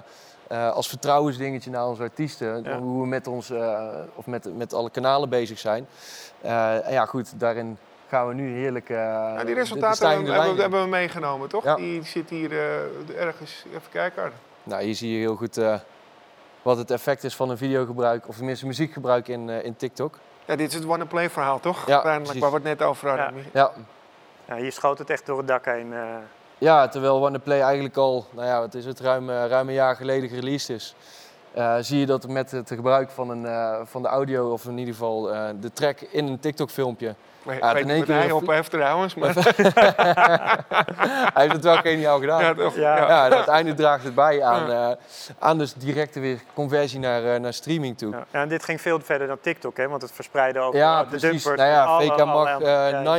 uh, 0.52 0.72
als 0.72 0.88
vertrouwensdingetje 0.88 1.70
naar 1.70 1.88
onze 1.88 2.02
artiesten. 2.02 2.64
Ja. 2.64 2.80
Hoe 2.80 3.02
we 3.02 3.08
met, 3.08 3.28
ons, 3.28 3.50
uh, 3.50 3.82
of 4.16 4.26
met, 4.26 4.58
met 4.58 4.74
alle 4.74 4.90
kanalen 4.90 5.30
bezig 5.30 5.60
zijn. 5.60 5.88
Uh, 6.46 6.88
en 6.88 6.94
ja, 6.94 7.06
goed, 7.06 7.40
daarin 7.40 7.78
gaan 8.08 8.28
we 8.28 8.34
nu 8.34 8.58
heerlijk. 8.58 8.88
ja, 8.88 9.44
die 9.44 9.56
resultaten 9.56 10.10
hebben, 10.10 10.34
hebben, 10.34 10.56
we, 10.56 10.62
hebben 10.62 10.82
we 10.82 10.88
meegenomen, 10.88 11.50
toch? 11.50 11.64
Ja. 11.64 11.76
Die 11.76 12.04
zit 12.04 12.30
hier 12.30 12.52
ergens. 13.18 13.66
Even 13.70 13.90
kijken. 13.92 14.32
Nou, 14.64 14.84
hier 14.84 14.96
zie 14.96 15.12
je 15.12 15.18
heel 15.18 15.36
goed 15.36 15.60
wat 16.62 16.78
het 16.78 16.92
effect 16.92 17.24
is 17.24 17.36
van 17.36 17.50
een 17.50 17.58
videogebruik, 17.58 18.28
of 18.28 18.36
tenminste 18.36 18.66
muziekgebruik 18.66 19.28
in, 19.28 19.50
in 19.50 19.76
TikTok. 19.76 20.18
Ja, 20.46 20.56
dit 20.56 20.68
is 20.70 20.74
het 20.74 20.86
one-and-play 20.86 21.30
verhaal, 21.30 21.60
toch? 21.60 21.88
Ja, 21.88 21.94
Uiteindelijk, 21.94 22.40
waar 22.40 22.50
we 22.50 22.56
het 22.56 22.66
net 22.66 22.82
over 22.82 23.08
hadden. 23.10 23.36
Ja. 23.36 23.44
ja. 23.54 23.72
ja. 24.48 24.56
hier 24.56 24.72
schoot 24.72 24.98
het 24.98 25.10
echt 25.10 25.26
door 25.26 25.38
het 25.38 25.48
dak 25.48 25.66
heen. 25.66 25.94
Ja, 26.60 26.88
terwijl 26.88 27.26
One 27.26 27.40
Play 27.40 27.62
eigenlijk 27.62 27.98
al, 27.98 28.26
nou 28.32 28.48
ja, 28.48 28.60
wat 28.60 28.74
is 28.74 28.86
het, 28.86 29.00
ruim, 29.00 29.30
uh, 29.30 29.46
ruim 29.46 29.68
een 29.68 29.74
jaar 29.74 29.96
geleden 29.96 30.30
gereleased 30.30 30.76
is. 30.76 30.96
Uh, 31.58 31.76
zie 31.80 32.00
je 32.00 32.06
dat 32.06 32.28
met 32.28 32.52
het 32.52 32.68
gebruik 32.68 33.10
van, 33.10 33.30
een, 33.30 33.44
uh, 33.44 33.80
van 33.84 34.02
de 34.02 34.08
audio, 34.08 34.52
of 34.52 34.66
in 34.66 34.78
ieder 34.78 34.94
geval 34.94 35.22
de 35.60 35.72
track 35.74 36.02
in 36.02 36.28
een 36.28 36.40
TikTok-filmpje. 36.40 37.16
Ja, 37.60 37.76
in 37.76 37.90
één 37.90 38.04
keer 38.04 38.16
hij 38.16 38.32
op 38.32 38.48
heeft 38.48 38.72
trouwens. 38.72 39.16
Maar... 39.16 39.34
hij 41.34 41.44
heeft 41.44 41.54
het 41.54 41.64
wel 41.64 41.78
geniaal 41.78 42.20
gedaan. 42.20 42.42
Ja, 42.42 42.54
toch? 42.54 42.76
Ja. 42.76 42.98
ja 42.98 43.30
uiteindelijk 43.30 43.78
draagt 43.78 44.04
het 44.04 44.16
bij 44.16 44.44
aan, 44.44 44.70
uh, 44.70 44.90
aan 45.40 45.58
dus 45.58 45.74
directe 45.74 46.20
weer 46.20 46.40
conversie 46.54 47.00
naar, 47.00 47.40
naar 47.40 47.54
streaming 47.54 47.98
toe. 47.98 48.12
Ja. 48.12 48.26
en 48.42 48.50
dit 48.50 48.64
ging 48.64 48.82
veel 48.82 49.00
verder 49.00 49.28
dan 49.28 49.38
TikTok, 49.42 49.78
hè? 49.78 49.88
want 49.88 50.02
het 50.02 50.12
verspreidde 50.12 50.60
ook 50.60 50.74
ja, 50.74 51.04
de 51.04 51.08
precies. 51.10 51.46
Nou 51.46 51.62
ja, 51.62 52.00
VK 52.00 52.26
mag, 52.26 52.60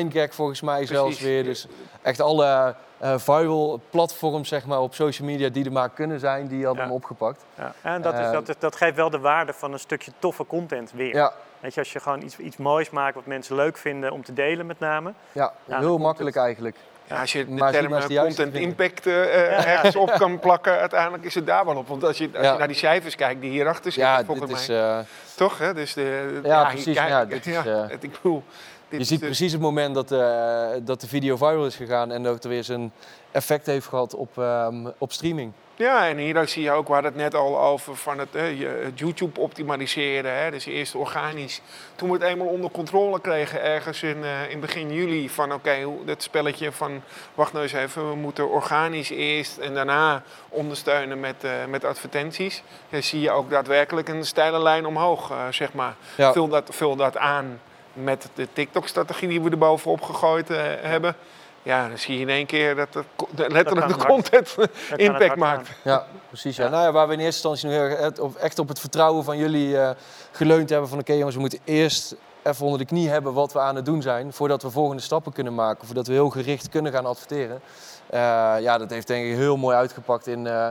9gag 0.02 0.34
volgens 0.34 0.60
mij 0.60 0.74
precies. 0.76 0.96
zelfs 0.96 1.20
weer. 1.20 1.44
Dus 1.44 1.66
echt 2.02 2.20
alle 2.20 2.74
eh, 2.98 3.14
viral 3.18 3.80
platforms 3.90 4.48
zeg 4.48 4.66
maar, 4.66 4.80
op 4.80 4.94
social 4.94 5.28
media 5.28 5.48
die 5.48 5.64
er 5.64 5.72
maar 5.72 5.88
kunnen 5.88 6.20
zijn, 6.20 6.46
die 6.46 6.64
hadden 6.64 6.82
Ja. 6.82 6.88
hem 6.88 6.96
opgepakt. 6.98 7.44
Ja. 7.54 7.72
En 7.82 8.02
dat, 8.02 8.14
is, 8.14 8.20
Eh, 8.20 8.32
dat, 8.32 8.48
is- 8.48 8.58
dat 8.58 8.76
geeft 8.76 8.96
wel 8.96 9.10
de 9.10 9.18
waarde 9.18 9.52
van 9.52 9.72
een 9.72 9.78
stukje 9.78 10.12
toffe 10.18 10.46
content 10.46 10.92
weer. 10.94 11.14
Ja, 11.14 11.32
Weet 11.60 11.74
je, 11.74 11.80
als 11.80 11.92
je 11.92 12.00
gewoon 12.00 12.22
iets, 12.22 12.38
iets 12.38 12.56
moois 12.56 12.90
maakt 12.90 13.14
wat 13.14 13.26
mensen 13.26 13.56
leuk 13.56 13.76
vinden 13.76 14.12
om 14.12 14.24
te 14.24 14.32
delen 14.32 14.66
met 14.66 14.78
name. 14.80 15.12
ja, 15.32 15.52
heel 15.66 15.98
makkelijk 15.98 16.36
eigenlijk. 16.36 16.76
Ja, 17.04 17.20
als 17.20 17.32
je 17.32 17.44
de 17.44 17.50
Maar 17.50 17.62
als 17.62 17.76
je 17.76 17.80
term 17.88 17.92
eh, 18.16 18.16
content 18.22 18.54
impact 18.54 19.06
eh, 19.06 19.66
ergens 19.68 19.96
op 19.96 20.10
kan 20.18 20.38
plakken, 20.38 20.78
uiteindelijk 20.78 21.24
is 21.24 21.34
het 21.34 21.46
daar 21.46 21.64
wel 21.64 21.76
op. 21.76 21.88
Want 21.88 22.04
als 22.04 22.18
je, 22.18 22.28
als 22.34 22.44
Ja. 22.46 22.52
je 22.52 22.58
naar 22.58 22.66
die 22.68 22.76
cijfers 22.76 23.14
kijkt 23.14 23.40
die 23.40 23.50
hierachter 23.50 23.92
zitten, 23.92 24.12
Ja, 24.12 24.24
volgens 24.24 24.50
dit 24.50 24.58
is, 24.60 24.66
mij. 24.68 24.78
eh, 24.98 24.98
Toch, 25.36 25.58
hè? 25.58 25.74
Dus 25.74 25.94
de, 25.94 26.40
Ja, 26.44 26.62
hier 26.64 26.72
precies, 26.72 26.96
kijk- 26.96 27.08
ja, 27.08 27.24
dit 27.24 27.46
is, 27.46 27.56
het- 27.56 28.02
ik 28.02 28.12
bedoel, 28.12 28.42
dit 28.90 28.98
je 29.00 29.06
ziet 29.06 29.20
de- 29.20 29.26
precies 29.26 29.52
het 29.52 29.60
moment 29.60 29.94
dat, 29.94 30.12
eh, 30.12 30.68
dat 30.82 31.00
de 31.00 31.08
video 31.08 31.36
viral 31.36 31.66
is 31.66 31.76
gegaan 31.76 32.10
en 32.12 32.22
dat 32.22 32.44
er 32.44 32.50
weer 32.50 32.64
zijn 32.64 32.92
effect 33.30 33.66
heeft 33.66 33.86
gehad 33.86 34.14
op, 34.14 34.38
ehm, 34.38 34.90
op 34.98 35.12
streaming. 35.12 35.52
Ja, 35.74 36.08
en 36.08 36.16
hier 36.16 36.48
zie 36.48 36.62
je 36.62 36.70
ook, 36.70 36.86
we 36.86 36.92
hadden 36.92 37.12
het 37.12 37.20
net 37.20 37.34
al 37.34 37.60
over 37.60 37.96
van 37.96 38.18
het, 38.18 38.34
eh, 38.34 38.42
het 38.84 38.98
YouTube 38.98 39.40
optimaliseren. 39.40 40.38
Hè? 40.42 40.50
Dus 40.50 40.66
eerst 40.66 40.94
organisch. 40.94 41.60
Toen 41.94 42.08
we 42.08 42.14
het 42.14 42.22
eenmaal 42.22 42.46
onder 42.46 42.70
controle 42.70 43.20
kregen, 43.20 43.62
ergens 43.62 44.02
in, 44.02 44.24
eh, 44.24 44.50
in 44.50 44.60
begin 44.60 44.92
juli, 44.92 45.28
van 45.28 45.52
oké, 45.52 45.82
hoe 45.82 46.04
dat 46.04 46.22
spelletje 46.22 46.72
van 46.72 47.02
wacht 47.34 47.52
nou 47.52 47.64
eens 47.64 47.72
even, 47.72 48.08
we 48.10 48.14
moeten 48.16 48.48
organisch 48.50 49.10
eerst 49.10 49.58
en 49.58 49.74
daarna 49.74 50.22
ondersteunen 50.48 51.20
met, 51.20 51.36
met 51.68 51.84
advertenties. 51.84 52.62
Dan 52.90 53.02
zie 53.02 53.20
je 53.20 53.30
ook 53.30 53.50
daadwerkelijk 53.50 54.08
een 54.08 54.24
steile 54.24 54.62
lijn 54.62 54.86
omhoog, 54.86 55.32
zeg 55.50 55.72
maar. 55.72 55.94
Ja. 56.16 56.32
Vul, 56.32 56.48
dat, 56.48 56.68
vul 56.72 56.96
dat 56.96 57.16
aan 57.16 57.60
met 57.92 58.28
de 58.34 58.48
TikTok-strategie 58.52 59.28
die 59.28 59.40
we 59.42 59.50
er 59.50 59.58
bovenop 59.58 60.02
gegooid 60.02 60.50
eh, 60.50 60.56
hebben. 60.80 61.14
Ja, 61.62 61.88
dan 61.88 61.98
zie 61.98 62.14
je 62.14 62.20
in 62.20 62.28
één 62.28 62.46
keer 62.46 62.74
dat 62.74 62.88
het 62.94 63.52
letterlijk 63.52 63.88
de 63.88 64.06
content 64.06 64.54
impact 64.96 65.36
maakt. 65.36 65.66
gaan. 65.68 65.76
Ja, 65.84 66.06
precies. 66.28 66.56
Ja. 66.56 66.64
Ja. 66.64 66.70
Nou 66.70 66.82
ja, 66.84 66.92
waar 66.92 67.06
we 67.06 67.12
in 67.12 67.18
eerste 67.20 67.48
instantie 67.48 67.68
nog 67.68 67.88
heel 67.88 67.98
erg 67.98 68.08
echt 68.08 68.18
op- 68.18 68.34
echt 68.36 68.58
op 68.58 68.68
het 68.68 68.80
vertrouwen 68.80 69.24
van 69.24 69.36
jullie 69.38 69.78
eh, 69.78 69.90
geleund 70.30 70.70
hebben 70.70 70.88
van 70.88 70.98
oké 70.98 71.12
jongens, 71.12 71.34
we 71.34 71.40
moeten 71.40 71.58
eerst 71.64 72.14
even 72.42 72.64
onder 72.64 72.78
de 72.78 72.84
knie 72.86 73.08
hebben 73.08 73.32
wat 73.32 73.52
we 73.52 73.58
aan 73.60 73.76
het 73.76 73.84
doen 73.84 74.02
zijn, 74.02 74.32
voordat 74.32 74.62
we 74.62 74.70
volgende 74.70 75.02
stappen 75.02 75.32
kunnen 75.32 75.54
maken, 75.54 75.86
voordat 75.86 76.06
we 76.06 76.12
heel 76.12 76.30
gericht 76.30 76.68
kunnen 76.68 76.92
gaan 76.92 77.06
adverteren. 77.06 77.60
Eh, 78.06 78.20
ja, 78.60 78.78
dat 78.78 78.90
heeft 78.90 79.06
denk 79.06 79.26
ik 79.26 79.34
heel 79.36 79.56
mooi 79.56 79.76
uitgepakt 79.76 80.26
in, 80.26 80.46
eh, 80.46 80.68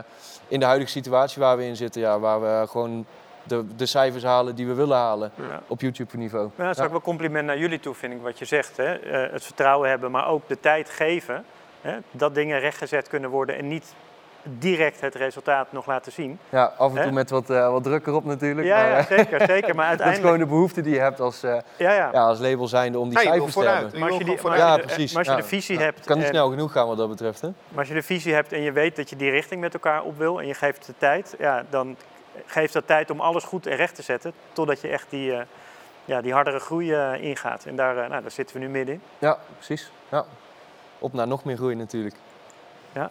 in 0.48 0.60
de 0.60 0.66
huidige 0.66 0.90
situatie 0.90 1.42
waar 1.42 1.56
we 1.56 1.64
in 1.66 1.76
zitten, 1.76 2.00
ja, 2.00 2.18
waar 2.18 2.40
we 2.40 2.66
gewoon 2.68 3.06
de, 3.42 3.64
de 3.76 3.86
cijfers 3.86 4.22
halen 4.24 4.54
die 4.54 4.66
we 4.66 4.74
willen 4.74 4.96
halen 4.96 5.30
Ja. 5.34 5.60
op 5.66 5.80
YouTube 5.80 6.16
niveau. 6.16 6.50
Ja, 6.56 6.62
dat 6.64 6.70
is 6.72 6.78
Ja. 6.78 6.84
ook 6.84 6.90
wel 6.90 7.00
compliment 7.00 7.46
naar 7.46 7.58
jullie 7.58 7.80
toe, 7.80 7.94
vind 7.94 8.12
ik, 8.12 8.22
wat 8.22 8.38
je 8.38 8.44
zegt. 8.44 8.76
Hè? 8.76 8.94
Eh, 8.94 9.32
het 9.32 9.44
vertrouwen 9.44 9.88
hebben, 9.88 10.10
maar 10.10 10.26
ook 10.28 10.48
de 10.48 10.60
tijd 10.60 10.90
geven. 10.90 11.44
Hè? 11.80 11.96
Dat 12.10 12.34
dingen 12.34 12.60
rechtgezet 12.60 13.08
kunnen 13.08 13.30
worden 13.30 13.56
en 13.56 13.68
niet 13.68 13.94
direct 14.42 15.00
het 15.00 15.14
resultaat 15.14 15.72
nog 15.72 15.86
laten 15.86 16.12
zien. 16.12 16.38
Ja, 16.48 16.72
af 16.78 16.94
en 16.96 17.02
toe 17.02 17.12
met 17.12 17.30
wat, 17.30 17.50
eh, 17.50 17.70
wat 17.70 17.82
druk 17.82 18.06
erop 18.06 18.24
natuurlijk. 18.24 18.66
Ja, 18.66 18.76
maar, 18.76 18.90
ja 18.90 18.96
eh, 18.96 19.04
zeker, 19.06 19.40
zeker. 19.46 19.74
Maar 19.74 19.90
dat 19.96 20.00
is 20.00 20.04
uiteindelijk... 20.04 20.20
gewoon 20.20 20.38
de 20.38 20.46
behoefte 20.46 20.80
die 20.80 20.94
je 20.94 21.00
hebt 21.00 21.20
als, 21.20 21.42
eh, 21.42 21.56
Ja, 21.76 21.92
ja. 21.92 22.08
ja, 22.12 22.22
als 22.26 22.38
label 22.38 22.66
zijnde 22.68 22.98
om 22.98 23.08
die 23.08 23.18
cijfers 23.18 23.52
te 23.54 23.60
hebben. 23.64 24.00
Maar 24.00 24.08
als 24.08 24.18
je, 24.18 24.24
die, 24.24 24.38
maar 24.42 24.56
Ja, 24.56 24.76
de- 24.76 24.82
precies. 24.82 25.10
maar 25.12 25.18
als 25.18 25.26
je 25.28 25.32
Ja. 25.34 25.40
de 25.40 25.48
visie 25.48 25.78
Ja, 25.78 25.84
hebt... 25.84 25.96
Het 25.96 26.06
kan 26.06 26.16
niet 26.16 26.26
en- 26.26 26.30
snel 26.32 26.48
genoeg 26.50 26.72
gaan 26.72 26.86
wat 26.86 26.96
dat 26.96 27.08
betreft. 27.08 27.40
Hè? 27.40 27.48
Maar 27.68 27.78
als 27.78 27.88
je 27.88 27.94
de 27.94 28.02
visie 28.02 28.34
hebt 28.34 28.52
en 28.52 28.60
je 28.62 28.72
weet 28.72 28.96
dat 28.96 29.10
je 29.10 29.16
die 29.16 29.30
richting 29.30 29.60
met 29.60 29.74
elkaar 29.74 30.02
op 30.02 30.18
wil 30.18 30.40
en 30.40 30.46
je 30.46 30.54
geeft 30.54 30.86
de 30.86 30.94
tijd, 30.98 31.34
ja, 31.38 31.64
dan 31.70 31.96
geeft 32.46 32.72
dat 32.72 32.86
tijd 32.86 33.10
om 33.10 33.20
alles 33.20 33.44
goed 33.44 33.66
en 33.66 33.76
recht 33.76 33.94
te 33.94 34.02
zetten, 34.02 34.32
totdat 34.52 34.80
je 34.80 34.88
echt 34.88 35.10
die, 35.10 35.32
eh, 35.32 35.42
ja, 36.04 36.20
die 36.20 36.32
hardere 36.32 36.58
groei 36.58 36.92
eh, 36.92 37.22
ingaat. 37.22 37.64
En 37.64 37.76
daar, 37.76 37.96
eh, 37.96 38.08
nou, 38.08 38.22
daar 38.22 38.30
zitten 38.30 38.56
we 38.56 38.62
nu 38.62 38.68
middenin. 38.68 39.02
Ja, 39.18 39.38
precies. 39.54 39.90
Ja. 40.08 40.24
Op 40.98 41.12
naar 41.12 41.26
nog 41.26 41.44
meer 41.44 41.56
groei 41.56 41.74
natuurlijk. 41.74 42.14
Ja. 42.92 43.10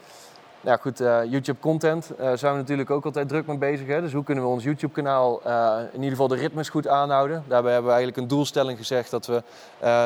Ja, 0.61 0.77
goed, 0.77 0.97
YouTube 1.29 1.59
content 1.59 2.15
eh 2.15 2.31
zijn 2.35 2.53
we 2.53 2.59
natuurlijk 2.59 2.89
ook 2.89 3.05
altijd 3.05 3.27
druk 3.29 3.47
mee 3.47 3.57
bezig. 3.57 3.87
Hè? 3.87 4.01
Dus 4.01 4.13
hoe 4.13 4.23
kunnen 4.23 4.43
we 4.43 4.49
ons 4.49 4.63
YouTube 4.63 4.93
kanaal 4.93 5.41
eh, 5.43 5.77
in 5.91 5.95
ieder 5.95 6.09
geval 6.09 6.27
de 6.27 6.35
ritmes 6.35 6.69
goed 6.69 6.87
aanhouden? 6.87 7.43
Daarbij 7.47 7.71
hebben 7.71 7.91
we 7.91 7.97
eigenlijk 7.97 8.17
een 8.17 8.35
doelstelling 8.35 8.77
gezegd 8.77 9.11
dat 9.11 9.25
we 9.25 9.43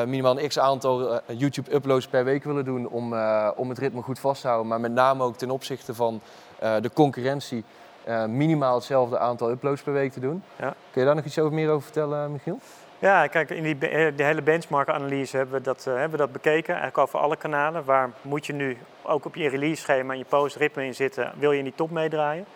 minimaal 0.06 0.38
een 0.38 0.48
x 0.48 0.58
aantal 0.58 1.12
eh, 1.12 1.38
YouTube 1.38 1.74
uploads 1.74 2.06
per 2.06 2.24
week 2.24 2.44
willen 2.44 2.64
doen 2.64 2.88
om, 2.88 3.14
om 3.56 3.68
het 3.68 3.78
ritme 3.78 4.02
goed 4.02 4.18
vast 4.18 4.40
te 4.40 4.46
houden. 4.46 4.68
Maar 4.68 4.80
met 4.80 4.92
name 4.92 5.24
ook 5.24 5.36
ten 5.36 5.50
opzichte 5.50 5.94
van 5.94 6.20
de 6.58 6.90
concurrentie 6.94 7.64
eh, 8.04 8.24
minimaal 8.24 8.74
hetzelfde 8.74 9.18
aantal 9.18 9.50
uploads 9.50 9.82
per 9.82 9.92
week 9.92 10.12
te 10.12 10.20
doen. 10.20 10.42
Ja. 10.56 10.74
Kun 10.90 11.00
je 11.00 11.06
daar 11.06 11.14
nog 11.14 11.24
iets 11.24 11.38
over 11.38 11.52
meer 11.52 11.70
over 11.70 11.82
vertellen, 11.82 12.32
Michiel? 12.32 12.58
Ja, 12.98 13.26
kijk, 13.26 13.50
in 13.50 13.62
die, 13.62 13.88
eh, 13.88 14.16
de 14.16 14.22
hele 14.22 14.42
benchmark-analyse 14.42 15.36
hebben 15.36 15.54
we, 15.54 15.60
dat, 15.60 15.86
eh, 15.86 15.92
hebben 15.92 16.10
we 16.10 16.16
dat 16.16 16.32
bekeken, 16.32 16.74
eigenlijk 16.74 16.98
over 16.98 17.18
alle 17.18 17.36
kanalen. 17.36 17.84
Waar 17.84 18.10
moet 18.22 18.46
je 18.46 18.52
nu 18.52 18.76
ook 19.02 19.24
op 19.24 19.34
je 19.34 19.48
release-schema 19.48 20.12
en 20.12 20.18
je 20.18 20.24
post-ritme 20.24 20.84
in 20.84 20.94
zitten, 20.94 21.32
wil 21.38 21.52
je 21.52 21.58
in 21.58 21.64
die 21.64 21.74
top 21.74 21.90
meedraaien? 21.90 22.46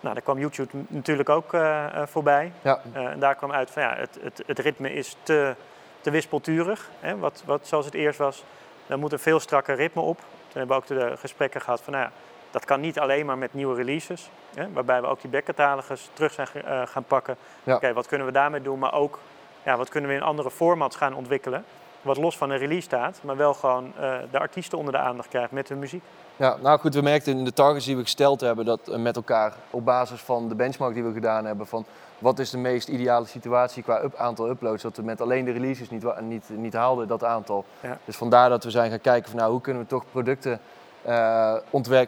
Nou, 0.00 0.14
daar 0.14 0.22
kwam 0.22 0.38
YouTube 0.38 0.76
natuurlijk 0.88 1.28
ook 1.28 1.54
eh, 1.54 1.84
eh, 1.84 2.06
voorbij. 2.06 2.52
Ja, 2.62 2.80
Eh, 2.92 3.04
en 3.04 3.18
daar 3.18 3.34
kwam 3.34 3.52
uit 3.52 3.70
van 3.70 3.82
ja, 3.82 3.94
het, 3.96 4.18
het, 4.22 4.42
het 4.46 4.58
ritme 4.58 4.92
is 4.92 5.16
te, 5.22 5.54
te 6.00 6.10
wispelturig, 6.10 6.90
hè, 7.00 7.18
wat, 7.18 7.42
wat 7.46 7.66
zoals 7.66 7.84
het 7.84 7.94
eerst 7.94 8.18
was. 8.18 8.44
Er 8.86 8.98
moet 8.98 9.12
een 9.12 9.18
veel 9.18 9.40
strakker 9.40 9.76
ritme 9.76 10.02
op. 10.02 10.18
Toen 10.18 10.58
hebben 10.58 10.76
we 10.76 10.82
ook 10.82 10.86
de 10.86 11.16
gesprekken 11.16 11.60
gehad 11.60 11.80
van 11.80 11.92
nou 11.92 12.04
ja, 12.04 12.12
dat 12.50 12.64
kan 12.64 12.80
niet 12.80 12.98
alleen 12.98 13.26
maar 13.26 13.38
met 13.38 13.54
nieuwe 13.54 13.74
releases. 13.74 14.30
Hè, 14.54 14.72
waarbij 14.72 15.00
we 15.00 15.06
ook 15.06 15.20
die 15.20 15.30
backcatalogus 15.30 16.10
terug 16.12 16.32
zijn 16.32 16.48
eh, 16.52 16.82
gaan 16.84 17.04
pakken. 17.04 17.36
Ja. 17.64 17.74
Oké, 17.74 17.92
wat 17.92 18.06
kunnen 18.06 18.26
we 18.26 18.32
daarmee 18.32 18.62
doen, 18.62 18.78
maar 18.78 18.94
ook 18.94 19.18
ja, 19.62 19.76
wat 19.76 19.88
kunnen 19.88 20.10
we 20.10 20.16
in 20.16 20.22
andere 20.22 20.50
formats 20.50 20.96
gaan 20.96 21.14
ontwikkelen. 21.14 21.64
Wat 22.02 22.16
los 22.16 22.36
van 22.36 22.50
een 22.50 22.58
release 22.58 22.82
staat, 22.82 23.20
maar 23.22 23.36
wel 23.36 23.54
gewoon 23.54 23.92
eh, 23.96 24.14
de 24.30 24.38
artiesten 24.38 24.78
onder 24.78 24.92
de 24.92 24.98
aandacht 24.98 25.28
krijgt 25.28 25.50
met 25.50 25.68
hun 25.68 25.78
muziek. 25.78 26.02
Ja, 26.36 26.56
nou 26.62 26.78
goed, 26.78 26.94
we 26.94 27.02
merkten 27.02 27.38
in 27.38 27.44
de 27.44 27.52
targets 27.52 27.84
die 27.84 27.96
we 27.96 28.02
gesteld 28.02 28.40
hebben 28.40 28.64
dat 28.64 28.88
eh, 28.88 28.98
met 28.98 29.16
elkaar 29.16 29.54
op 29.70 29.84
basis 29.84 30.20
van 30.20 30.48
de 30.48 30.54
benchmark 30.54 30.94
die 30.94 31.04
we 31.04 31.12
gedaan 31.12 31.44
hebben 31.44 31.66
van 31.66 31.84
wat 32.18 32.38
is 32.38 32.50
de 32.50 32.58
meest 32.58 32.88
ideale 32.88 33.26
situatie 33.26 33.82
qua 33.82 34.02
up 34.02 34.14
aantal 34.14 34.48
uploads, 34.48 34.82
dat 34.82 34.96
we 34.96 35.02
met 35.02 35.20
alleen 35.20 35.44
de 35.44 35.52
releases 35.52 35.90
niet, 35.90 36.20
niet, 36.20 36.48
niet 36.48 36.72
haalden 36.72 37.08
dat 37.08 37.24
aantal. 37.24 37.64
Ja. 37.80 37.98
Dus 38.04 38.16
vandaar 38.16 38.48
dat 38.48 38.64
we 38.64 38.70
zijn 38.70 38.90
gaan 38.90 39.00
kijken 39.00 39.30
van 39.30 39.38
nou 39.38 39.52
hoe 39.52 39.60
kunnen 39.60 39.82
we 39.82 39.88
toch 39.88 40.04
producten 40.10 40.60
eh, 41.02 41.54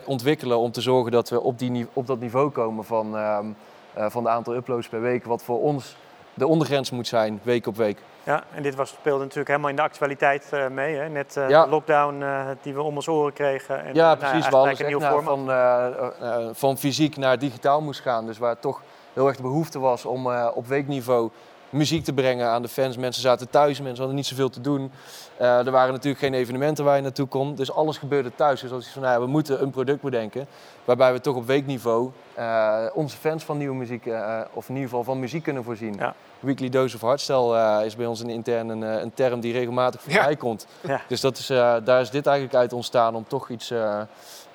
ontwikkelen 0.06 0.58
om 0.58 0.72
te 0.72 0.80
zorgen 0.80 1.12
dat 1.12 1.28
we 1.28 1.40
op, 1.40 1.58
die, 1.58 1.86
op 1.92 2.06
dat 2.06 2.20
niveau 2.20 2.50
komen 2.50 2.84
van, 2.84 3.16
ehm, 3.16 3.46
eh, 3.94 4.06
van 4.08 4.22
de 4.22 4.28
aantal 4.28 4.54
uploads 4.54 4.88
per 4.88 5.00
week, 5.00 5.24
wat 5.24 5.42
voor 5.42 5.60
ons 5.60 5.96
de 6.34 6.46
ondergrens 6.46 6.90
moet 6.90 7.06
zijn, 7.06 7.40
week 7.42 7.66
op 7.66 7.76
week. 7.76 7.98
Ja, 8.24 8.44
en 8.54 8.62
dit 8.62 8.74
was, 8.74 8.88
speelde 8.88 9.18
natuurlijk 9.18 9.48
helemaal 9.48 9.70
in 9.70 9.76
de 9.76 9.82
actualiteit 9.82 10.48
eh, 10.52 10.68
mee. 10.68 10.96
Hè? 10.96 11.08
Net 11.08 11.34
Ja. 11.48 11.64
de 11.64 11.70
lockdown 11.70 12.24
die 12.62 12.74
we 12.74 12.82
om 12.82 12.94
ons 12.94 13.08
oren 13.08 13.32
kregen. 13.32 13.84
En, 13.84 13.94
Ja, 13.94 14.04
nou 14.06 14.18
precies. 14.18 14.48
waar 14.48 14.60
alles 14.60 14.80
echt 14.80 15.04
format. 15.04 15.24
van, 15.24 16.54
van 16.54 16.78
fysiek 16.78 17.16
naar 17.16 17.38
digitaal 17.38 17.80
moest 17.80 18.00
gaan. 18.00 18.26
Dus 18.26 18.38
waar 18.38 18.58
toch 18.58 18.82
heel 19.12 19.26
erg 19.26 19.36
de 19.36 19.42
behoefte 19.42 19.78
was 19.78 20.04
om 20.04 20.26
op 20.54 20.66
weekniveau 20.66 21.30
muziek 21.72 22.04
te 22.04 22.12
brengen 22.12 22.48
aan 22.48 22.62
de 22.62 22.68
fans. 22.68 22.96
Mensen 22.96 23.22
zaten 23.22 23.50
thuis, 23.50 23.78
mensen 23.78 23.98
hadden 23.98 24.16
niet 24.16 24.26
zoveel 24.26 24.48
te 24.48 24.60
doen. 24.60 24.92
Eh, 25.36 25.66
er 25.66 25.70
waren 25.70 25.92
natuurlijk 25.92 26.22
geen 26.22 26.34
evenementen 26.34 26.84
waar 26.84 26.96
je 26.96 27.02
naartoe 27.02 27.26
kon. 27.26 27.54
Dus 27.54 27.72
alles 27.72 27.98
gebeurde 27.98 28.34
thuis. 28.34 28.60
Dus 28.60 28.70
als 28.70 28.84
je 28.84 28.90
van, 28.92 29.02
nou 29.02 29.14
ja, 29.14 29.20
we 29.20 29.26
moeten 29.26 29.62
een 29.62 29.70
product 29.70 30.02
bedenken 30.02 30.46
waarbij 30.84 31.12
we 31.12 31.20
toch 31.20 31.36
op 31.36 31.46
weekniveau 31.46 32.10
eh, 32.34 32.78
onze 32.94 33.16
fans 33.16 33.44
van 33.44 33.58
nieuwe 33.58 33.74
muziek, 33.74 34.06
eh, 34.06 34.40
of 34.52 34.68
in 34.68 34.74
ieder 34.74 34.88
geval 34.88 35.04
van 35.04 35.20
muziek 35.20 35.42
kunnen 35.42 35.64
voorzien. 35.64 35.94
Ja. 35.98 36.14
Weekly 36.40 36.68
dose 36.68 36.94
of 36.94 37.00
hardstyle 37.00 37.82
is 37.84 37.96
bij 37.96 38.06
ons 38.06 38.20
een 38.20 38.30
intern 38.30 38.68
een, 38.68 38.82
een 38.82 39.14
term 39.14 39.40
die 39.40 39.52
regelmatig 39.52 40.00
Ja. 40.06 40.12
voorbij 40.12 40.36
komt. 40.36 40.66
Ja. 40.80 41.00
Dus 41.08 41.20
dat 41.20 41.38
is, 41.38 41.46
daar 41.84 42.00
is 42.00 42.10
dit 42.10 42.26
eigenlijk 42.26 42.56
uit 42.56 42.72
ontstaan 42.72 43.14
om 43.14 43.24
toch 43.28 43.48
iets 43.48 43.72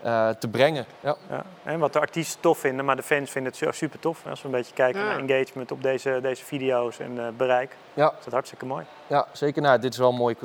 eh, 0.08 0.30
te 0.30 0.48
brengen. 0.48 0.86
Ja. 1.00 1.16
Ja, 1.30 1.44
en 1.64 1.80
wat 1.80 1.94
de 1.94 2.00
artiesten 2.00 2.42
tof 2.42 2.58
vinden, 2.58 2.86
maar 2.86 2.96
de 2.96 3.04
fans 3.04 3.30
vinden 3.32 3.54
het 3.60 3.76
super 3.76 4.00
tof. 4.00 4.24
Als 4.30 4.42
we 4.42 4.46
een 4.48 4.54
beetje 4.54 4.74
kijken 4.74 5.02
Ja. 5.02 5.08
naar 5.08 5.20
engagement 5.30 5.72
op 5.72 5.84
deze, 5.84 6.20
deze 6.22 6.46
video's 6.46 7.00
en 7.00 7.20
eh, 7.20 7.28
bereik, 7.38 7.76
Ja. 7.94 8.14
is 8.18 8.24
dat 8.24 8.34
hartstikke 8.34 8.66
mooi. 8.66 8.86
Ja, 9.08 9.28
zeker. 9.32 9.62
Nou, 9.62 9.80
dit 9.80 9.94
is 9.94 10.00
wel 10.00 10.10
een 10.10 10.16
mooi 10.16 10.36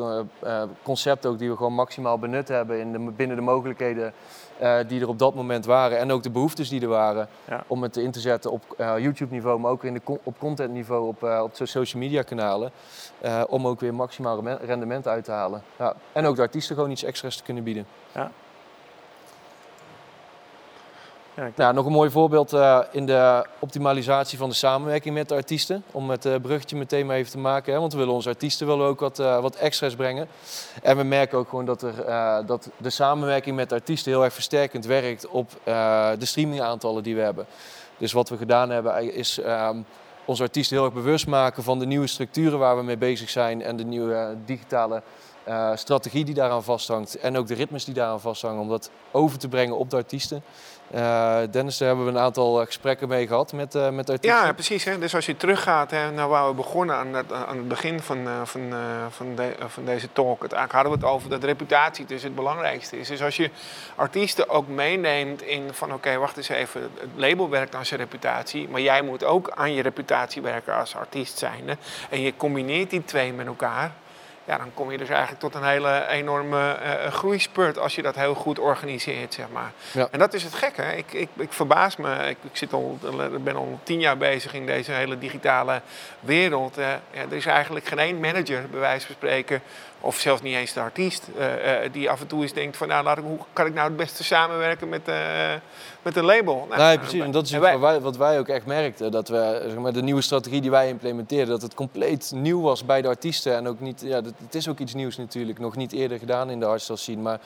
eh, 0.42 0.62
concept 0.83 1.27
ook 1.27 1.38
die 1.38 1.51
we 1.51 1.57
gewoon 1.57 1.72
maximaal 1.75 2.18
benut 2.18 2.48
hebben 2.48 2.79
in 2.81 2.92
de, 2.92 2.98
binnen 2.98 3.37
de 3.37 3.42
mogelijkheden 3.42 4.12
eh, 4.59 4.79
die 4.87 5.01
er 5.01 5.09
op 5.09 5.18
dat 5.18 5.35
moment 5.35 5.64
waren. 5.66 5.98
En 5.98 6.12
ook 6.12 6.22
de 6.22 6.31
behoeftes 6.31 6.68
die 6.68 6.81
er 6.83 6.88
waren 6.88 7.29
Ja. 7.44 7.64
om 7.66 7.83
het 7.83 7.96
in 7.96 8.11
te 8.11 8.20
zetten 8.20 8.51
op 8.51 8.62
eh, 8.79 8.98
YouTube 8.98 9.33
niveau, 9.35 9.59
maar 9.61 9.70
ook 9.70 9.85
in 9.85 9.94
de 9.94 10.01
op 10.22 10.38
content 10.38 10.72
niveau 10.72 11.07
op, 11.09 11.22
eh, 11.25 11.40
op 11.42 11.55
de 11.55 11.66
social 11.66 12.03
media 12.03 12.22
kanalen. 12.22 12.70
eh, 13.20 13.42
om 13.48 13.66
ook 13.66 13.81
weer 13.81 13.94
maximaal 13.94 14.48
rendement 14.64 15.09
uit 15.09 15.25
te 15.25 15.31
halen. 15.31 15.62
Ja. 15.79 15.94
En 16.12 16.27
ook 16.27 16.37
de 16.37 16.42
artiesten 16.42 16.75
gewoon 16.77 16.90
iets 16.90 17.03
extra's 17.05 17.37
te 17.37 17.42
kunnen 17.42 17.64
bieden. 17.64 17.87
Ja, 18.14 18.31
Nou, 21.35 21.75
nog 21.75 21.87
een 21.87 21.92
mooi 21.92 22.11
voorbeeld 22.11 22.53
eh, 22.53 22.81
in 22.90 23.07
de 23.07 23.47
optimalisatie 23.59 24.39
van 24.39 24.49
de 24.49 24.55
samenwerking 24.55 25.14
met 25.14 25.28
de 25.28 25.35
artiesten. 25.35 25.85
Om 25.91 26.11
het 26.11 26.24
eh, 26.24 26.35
bruggetje 26.43 26.76
meteen 26.76 27.07
maar 27.07 27.16
even 27.16 27.30
te 27.30 27.39
maken. 27.39 27.72
Hè, 27.72 27.78
want 27.80 27.93
we 27.93 27.99
willen 27.99 28.14
onze 28.14 28.28
artiesten 28.28 28.66
willen 28.66 28.87
ook 28.87 29.01
wat, 29.01 29.18
eh, 29.18 29.41
wat 29.41 29.55
extra's 29.55 29.95
brengen. 29.95 30.28
En 30.83 30.97
we 30.97 31.03
merken 31.03 31.39
ook 31.39 31.49
gewoon 31.49 31.64
dat, 31.64 31.83
er, 31.83 31.95
dat 32.47 32.70
de 32.76 32.91
samenwerking 32.91 33.57
met 33.57 33.72
artiesten 33.72 34.12
heel 34.12 34.24
erg 34.24 34.33
versterkend 34.33 34.85
werkt 34.85 35.28
op 35.28 35.51
de 35.64 36.16
streamingaantallen 36.26 37.03
die 37.03 37.14
we 37.14 37.20
hebben. 37.20 37.47
Dus 37.99 38.12
wat 38.12 38.28
we 38.28 38.37
gedaan 38.37 38.70
hebben 38.70 39.14
is 39.14 39.39
ehm, 39.39 39.78
onze 40.24 40.43
artiesten 40.43 40.76
heel 40.76 40.85
erg 40.85 40.95
bewust 40.95 41.26
maken 41.26 41.62
van 41.62 41.78
de 41.78 41.87
nieuwe 41.87 42.07
structuren 42.07 42.59
waar 42.59 42.76
we 42.76 42.83
mee 42.83 42.97
bezig 42.97 43.30
zijn. 43.30 43.62
En 43.62 43.76
de 43.76 43.85
nieuwe 43.85 44.37
digitale 44.45 45.03
strategie 45.74 46.24
die 46.24 46.35
daaraan 46.35 46.62
vasthangt 46.62 47.18
en 47.18 47.37
ook 47.37 47.47
de 47.47 47.55
ritmes 47.55 47.85
die 47.85 47.95
daaraan 47.95 48.20
vasthangen, 48.20 48.61
om 48.61 48.68
dat 48.68 48.91
over 49.11 49.39
te 49.39 49.49
brengen 49.49 49.76
op 49.76 49.91
de 49.91 49.97
artiesten. 49.97 50.43
Uh, 50.95 51.38
Dennis, 51.51 51.78
daar 51.78 51.88
hebben 51.88 52.07
we 52.07 52.12
een 52.12 52.18
aantal 52.18 52.61
eh, 52.61 52.66
gesprekken 52.66 53.09
mee 53.09 53.26
gehad 53.26 53.53
met, 53.53 53.74
uh, 53.74 53.90
met 53.90 54.11
artiesten. 54.11 54.45
Ja, 54.45 54.53
precies. 54.53 54.84
Hè. 54.84 54.99
Dus 54.99 55.14
als 55.14 55.26
je 55.26 55.36
teruggaat 55.36 55.90
hè, 55.90 56.11
naar 56.11 56.28
waar 56.28 56.49
we 56.49 56.55
begonnen 56.55 56.97
aan 56.97 57.14
het, 57.14 57.32
aan 57.32 57.57
het 57.57 57.68
begin 57.68 58.01
van, 58.01 58.28
van, 58.45 58.74
van, 59.11 59.38
van 59.66 59.84
deze 59.84 60.09
talk. 60.12 60.43
Het, 60.43 60.53
hadden 60.53 60.93
we 60.93 60.99
het 60.99 61.05
over 61.05 61.28
dat 61.28 61.45
reputatie 61.45 62.07
dus 62.07 62.22
het 62.22 62.34
belangrijkste 62.34 62.99
is. 62.99 63.09
Dus 63.09 63.22
als 63.22 63.36
je 63.36 63.51
artiesten 63.95 64.49
ook 64.49 64.68
meeneemt 64.68 65.43
in 65.43 65.68
van 65.72 65.93
oké, 65.93 66.16
wacht 66.16 66.36
eens 66.36 66.49
even. 66.49 66.80
Het 66.82 67.11
label 67.14 67.51
werkt 67.51 67.74
aan 67.74 67.86
zijn 67.86 68.01
reputatie. 68.01 68.68
Maar 68.68 68.80
jij 68.80 69.03
moet 69.03 69.24
ook 69.24 69.51
aan 69.51 69.72
je 69.72 69.82
reputatie 69.82 70.43
werken 70.43 70.74
als 70.74 70.97
artiest 70.97 71.38
zijnde. 71.38 71.76
En 72.11 72.20
je 72.20 72.36
combineert 72.36 72.90
die 72.90 73.05
twee 73.05 73.32
met 73.32 73.47
elkaar 73.47 73.93
ja, 74.53 74.59
dan 74.59 74.74
kom 74.74 74.90
je 74.90 74.98
dus 74.98 75.09
eigenlijk 75.09 75.40
tot 75.40 75.55
een 75.55 75.64
hele 75.64 76.07
enorme 76.09 76.76
uh, 76.82 77.12
groeispurt 77.12 77.78
als 77.78 77.94
je 77.94 78.03
dat 78.03 78.14
heel 78.14 78.34
goed 78.34 78.59
organiseert, 78.59 79.34
zeg 79.34 79.46
maar. 79.53 79.72
Ja. 79.92 80.09
En 80.11 80.18
dat 80.18 80.34
is 80.34 80.42
het 80.42 80.55
gekke. 80.55 80.82
Ik, 80.82 81.12
ik, 81.12 81.28
ik 81.36 81.53
verbaas 81.53 81.96
me. 81.96 82.14
Ik, 82.28 82.36
ik 82.42 82.57
zit 82.57 82.72
al, 82.72 82.98
ben 83.40 83.57
al 83.57 83.78
tien 83.82 84.00
jaar 84.00 84.16
bezig 84.16 84.55
in 84.55 84.66
deze 84.66 84.92
hele 84.92 85.18
digitale 85.18 85.80
wereld. 86.20 86.78
Uh, 86.78 86.86
ja, 87.11 87.20
er 87.30 87.36
is 87.36 87.46
eigenlijk 87.46 87.86
geen 87.86 87.98
één 87.98 88.20
manager, 88.20 88.66
bij 88.70 88.80
wijze 88.80 89.07
van 89.07 89.14
spreken, 89.14 89.62
of 90.00 90.18
zelfs 90.18 90.42
niet 90.42 90.57
eens 90.57 90.72
de 90.72 90.80
artiest, 90.80 91.28
uh, 91.38 91.46
die 91.92 92.11
af 92.11 92.20
en 92.20 92.26
toe 92.26 92.42
eens 92.42 92.53
denkt 92.53 92.76
van, 92.76 92.88
nou, 92.88 93.05
laat 93.05 93.18
ik, 93.18 93.24
hoe 93.24 93.38
kan 93.53 93.66
ik 93.66 93.74
nou 93.74 93.88
het 93.88 93.96
beste 93.96 94.24
samenwerken 94.24 94.88
met, 94.88 95.11
met 96.03 96.16
een 96.16 96.24
label. 96.24 96.66
Nou, 96.68 96.82
nee, 96.82 96.98
precies. 96.98 97.22
En 97.22 97.30
dat 97.30 97.44
is 97.44 97.53
wat, 97.53 97.78
wij, 97.78 98.00
wat 98.00 98.16
wij 98.16 98.38
ook 98.38 98.48
echt 98.48 98.66
merkten. 98.66 99.11
Dat 99.11 99.28
we, 99.28 99.62
zeg 99.68 99.78
maar, 99.78 99.92
de 99.92 100.03
nieuwe 100.03 100.22
strategie 100.22 100.61
die 100.61 100.70
wij 100.70 100.88
implementeerden, 100.88 101.48
dat 101.48 101.62
het 101.62 101.74
compleet 101.74 102.32
nieuw 102.34 102.61
was 102.61 102.84
bij 102.84 103.03
de 103.03 103.09
artiesten. 103.09 103.57
En 103.57 103.68
ook 103.68 103.80
niet, 103.80 104.00
ja, 104.05 104.20
het 104.45 104.55
is 104.55 104.68
ook 104.68 104.78
iets 104.78 104.95
nieuws 104.95 105.16
natuurlijk. 105.16 105.59
Nog 105.59 105.76
niet 105.76 105.93
eerder 105.93 106.18
gedaan 106.18 106.51
in 106.51 106.61
de 106.61 106.66
hardstyle 106.66 106.99
scene. 106.99 107.22
Maar 107.22 107.40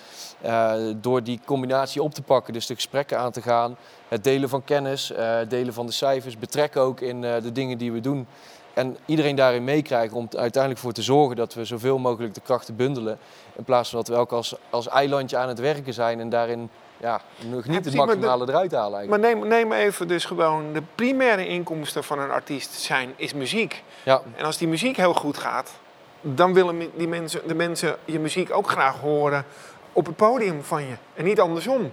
uh, 0.45 0.95
door 1.01 1.23
die 1.23 1.41
combinatie 1.45 2.03
op 2.03 2.15
te 2.15 2.23
pakken, 2.23 2.53
dus 2.53 2.67
de 2.67 2.75
gesprekken 2.75 3.19
aan 3.19 3.33
te 3.33 3.43
gaan, 3.43 3.77
het 4.09 4.25
delen 4.25 4.49
van 4.49 4.65
kennis, 4.65 5.11
uh, 5.11 5.37
het 5.37 5.51
delen 5.51 5.75
van 5.75 5.87
de 5.87 5.93
cijfers, 5.93 6.39
betrekken 6.39 6.81
ook 6.81 7.01
in 7.01 7.23
uh, 7.23 7.35
de 7.43 7.53
dingen 7.53 7.79
die 7.79 7.93
we 7.93 8.01
doen. 8.01 8.27
En 8.75 8.97
iedereen 9.07 9.37
daarin 9.37 9.65
meekrijgen 9.65 10.17
om 10.17 10.29
uiteindelijk 10.37 10.83
voor 10.83 10.93
te 10.93 11.03
zorgen 11.03 11.37
dat 11.37 11.55
we 11.55 11.65
zoveel 11.65 11.99
mogelijk 11.99 12.35
de 12.35 12.41
krachten 12.41 12.77
bundelen. 12.77 13.19
In 13.57 13.65
plaats 13.65 13.91
van 13.91 13.99
dat 13.99 14.09
we 14.09 14.15
elk 14.15 14.33
als, 14.33 14.55
als 14.71 14.89
eilandje 14.89 15.37
aan 15.37 15.49
het 15.49 15.59
werken 15.59 15.95
zijn 15.95 16.21
en 16.21 16.29
daarin 16.29 16.71
ja, 16.97 17.21
nog 17.51 17.67
niet 17.67 17.85
het 17.85 17.95
maximale 17.95 18.49
eruit 18.49 18.73
halen 18.73 18.99
eigenlijk. 18.99 19.09
Maar 19.09 19.35
neem, 19.35 19.49
neem 19.49 19.73
even 19.73 20.09
dus 20.09 20.25
gewoon 20.25 20.73
de 20.73 20.83
primaire 20.95 21.47
inkomsten 21.47 22.05
van 22.05 22.19
een 22.19 22.31
artiest 22.31 22.73
zijn, 22.73 23.13
is 23.17 23.35
muziek. 23.35 23.83
Ja. 24.03 24.23
En 24.37 24.45
als 24.45 24.57
die 24.57 24.69
muziek 24.69 24.97
heel 24.97 25.15
goed 25.15 25.39
gaat, 25.39 25.73
dan 26.35 26.55
willen 26.55 26.91
die 26.95 27.09
mensen, 27.09 27.41
de 27.47 27.55
mensen 27.55 27.97
je 28.05 28.19
muziek 28.19 28.55
ook 28.55 28.71
graag 28.71 29.01
horen 29.01 29.45
op 29.93 30.07
het 30.07 30.17
podium 30.17 30.63
van 30.63 30.83
je. 30.83 30.95
En 31.15 31.25
niet 31.25 31.41
andersom. 31.41 31.93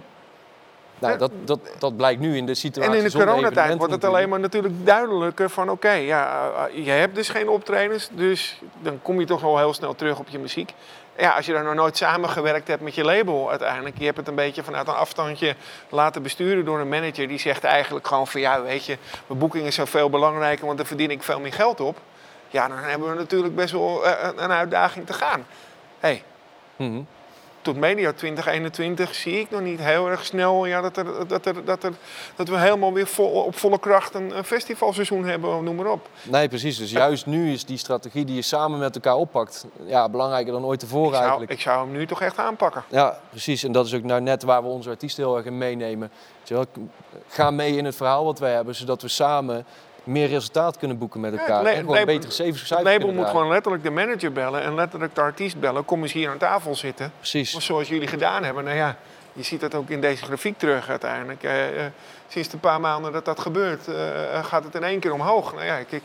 Nou, 0.98 1.18
dat, 1.18 1.30
dat, 1.44 1.60
dat 1.78 1.96
blijkt 1.96 2.20
nu 2.20 2.36
in 2.36 2.46
de 2.46 2.54
situatie. 2.54 2.92
En 2.92 2.98
in 2.98 3.04
de 3.04 3.18
coronatijd 3.18 3.78
wordt 3.78 3.92
het 3.92 4.04
alleen 4.04 4.28
maar 4.28 4.40
natuurlijk 4.40 4.86
duidelijker 4.86 5.50
van 5.50 5.70
oké, 5.70 5.92
ja, 5.92 6.50
je 6.72 6.90
hebt 6.90 7.14
dus 7.14 7.28
geen 7.28 7.48
optredens, 7.48 8.08
dus 8.12 8.60
dan 8.80 8.98
kom 9.02 9.20
je 9.20 9.26
toch 9.26 9.40
wel 9.40 9.58
heel 9.58 9.74
snel 9.74 9.94
terug 9.94 10.18
op 10.18 10.28
je 10.28 10.38
muziek 10.38 10.74
ja, 11.16 11.30
als 11.30 11.46
je 11.46 11.52
daar 11.52 11.64
nog 11.64 11.74
nooit 11.74 11.96
samengewerkt 11.96 12.68
hebt 12.68 12.82
met 12.82 12.94
je 12.94 13.04
label 13.04 13.50
uiteindelijk. 13.50 13.98
Je 13.98 14.04
hebt 14.04 14.16
het 14.16 14.28
een 14.28 14.34
beetje 14.34 14.62
vanuit 14.62 14.88
een 14.88 14.94
afstandje 14.94 15.54
laten 15.88 16.22
besturen 16.22 16.64
door 16.64 16.80
een 16.80 16.88
manager. 16.88 17.28
Die 17.28 17.38
zegt 17.38 17.64
eigenlijk 17.64 18.06
gewoon 18.06 18.26
van 18.26 18.40
ja, 18.40 18.62
weet 18.62 18.86
je, 18.86 18.98
mijn 19.26 19.38
boeking 19.38 19.66
is 19.66 19.78
veel 19.82 20.10
belangrijker, 20.10 20.66
want 20.66 20.78
daar 20.78 20.86
verdien 20.86 21.10
ik 21.10 21.22
veel 21.22 21.40
meer 21.40 21.52
geld 21.52 21.80
op. 21.80 21.98
Ja, 22.54 22.68
dan 22.68 22.78
hebben 22.78 23.08
we 23.10 23.14
natuurlijk 23.14 23.54
best 23.54 23.72
wel 23.72 24.06
eh, 24.06 24.28
een 24.36 24.50
uitdaging 24.50 25.06
te 25.06 25.12
gaan. 25.12 25.46
Hey, 25.98 26.22
mm 26.76 27.06
tot 27.64 27.76
media 27.76 28.12
2021 28.12 29.14
zie 29.14 29.40
ik 29.40 29.50
nog 29.50 29.60
niet 29.60 29.80
heel 29.80 30.10
erg 30.10 30.24
snel 30.24 30.64
ja, 30.64 30.80
dat, 30.80 30.96
er, 30.96 31.28
dat, 31.28 31.46
er, 31.46 31.64
dat, 31.64 31.82
er, 31.82 31.92
dat 32.36 32.48
we 32.48 32.58
helemaal 32.58 32.92
weer 32.92 33.06
vol, 33.06 33.30
op 33.30 33.56
volle 33.56 33.78
kracht 33.78 34.14
een, 34.14 34.36
een 34.36 34.44
festivalseizoen 34.44 35.24
hebben, 35.24 35.64
noem 35.64 35.76
maar 35.76 35.90
op. 35.90 36.08
Nee, 36.22 36.48
precies. 36.48 36.78
Dus 36.78 36.90
juist 36.90 37.26
nu 37.26 37.52
is 37.52 37.64
die 37.64 37.78
strategie 37.78 38.24
die 38.24 38.34
je 38.34 38.42
samen 38.42 38.78
met 38.78 38.94
elkaar 38.94 39.16
oppakt, 39.16 39.66
ja, 39.86 40.08
belangrijker 40.08 40.52
dan 40.52 40.64
ooit 40.64 40.80
tevoren 40.80 41.08
ik 41.08 41.12
zou, 41.12 41.22
eigenlijk. 41.22 41.52
Ik 41.52 41.60
zou 41.60 41.86
hem 41.86 41.96
nu 41.96 42.06
toch 42.06 42.20
echt 42.20 42.38
aanpakken. 42.38 42.84
Ja, 42.88 43.20
precies. 43.30 43.64
En 43.64 43.72
dat 43.72 43.86
is 43.86 43.94
ook 43.94 44.02
nou 44.02 44.20
net 44.20 44.42
waar 44.42 44.62
we 44.62 44.68
onze 44.68 44.90
artiesten 44.90 45.24
heel 45.24 45.36
erg 45.36 45.46
in 45.46 45.58
meenemen. 45.58 46.10
Ga 47.28 47.50
mee 47.50 47.76
in 47.76 47.84
het 47.84 47.96
verhaal 47.96 48.24
wat 48.24 48.38
wij 48.38 48.52
hebben, 48.52 48.74
zodat 48.74 49.02
we 49.02 49.08
samen 49.08 49.66
meer 50.04 50.28
resultaat 50.28 50.78
kunnen 50.78 50.98
boeken 50.98 51.20
met 51.20 51.32
elkaar. 51.32 51.62
Ja, 51.62 51.70
en 51.70 51.76
gewoon 51.76 51.96
label, 51.96 52.14
betere 52.14 52.32
cijfers 52.32 52.70
Het 52.70 52.82
label 52.82 53.12
moet 53.12 53.26
gewoon 53.26 53.48
letterlijk 53.48 53.82
de 53.82 53.90
manager 53.90 54.32
bellen 54.32 54.62
en 54.62 54.74
letterlijk 54.74 55.14
de 55.14 55.20
artiest 55.20 55.60
bellen. 55.60 55.84
Kom 55.84 56.02
eens 56.02 56.12
hier 56.12 56.30
aan 56.30 56.38
tafel 56.38 56.74
zitten. 56.74 57.12
Precies. 57.16 57.50
Zoals 57.50 57.88
jullie 57.88 58.08
gedaan 58.08 58.44
hebben. 58.44 58.64
Nou 58.64 58.76
ja, 58.76 58.96
je 59.32 59.42
ziet 59.42 59.60
dat 59.60 59.74
ook 59.74 59.88
in 59.88 60.00
deze 60.00 60.24
grafiek 60.24 60.58
terug 60.58 60.88
uiteindelijk. 60.88 61.42
Uh, 61.42 61.52
sinds 62.28 62.52
een 62.52 62.60
paar 62.60 62.80
maanden 62.80 63.12
dat 63.12 63.24
dat 63.24 63.40
gebeurt, 63.40 63.88
uh, 63.88 64.44
gaat 64.44 64.64
het 64.64 64.74
in 64.74 64.84
één 64.84 65.00
keer 65.00 65.12
omhoog. 65.12 65.52
Nou 65.52 65.64
ja, 65.64 65.82
kijk, 65.82 66.02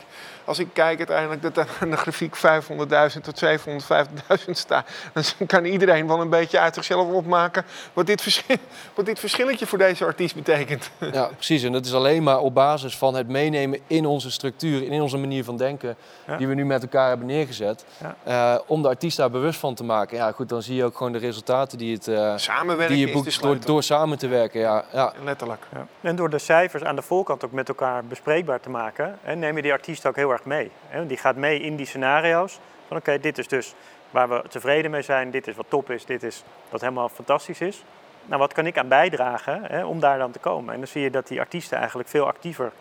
als 0.49 0.59
ik 0.59 0.67
kijk 0.73 0.97
uiteindelijk 0.97 1.41
dat 1.41 1.57
er 1.57 1.67
aan 1.81 1.89
de 1.89 1.97
grafiek 1.97 2.35
500.000 2.37 3.21
tot 3.21 3.43
750.000 3.45 4.51
staat, 4.51 4.89
dan 5.13 5.47
kan 5.47 5.65
iedereen 5.65 6.07
wel 6.07 6.21
een 6.21 6.29
beetje 6.29 6.59
uit 6.59 6.73
zichzelf 6.73 7.11
opmaken 7.11 7.65
wat 7.93 8.05
dit, 8.05 8.21
verschil, 8.21 8.55
wat 8.93 9.05
dit 9.05 9.19
verschilletje 9.19 9.65
voor 9.65 9.77
deze 9.77 10.05
artiest 10.05 10.35
betekent. 10.35 10.89
Ja, 11.11 11.29
precies. 11.35 11.63
En 11.63 11.71
dat 11.71 11.85
is 11.85 11.93
alleen 11.93 12.23
maar 12.23 12.39
op 12.39 12.53
basis 12.53 12.97
van 12.97 13.15
het 13.15 13.27
meenemen 13.27 13.79
in 13.87 14.05
onze 14.05 14.31
structuur, 14.31 14.83
in 14.83 15.01
onze 15.01 15.17
manier 15.17 15.43
van 15.43 15.57
denken, 15.57 15.95
die 16.37 16.47
we 16.47 16.53
nu 16.53 16.65
met 16.65 16.81
elkaar 16.81 17.07
hebben 17.07 17.27
neergezet, 17.27 17.85
ja. 17.97 18.55
uh, 18.55 18.61
om 18.67 18.81
de 18.81 18.87
artiest 18.87 19.17
daar 19.17 19.31
bewust 19.31 19.59
van 19.59 19.75
te 19.75 19.83
maken. 19.83 20.17
Ja, 20.17 20.31
goed, 20.31 20.49
dan 20.49 20.61
zie 20.61 20.75
je 20.75 20.83
ook 20.83 20.97
gewoon 20.97 21.11
de 21.11 21.17
resultaten 21.17 21.77
die, 21.77 21.95
het, 21.95 22.07
uh, 22.07 22.33
Samenwerken 22.35 22.95
die 22.95 23.07
je 23.07 23.13
boekt 23.13 23.41
door, 23.41 23.59
door, 23.59 23.83
samen 23.83 24.17
te 24.17 24.27
werken. 24.27 24.59
Ja, 24.59 24.83
ja. 24.93 25.13
Letterlijk. 25.23 25.65
Ja. 25.73 25.87
En 26.01 26.15
door 26.15 26.29
de 26.29 26.39
cijfers 26.39 26.83
aan 26.83 26.95
de 26.95 27.01
voorkant 27.01 27.45
ook 27.45 27.51
met 27.51 27.67
elkaar 27.67 28.05
bespreekbaar 28.05 28.59
te 28.59 28.69
maken, 28.69 29.17
hè, 29.21 29.35
neem 29.35 29.55
je 29.55 29.61
die 29.61 29.71
artiest 29.71 30.05
ook 30.05 30.15
heel 30.15 30.31
erg 30.31 30.38
mee. 30.45 30.71
Hè. 30.87 31.05
Die 31.05 31.17
gaat 31.17 31.35
mee 31.35 31.59
in 31.59 31.75
die 31.75 31.85
scenario's. 31.85 32.59
Van 32.87 32.97
oké, 32.97 33.19
dit 33.19 33.37
is 33.37 33.47
dus 33.47 33.73
waar 34.11 34.29
we 34.29 34.43
tevreden 34.49 34.91
mee 34.91 35.01
zijn, 35.01 35.31
dit 35.31 35.47
is 35.47 35.55
wat 35.55 35.65
top 35.69 35.89
is, 35.89 36.05
dit 36.05 36.23
is 36.23 36.43
wat 36.69 36.81
helemaal 36.81 37.09
fantastisch 37.09 37.61
is. 37.61 37.83
Nou, 38.25 38.41
wat 38.41 38.53
kan 38.53 38.65
ik 38.65 38.77
aan 38.77 38.87
bijdragen 38.87 39.61
hè, 39.63 39.85
om 39.85 39.99
daar 39.99 40.17
dan 40.17 40.31
te 40.31 40.39
komen? 40.39 40.73
En 40.73 40.79
dan 40.79 40.87
zie 40.87 41.01
je 41.01 41.09
dat 41.09 41.27
die 41.27 41.39
artiesten 41.39 41.77
eigenlijk 41.77 42.09
veel 42.09 42.27
actiever 42.27 42.71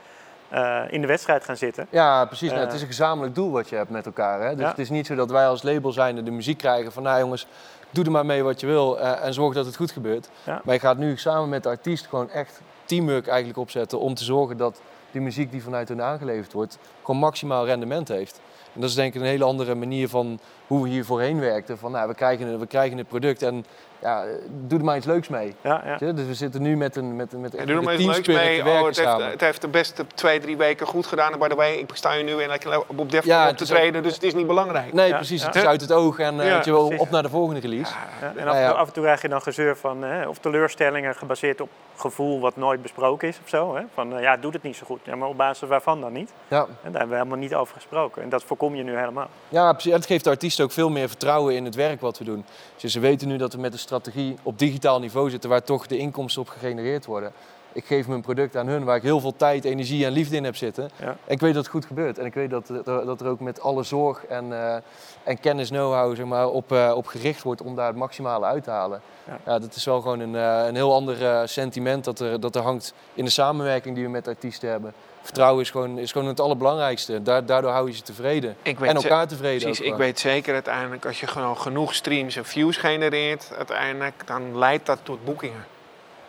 uh, 0.52 0.80
in 0.88 1.00
de 1.00 1.06
wedstrijd 1.06 1.44
gaan 1.44 1.56
zitten. 1.56 1.86
Ja, 1.90 2.24
precies. 2.24 2.50
Nou, 2.50 2.62
het 2.62 2.72
is 2.72 2.80
een 2.80 2.86
gezamenlijk 2.86 3.34
doel 3.34 3.50
wat 3.50 3.68
je 3.68 3.76
hebt 3.76 3.90
met 3.90 4.06
elkaar. 4.06 4.40
Hè? 4.40 4.56
Dus 4.56 4.66
het 4.66 4.78
is 4.78 4.90
niet 4.90 5.06
zo 5.06 5.14
dat 5.14 5.30
wij 5.30 5.46
als 5.46 5.62
label 5.62 5.92
zijnde 5.92 6.22
de 6.22 6.30
muziek 6.30 6.58
krijgen 6.58 6.92
van... 6.92 7.02
nou 7.02 7.18
jongens, 7.18 7.46
doe 7.90 8.04
er 8.04 8.10
maar 8.10 8.26
mee 8.26 8.42
wat 8.42 8.60
je 8.60 8.66
wil 8.66 8.98
uh, 8.98 9.24
en 9.24 9.34
zorg 9.34 9.54
dat 9.54 9.66
het 9.66 9.76
goed 9.76 9.90
gebeurt. 9.90 10.28
Maar 10.44 10.74
je 10.74 10.80
gaat 10.80 10.96
nu 10.96 11.16
samen 11.16 11.48
met 11.48 11.62
de 11.62 11.68
artiest 11.68 12.06
gewoon 12.06 12.30
echt 12.30 12.60
teamwork 12.84 13.26
eigenlijk 13.26 13.58
opzetten... 13.58 13.98
om 13.98 14.14
te 14.14 14.24
zorgen 14.24 14.56
dat 14.56 14.80
die 15.10 15.20
muziek 15.20 15.50
die 15.50 15.62
vanuit 15.62 15.88
hun 15.88 16.02
aangeleverd 16.02 16.52
wordt... 16.52 16.78
gewoon 17.02 17.20
maximaal 17.20 17.66
rendement 17.66 18.08
heeft. 18.08 18.40
En 18.72 18.80
dat 18.80 18.90
is 18.90 18.94
denk 18.96 19.14
ik 19.14 19.20
een 19.20 19.26
hele 19.26 19.44
andere 19.44 19.74
manier 19.74 20.08
van 20.08 20.38
hoe 20.66 20.82
we 20.82 20.88
hier 20.88 21.04
voorheen 21.04 21.40
werkten. 21.40 21.78
Van 21.78 21.92
nou, 21.92 22.08
we 22.08 22.14
krijgen, 22.14 22.58
we 22.58 22.66
krijgen 22.66 22.98
het 22.98 23.08
product 23.08 23.42
en 23.42 23.64
ja, 23.98 24.24
doe 24.50 24.78
er 24.78 24.84
maar 24.84 24.96
iets 24.96 25.06
leuks 25.06 25.28
mee. 25.28 25.54
Ja, 25.60 25.82
ja. 25.98 26.12
Dus 26.12 26.26
we 26.26 26.34
zitten 26.34 26.62
nu 26.62 26.76
met 26.76 26.96
een 26.96 27.16
met, 27.16 27.32
met, 27.32 27.52
ja, 27.52 27.64
doe 27.64 27.76
er 27.76 27.82
maar 27.82 27.94
iets 27.94 28.04
leuks 28.04 28.28
mee. 28.28 28.60
Oh, 28.60 28.86
het, 28.86 28.96
heeft, 28.96 29.30
het 29.30 29.40
heeft 29.40 29.60
de 29.60 29.68
beste 29.68 30.06
twee, 30.14 30.40
drie 30.40 30.56
weken 30.56 30.86
goed 30.86 31.06
gedaan. 31.06 31.32
En 31.32 31.38
by 31.38 31.48
the 31.48 31.54
way, 31.54 31.74
ik 31.74 31.90
sta 31.92 32.14
hier 32.14 32.24
nu 32.24 32.42
en 32.42 32.60
op 32.86 33.10
Def 33.10 33.24
ja, 33.24 33.48
op 33.48 33.56
te 33.56 33.64
treden, 33.64 34.02
dus 34.02 34.14
het 34.14 34.22
is 34.22 34.34
niet 34.34 34.46
belangrijk. 34.46 34.92
Nee, 34.92 35.14
precies. 35.14 35.44
Het 35.44 35.54
is 35.54 35.64
uit 35.64 35.80
het 35.80 35.92
oog 35.92 36.18
en 36.18 36.36
uh, 36.36 36.62
je 36.62 36.70
wil 36.70 36.92
op 36.96 37.10
naar 37.10 37.22
de 37.22 37.28
volgende 37.28 37.60
release. 37.60 37.92
En 38.36 38.48
af, 38.48 38.54
en 38.54 38.76
af, 38.76 38.86
en 38.86 38.92
toe 38.92 39.02
krijg 39.02 39.22
je 39.22 39.28
dan 39.28 39.42
gezeur 39.42 39.76
van, 39.76 40.02
hè, 40.02 40.28
of 40.28 40.38
teleurstellingen 40.38 41.14
gebaseerd 41.14 41.60
op 41.60 41.68
gevoel 41.96 42.40
wat 42.40 42.56
nooit 42.56 42.82
besproken 42.82 43.28
is 43.28 43.38
of 43.42 43.48
zo. 43.48 43.76
Hè? 43.76 43.82
Van 43.94 44.14
uh, 44.14 44.20
ja, 44.20 44.36
doet 44.36 44.52
het 44.52 44.62
niet 44.62 44.76
zo 44.76 44.86
goed. 44.86 45.00
Ja, 45.02 45.16
maar 45.16 45.28
op 45.28 45.36
basis 45.36 45.68
waarvan 45.68 46.00
dan 46.00 46.12
niet? 46.12 46.32
Ja. 46.48 46.60
En 46.60 46.66
daar 46.82 46.92
hebben 46.92 47.08
we 47.08 47.14
helemaal 47.14 47.38
niet 47.38 47.54
over 47.54 47.74
gesproken. 47.74 48.22
En 48.22 48.28
dat 48.28 48.44
voorkom 48.58 48.76
je 48.76 48.82
nu 48.82 48.98
helemaal. 48.98 49.28
Ja, 49.48 49.72
precies. 49.72 49.92
Het 49.92 50.06
geeft 50.06 50.24
de 50.24 50.30
artiesten 50.30 50.64
ook 50.64 50.70
veel 50.70 50.90
meer 50.90 51.08
vertrouwen 51.08 51.54
in 51.54 51.64
het 51.64 51.74
werk 51.74 52.00
wat 52.00 52.18
we 52.18 52.24
doen. 52.24 52.44
Dus 52.76 52.92
ze 52.92 53.00
weten 53.00 53.28
nu 53.28 53.36
dat 53.36 53.52
we 53.52 53.60
met 53.60 53.72
de 53.72 53.78
strategie 53.78 54.36
op 54.42 54.58
digitaal 54.58 55.00
niveau 55.00 55.30
zitten 55.30 55.50
waar 55.50 55.62
toch 55.62 55.86
de 55.86 55.98
inkomsten 55.98 56.42
op 56.42 56.48
gegenereerd 56.48 57.06
worden. 57.06 57.32
Ik 57.72 57.84
geef 57.84 58.08
mijn 58.08 58.20
product 58.20 58.56
aan 58.56 58.66
hun 58.66 58.84
waar 58.84 58.96
ik 58.96 59.02
heel 59.02 59.20
veel 59.20 59.36
tijd, 59.36 59.64
energie 59.64 60.04
en 60.04 60.12
liefde 60.12 60.36
in 60.36 60.44
heb 60.44 60.56
zitten. 60.56 60.90
Ja. 60.96 61.06
En 61.06 61.34
ik 61.34 61.40
weet 61.40 61.54
dat 61.54 61.62
het 61.62 61.72
goed 61.72 61.84
gebeurt. 61.84 62.18
En 62.18 62.26
ik 62.26 62.34
weet 62.34 62.50
dat, 62.50 62.70
dat 62.84 63.20
er 63.20 63.26
ook 63.26 63.40
met 63.40 63.60
alle 63.60 63.82
zorg 63.82 64.26
en, 64.26 64.44
uh, 64.50 64.74
en 65.22 65.40
kennis, 65.40 65.68
know-how 65.68 66.16
zeg 66.16 66.26
maar, 66.26 66.48
op, 66.48 66.72
uh, 66.72 66.92
op 66.96 67.06
gericht 67.06 67.42
wordt 67.42 67.62
om 67.62 67.74
daar 67.74 67.86
het 67.86 67.96
maximale 67.96 68.46
uit 68.46 68.64
te 68.64 68.70
halen. 68.70 69.00
Ja. 69.26 69.38
ja 69.44 69.58
dat 69.58 69.74
is 69.74 69.84
wel 69.84 70.00
gewoon 70.00 70.20
een, 70.20 70.34
uh, 70.34 70.66
een 70.66 70.74
heel 70.74 70.94
ander 70.94 71.48
sentiment 71.48 72.04
dat 72.04 72.20
er, 72.20 72.40
dat 72.40 72.56
er 72.56 72.62
hangt 72.62 72.94
in 73.14 73.24
de 73.24 73.30
samenwerking 73.30 73.94
die 73.94 74.04
we 74.04 74.10
met 74.10 74.28
artiesten 74.28 74.70
hebben. 74.70 74.92
Vertrouwen 75.22 75.62
is 75.62 75.70
gewoon, 75.70 75.98
is 75.98 76.12
gewoon 76.12 76.28
het 76.28 76.40
allerbelangrijkste. 76.40 77.22
daardoor 77.22 77.70
hou 77.70 77.88
je 77.88 77.94
ze 77.94 78.02
tevreden. 78.02 78.56
en 78.62 78.76
elkaar 78.76 79.28
tevreden. 79.28 79.62
Precies, 79.62 79.86
ik 79.86 79.94
weet 79.94 80.18
zeker 80.18 80.54
uiteindelijk 80.54 81.06
als 81.06 81.20
je 81.20 81.26
gewoon 81.26 81.58
genoeg 81.58 81.94
streams 81.94 82.36
en 82.36 82.44
views 82.44 82.76
genereert, 82.76 83.52
uiteindelijk, 83.56 84.22
dan 84.26 84.58
leidt 84.58 84.86
dat 84.86 84.98
tot 85.02 85.24
boekingen. 85.24 85.64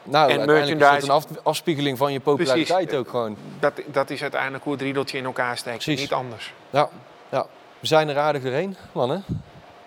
Nou, 0.10 0.32
en 0.32 0.46
merchandise. 0.46 0.96
is 0.98 1.26
een 1.30 1.38
afspiegeling 1.44 1.98
van 1.98 2.12
je 2.14 2.20
populariteit 2.20 2.68
Precies. 2.84 2.98
ook 3.00 3.10
gewoon. 3.10 3.38
Dat, 3.60 3.74
dat 3.86 4.10
is 4.10 4.22
uiteindelijk 4.22 4.64
hoe 4.64 4.74
het 4.74 4.82
riedeltje 4.82 5.18
in 5.18 5.26
elkaar 5.26 5.58
steekt, 5.58 5.88
niet 5.88 6.14
anders. 6.14 6.54
Ja, 6.70 6.90
ja, 7.30 7.46
we 7.80 7.88
zijn 7.88 8.10
er 8.10 8.18
aardig 8.18 8.44
doorheen, 8.44 8.76
mannen. 8.92 9.24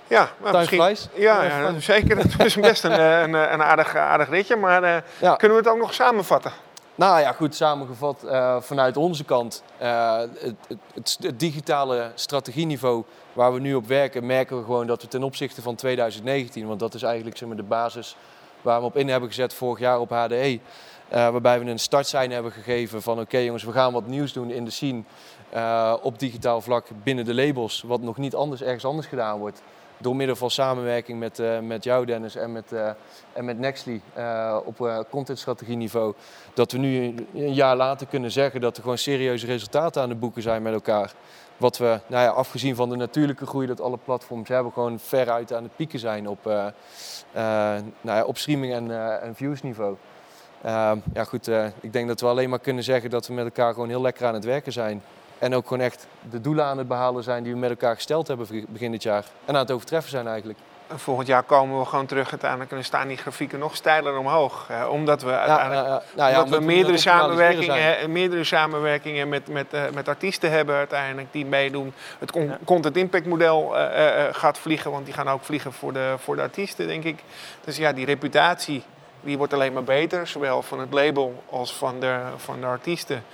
Ja, 0.07 0.31
maar 0.41 0.53
Time 0.53 0.87
misschien, 0.89 1.11
ja, 1.23 1.43
Ja, 1.43 1.81
zeker. 1.81 2.19
Het 2.19 2.45
is 2.45 2.55
best 2.55 2.85
een, 2.85 2.93
eh, 2.93 3.21
een, 3.21 3.35
een 3.35 3.63
aardig, 3.63 3.97
aardig 3.97 4.29
ritje, 4.29 4.57
maar 4.57 4.83
eh, 4.83 4.97
Ja. 5.21 5.35
kunnen 5.37 5.57
we 5.57 5.63
het 5.63 5.73
ook 5.73 5.81
nog 5.81 5.95
samenvatten? 5.95 6.53
Nou 6.95 7.21
ja, 7.21 7.33
goed 7.33 7.55
samengevat 7.55 8.23
eh, 8.23 8.57
vanuit 8.61 8.97
onze 8.97 9.25
kant. 9.25 9.63
eh, 9.79 10.17
het, 10.19 10.31
het, 10.69 10.79
het, 10.95 11.19
het 11.21 11.41
digitale 11.41 12.11
strategieniveau 12.15 13.05
waar 13.33 13.53
we 13.53 13.61
nu 13.61 13.75
op 13.75 13.87
werken, 13.87 14.27
merken 14.27 14.59
we 14.59 14.65
gewoon 14.65 14.87
dat 14.87 15.03
we 15.03 15.09
ten 15.09 15.23
opzichte 15.23 15.63
van 15.63 15.75
2019, 15.75 16.67
want 16.67 16.81
dat 16.81 16.95
is 16.95 17.03
eigenlijk 17.03 17.37
zeg 17.37 17.49
maar, 17.49 17.57
de 17.57 17.63
basis 17.63 18.17
waar 18.63 18.81
we 18.81 18.87
op 18.87 18.97
in 18.97 19.09
hebben 19.09 19.29
gezet 19.29 19.55
vorig 19.55 19.79
jaar 19.79 20.01
op 20.01 20.11
HDE. 20.11 20.61
eh, 21.09 21.31
waarbij 21.31 21.61
we 21.61 21.71
een 21.71 21.79
startsein 21.79 22.31
hebben 22.31 22.53
gegeven 22.53 23.03
van 23.03 23.21
oké 23.21 23.39
jongens, 23.39 23.65
we 23.65 23.73
gaan 23.73 23.93
wat 23.93 24.07
nieuws 24.07 24.33
doen 24.33 24.51
in 24.51 24.65
de 24.65 24.71
scene 24.71 25.03
eh, 25.51 25.95
op 26.03 26.19
digitaal 26.19 26.61
vlak 26.61 26.87
binnen 27.03 27.25
de 27.25 27.35
labels, 27.35 27.83
wat 27.87 28.01
nog 28.01 28.17
niet 28.17 28.35
anders 28.35 28.63
ergens 28.63 28.85
anders 28.85 29.07
gedaan 29.07 29.39
wordt. 29.39 29.63
Door 29.99 30.17
middel 30.17 30.37
van 30.37 30.51
samenwerking 30.51 31.19
met, 31.19 31.39
eh, 31.39 31.59
met 31.59 31.85
jou 31.85 32.07
Dennis 32.07 32.37
en 32.37 32.53
met, 32.53 32.73
en 33.33 33.45
met 33.45 33.59
Nextly 33.59 34.01
op 34.65 35.05
contentstrategieniveau 35.11 36.15
dat 36.55 36.73
we 36.73 36.79
nu 36.79 37.15
een 37.35 37.55
jaar 37.55 37.77
later 37.77 38.07
kunnen 38.07 38.31
zeggen 38.31 38.61
dat 38.61 38.77
er 38.77 38.83
gewoon 38.83 38.99
serieuze 38.99 39.47
resultaten 39.47 40.03
aan 40.03 40.09
de 40.09 40.15
boeken 40.15 40.43
zijn 40.43 40.63
met 40.63 40.73
elkaar. 40.73 41.15
Wat 41.57 41.79
we, 41.79 42.01
nou 42.07 42.25
ja, 42.25 42.31
afgezien 42.31 42.75
van 42.75 42.89
de 42.89 42.97
natuurlijke 42.97 43.47
groei 43.47 43.67
dat 43.67 43.81
alle 43.81 43.99
platforms 44.05 44.49
hebben, 44.49 44.73
gewoon 44.73 44.99
veruit 44.99 45.53
aan 45.53 45.63
het 45.63 45.77
pieken 45.77 45.99
zijn 45.99 46.29
op, 46.29 46.47
eh, 46.47 46.67
eh, 46.67 46.73
nou 48.01 48.19
ja, 48.19 48.25
op 48.25 48.39
streaming 48.39 48.73
en, 48.73 48.91
eh, 48.91 49.23
en 49.23 49.35
viewsniveau. 49.35 49.97
Ehm, 50.63 50.99
ja 51.15 51.25
goed, 51.25 51.49
ik 51.81 51.93
denk 51.93 52.09
dat 52.09 52.21
we 52.21 52.27
alleen 52.27 52.51
maar 52.51 52.59
kunnen 52.59 52.85
zeggen 52.85 53.11
dat 53.11 53.27
we 53.27 53.33
met 53.33 53.45
elkaar 53.45 53.73
gewoon 53.73 53.89
heel 53.89 54.01
lekker 54.01 54.27
aan 54.27 54.35
het 54.35 54.45
werken 54.45 54.73
zijn. 54.73 55.03
En 55.39 55.55
ook 55.55 55.67
gewoon 55.67 55.83
echt 55.83 56.07
de 56.31 56.41
doelen 56.41 56.65
aan 56.65 56.79
het 56.79 56.89
behalen 56.89 57.23
zijn 57.23 57.43
die 57.43 57.53
we 57.53 57.59
met 57.59 57.71
elkaar 57.71 57.95
gesteld 57.95 58.27
hebben 58.29 58.67
begin 58.69 58.91
dit 58.91 59.03
jaar. 59.03 59.27
En 59.45 59.55
aan 59.55 59.61
het 59.61 59.71
overtreffen 59.71 60.11
zijn 60.11 60.27
eigenlijk. 60.27 60.59
En 60.93 60.99
volgend 60.99 61.27
jaar 61.27 61.43
komen 61.43 61.79
we 61.79 61.85
gewoon 61.85 62.07
terug 62.07 62.31
uiteindelijk 62.31 62.71
en 62.71 62.77
dan 62.77 62.85
staan 62.85 63.09
die 63.09 63.17
grafieken 63.17 63.59
nog 63.59 63.77
steiler 63.77 64.17
omhoog. 64.19 64.67
eh, 64.71 64.89
omdat 64.91 65.23
we 65.23 65.31
uiteindelijk 65.33 65.87
ja, 65.87 65.93
ja. 65.95 66.03
Nou 66.17 66.31
ja, 66.31 66.43
omdat 66.43 66.59
we 66.59 66.65
meerdere 66.65 66.99
samenwerkingen, 66.99 67.99
eh, 67.99 68.07
meerdere 68.09 68.45
samenwerkingen 68.45 69.29
met, 69.29 69.49
met, 69.49 69.67
eh, 69.73 69.83
met 69.95 70.09
artiesten 70.09 70.51
hebben 70.51 70.75
uiteindelijk 70.77 71.29
die 71.31 71.47
meedoen. 71.47 71.93
Het 72.19 72.31
con- 72.31 72.47
Ja. 72.47 72.59
content 72.65 72.97
impact 72.97 73.27
model 73.27 73.77
eh, 73.79 73.85
eh, 73.85 74.27
eh, 74.27 74.35
gaat 74.35 74.59
vliegen, 74.59 74.91
want 74.91 75.05
die 75.05 75.15
gaan 75.15 75.29
ook 75.29 75.45
vliegen 75.45 75.73
voor 75.73 75.93
de, 75.93 76.15
voor 76.19 76.37
de 76.37 76.43
artiesten, 76.43 76.87
denk 76.87 77.05
ik. 77.05 77.19
Dus 77.65 77.77
ja, 77.77 77.93
die 77.93 78.07
reputatie 78.07 78.83
die 79.21 79.39
wordt 79.39 79.53
alleen 79.53 79.73
maar 79.73 79.85
beter, 79.85 80.27
zowel 80.27 80.63
van 80.63 80.81
het 80.81 80.93
label 80.93 81.43
als 81.51 81.75
van 81.75 82.01
de, 82.01 82.19
van 82.37 82.61
de 82.61 82.67
artiesten. 82.67 83.25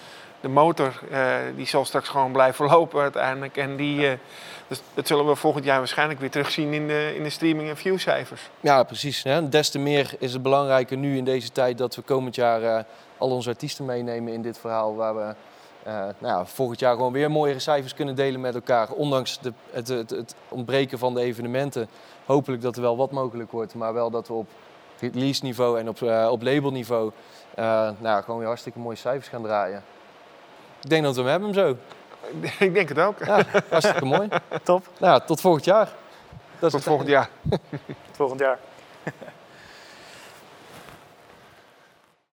De 0.41 0.49
motor 0.49 1.01
eh, 1.11 1.37
die 1.57 1.67
zal 1.67 1.85
straks 1.85 2.09
gewoon 2.09 2.33
blijven 2.33 2.67
lopen 2.75 3.01
uiteindelijk. 3.01 3.57
En 3.57 3.77
die, 3.77 4.09
eh, 4.09 4.19
dus 4.67 4.81
dat 4.95 5.07
zullen 5.07 5.27
we 5.27 5.35
volgend 5.35 5.65
jaar 5.65 5.79
waarschijnlijk 5.79 6.21
weer 6.21 6.31
terugzien 6.31 6.73
in 6.73 6.89
de, 6.89 7.13
in 7.17 7.23
de 7.23 7.31
streaming- 7.31 7.69
en 7.69 7.77
viewcijfers. 7.77 8.51
Ja, 8.61 8.83
precies. 8.83 9.23
Hè. 9.23 9.49
Des 9.49 9.71
te 9.71 9.79
meer 9.79 10.15
is 10.19 10.33
het 10.33 10.43
belangrijker 10.43 10.97
nu 10.97 11.17
in 11.17 11.25
deze 11.25 11.53
tijd 11.53 11.79
dat 11.79 11.95
we 11.95 12.03
komend 12.03 12.35
jaar 12.35 12.63
eh, 12.63 12.85
al 13.19 13.31
onze 13.31 13.49
artiesten 13.49 13.85
meenemen 13.85 14.33
in 14.33 14.43
dit 14.43 14.59
verhaal. 14.59 14.95
Waar 14.95 15.17
we 15.17 15.35
nou 16.19 16.39
ja, 16.39 16.47
volgend 16.47 16.81
jaar 16.81 16.95
gewoon 16.95 17.13
weer 17.13 17.31
mooiere 17.31 17.59
cijfers 17.59 17.95
kunnen 17.95 18.15
delen 18.15 18.41
met 18.41 18.55
elkaar. 18.55 18.91
Ondanks 18.91 19.39
de, 19.41 19.53
het, 19.71 19.89
het, 19.89 20.11
het 20.11 20.35
ontbreken 20.49 20.99
van 20.99 21.15
de 21.15 21.21
evenementen. 21.21 21.89
Hopelijk 22.25 22.63
dat 22.63 22.77
er 22.77 22.83
wel 22.83 22.97
wat 22.97 23.11
mogelijk 23.11 23.51
wordt. 23.51 23.75
Maar 23.75 23.95
wel 23.95 24.11
dat 24.11 24.29
we 24.29 24.35
op 24.35 24.49
release 25.01 25.45
niveau 25.45 25.79
en 25.79 25.89
op, 25.89 26.03
op 26.31 26.43
labelniveau 26.43 27.13
nou, 27.99 28.23
gewoon 28.23 28.39
weer 28.39 28.47
hartstikke 28.47 28.79
mooie 28.79 28.97
cijfers 28.97 29.29
gaan 29.29 29.43
draaien. 29.43 29.83
Ik 30.89 30.95
denk 30.95 31.07
dat 31.07 31.17
we 31.17 31.21
hem 31.23 31.31
hebben 31.31 31.55
zo. 31.55 31.77
ik 32.67 32.75
denk 32.75 32.89
het 32.89 32.99
ook. 32.99 33.25
Ja, 33.25 33.45
hartstikke 33.69 34.05
mooi. 34.05 34.29
Top. 34.63 34.89
Nou, 34.99 35.21
tot 35.27 35.41
volgend 35.41 35.65
jaar. 35.65 35.89
Dat 36.59 36.71
Tot 36.73 36.83
volgend 36.83 37.09
jaar. 37.09 37.29
Tot 37.51 38.17
volgend 38.17 38.41
jaar. 38.41 38.59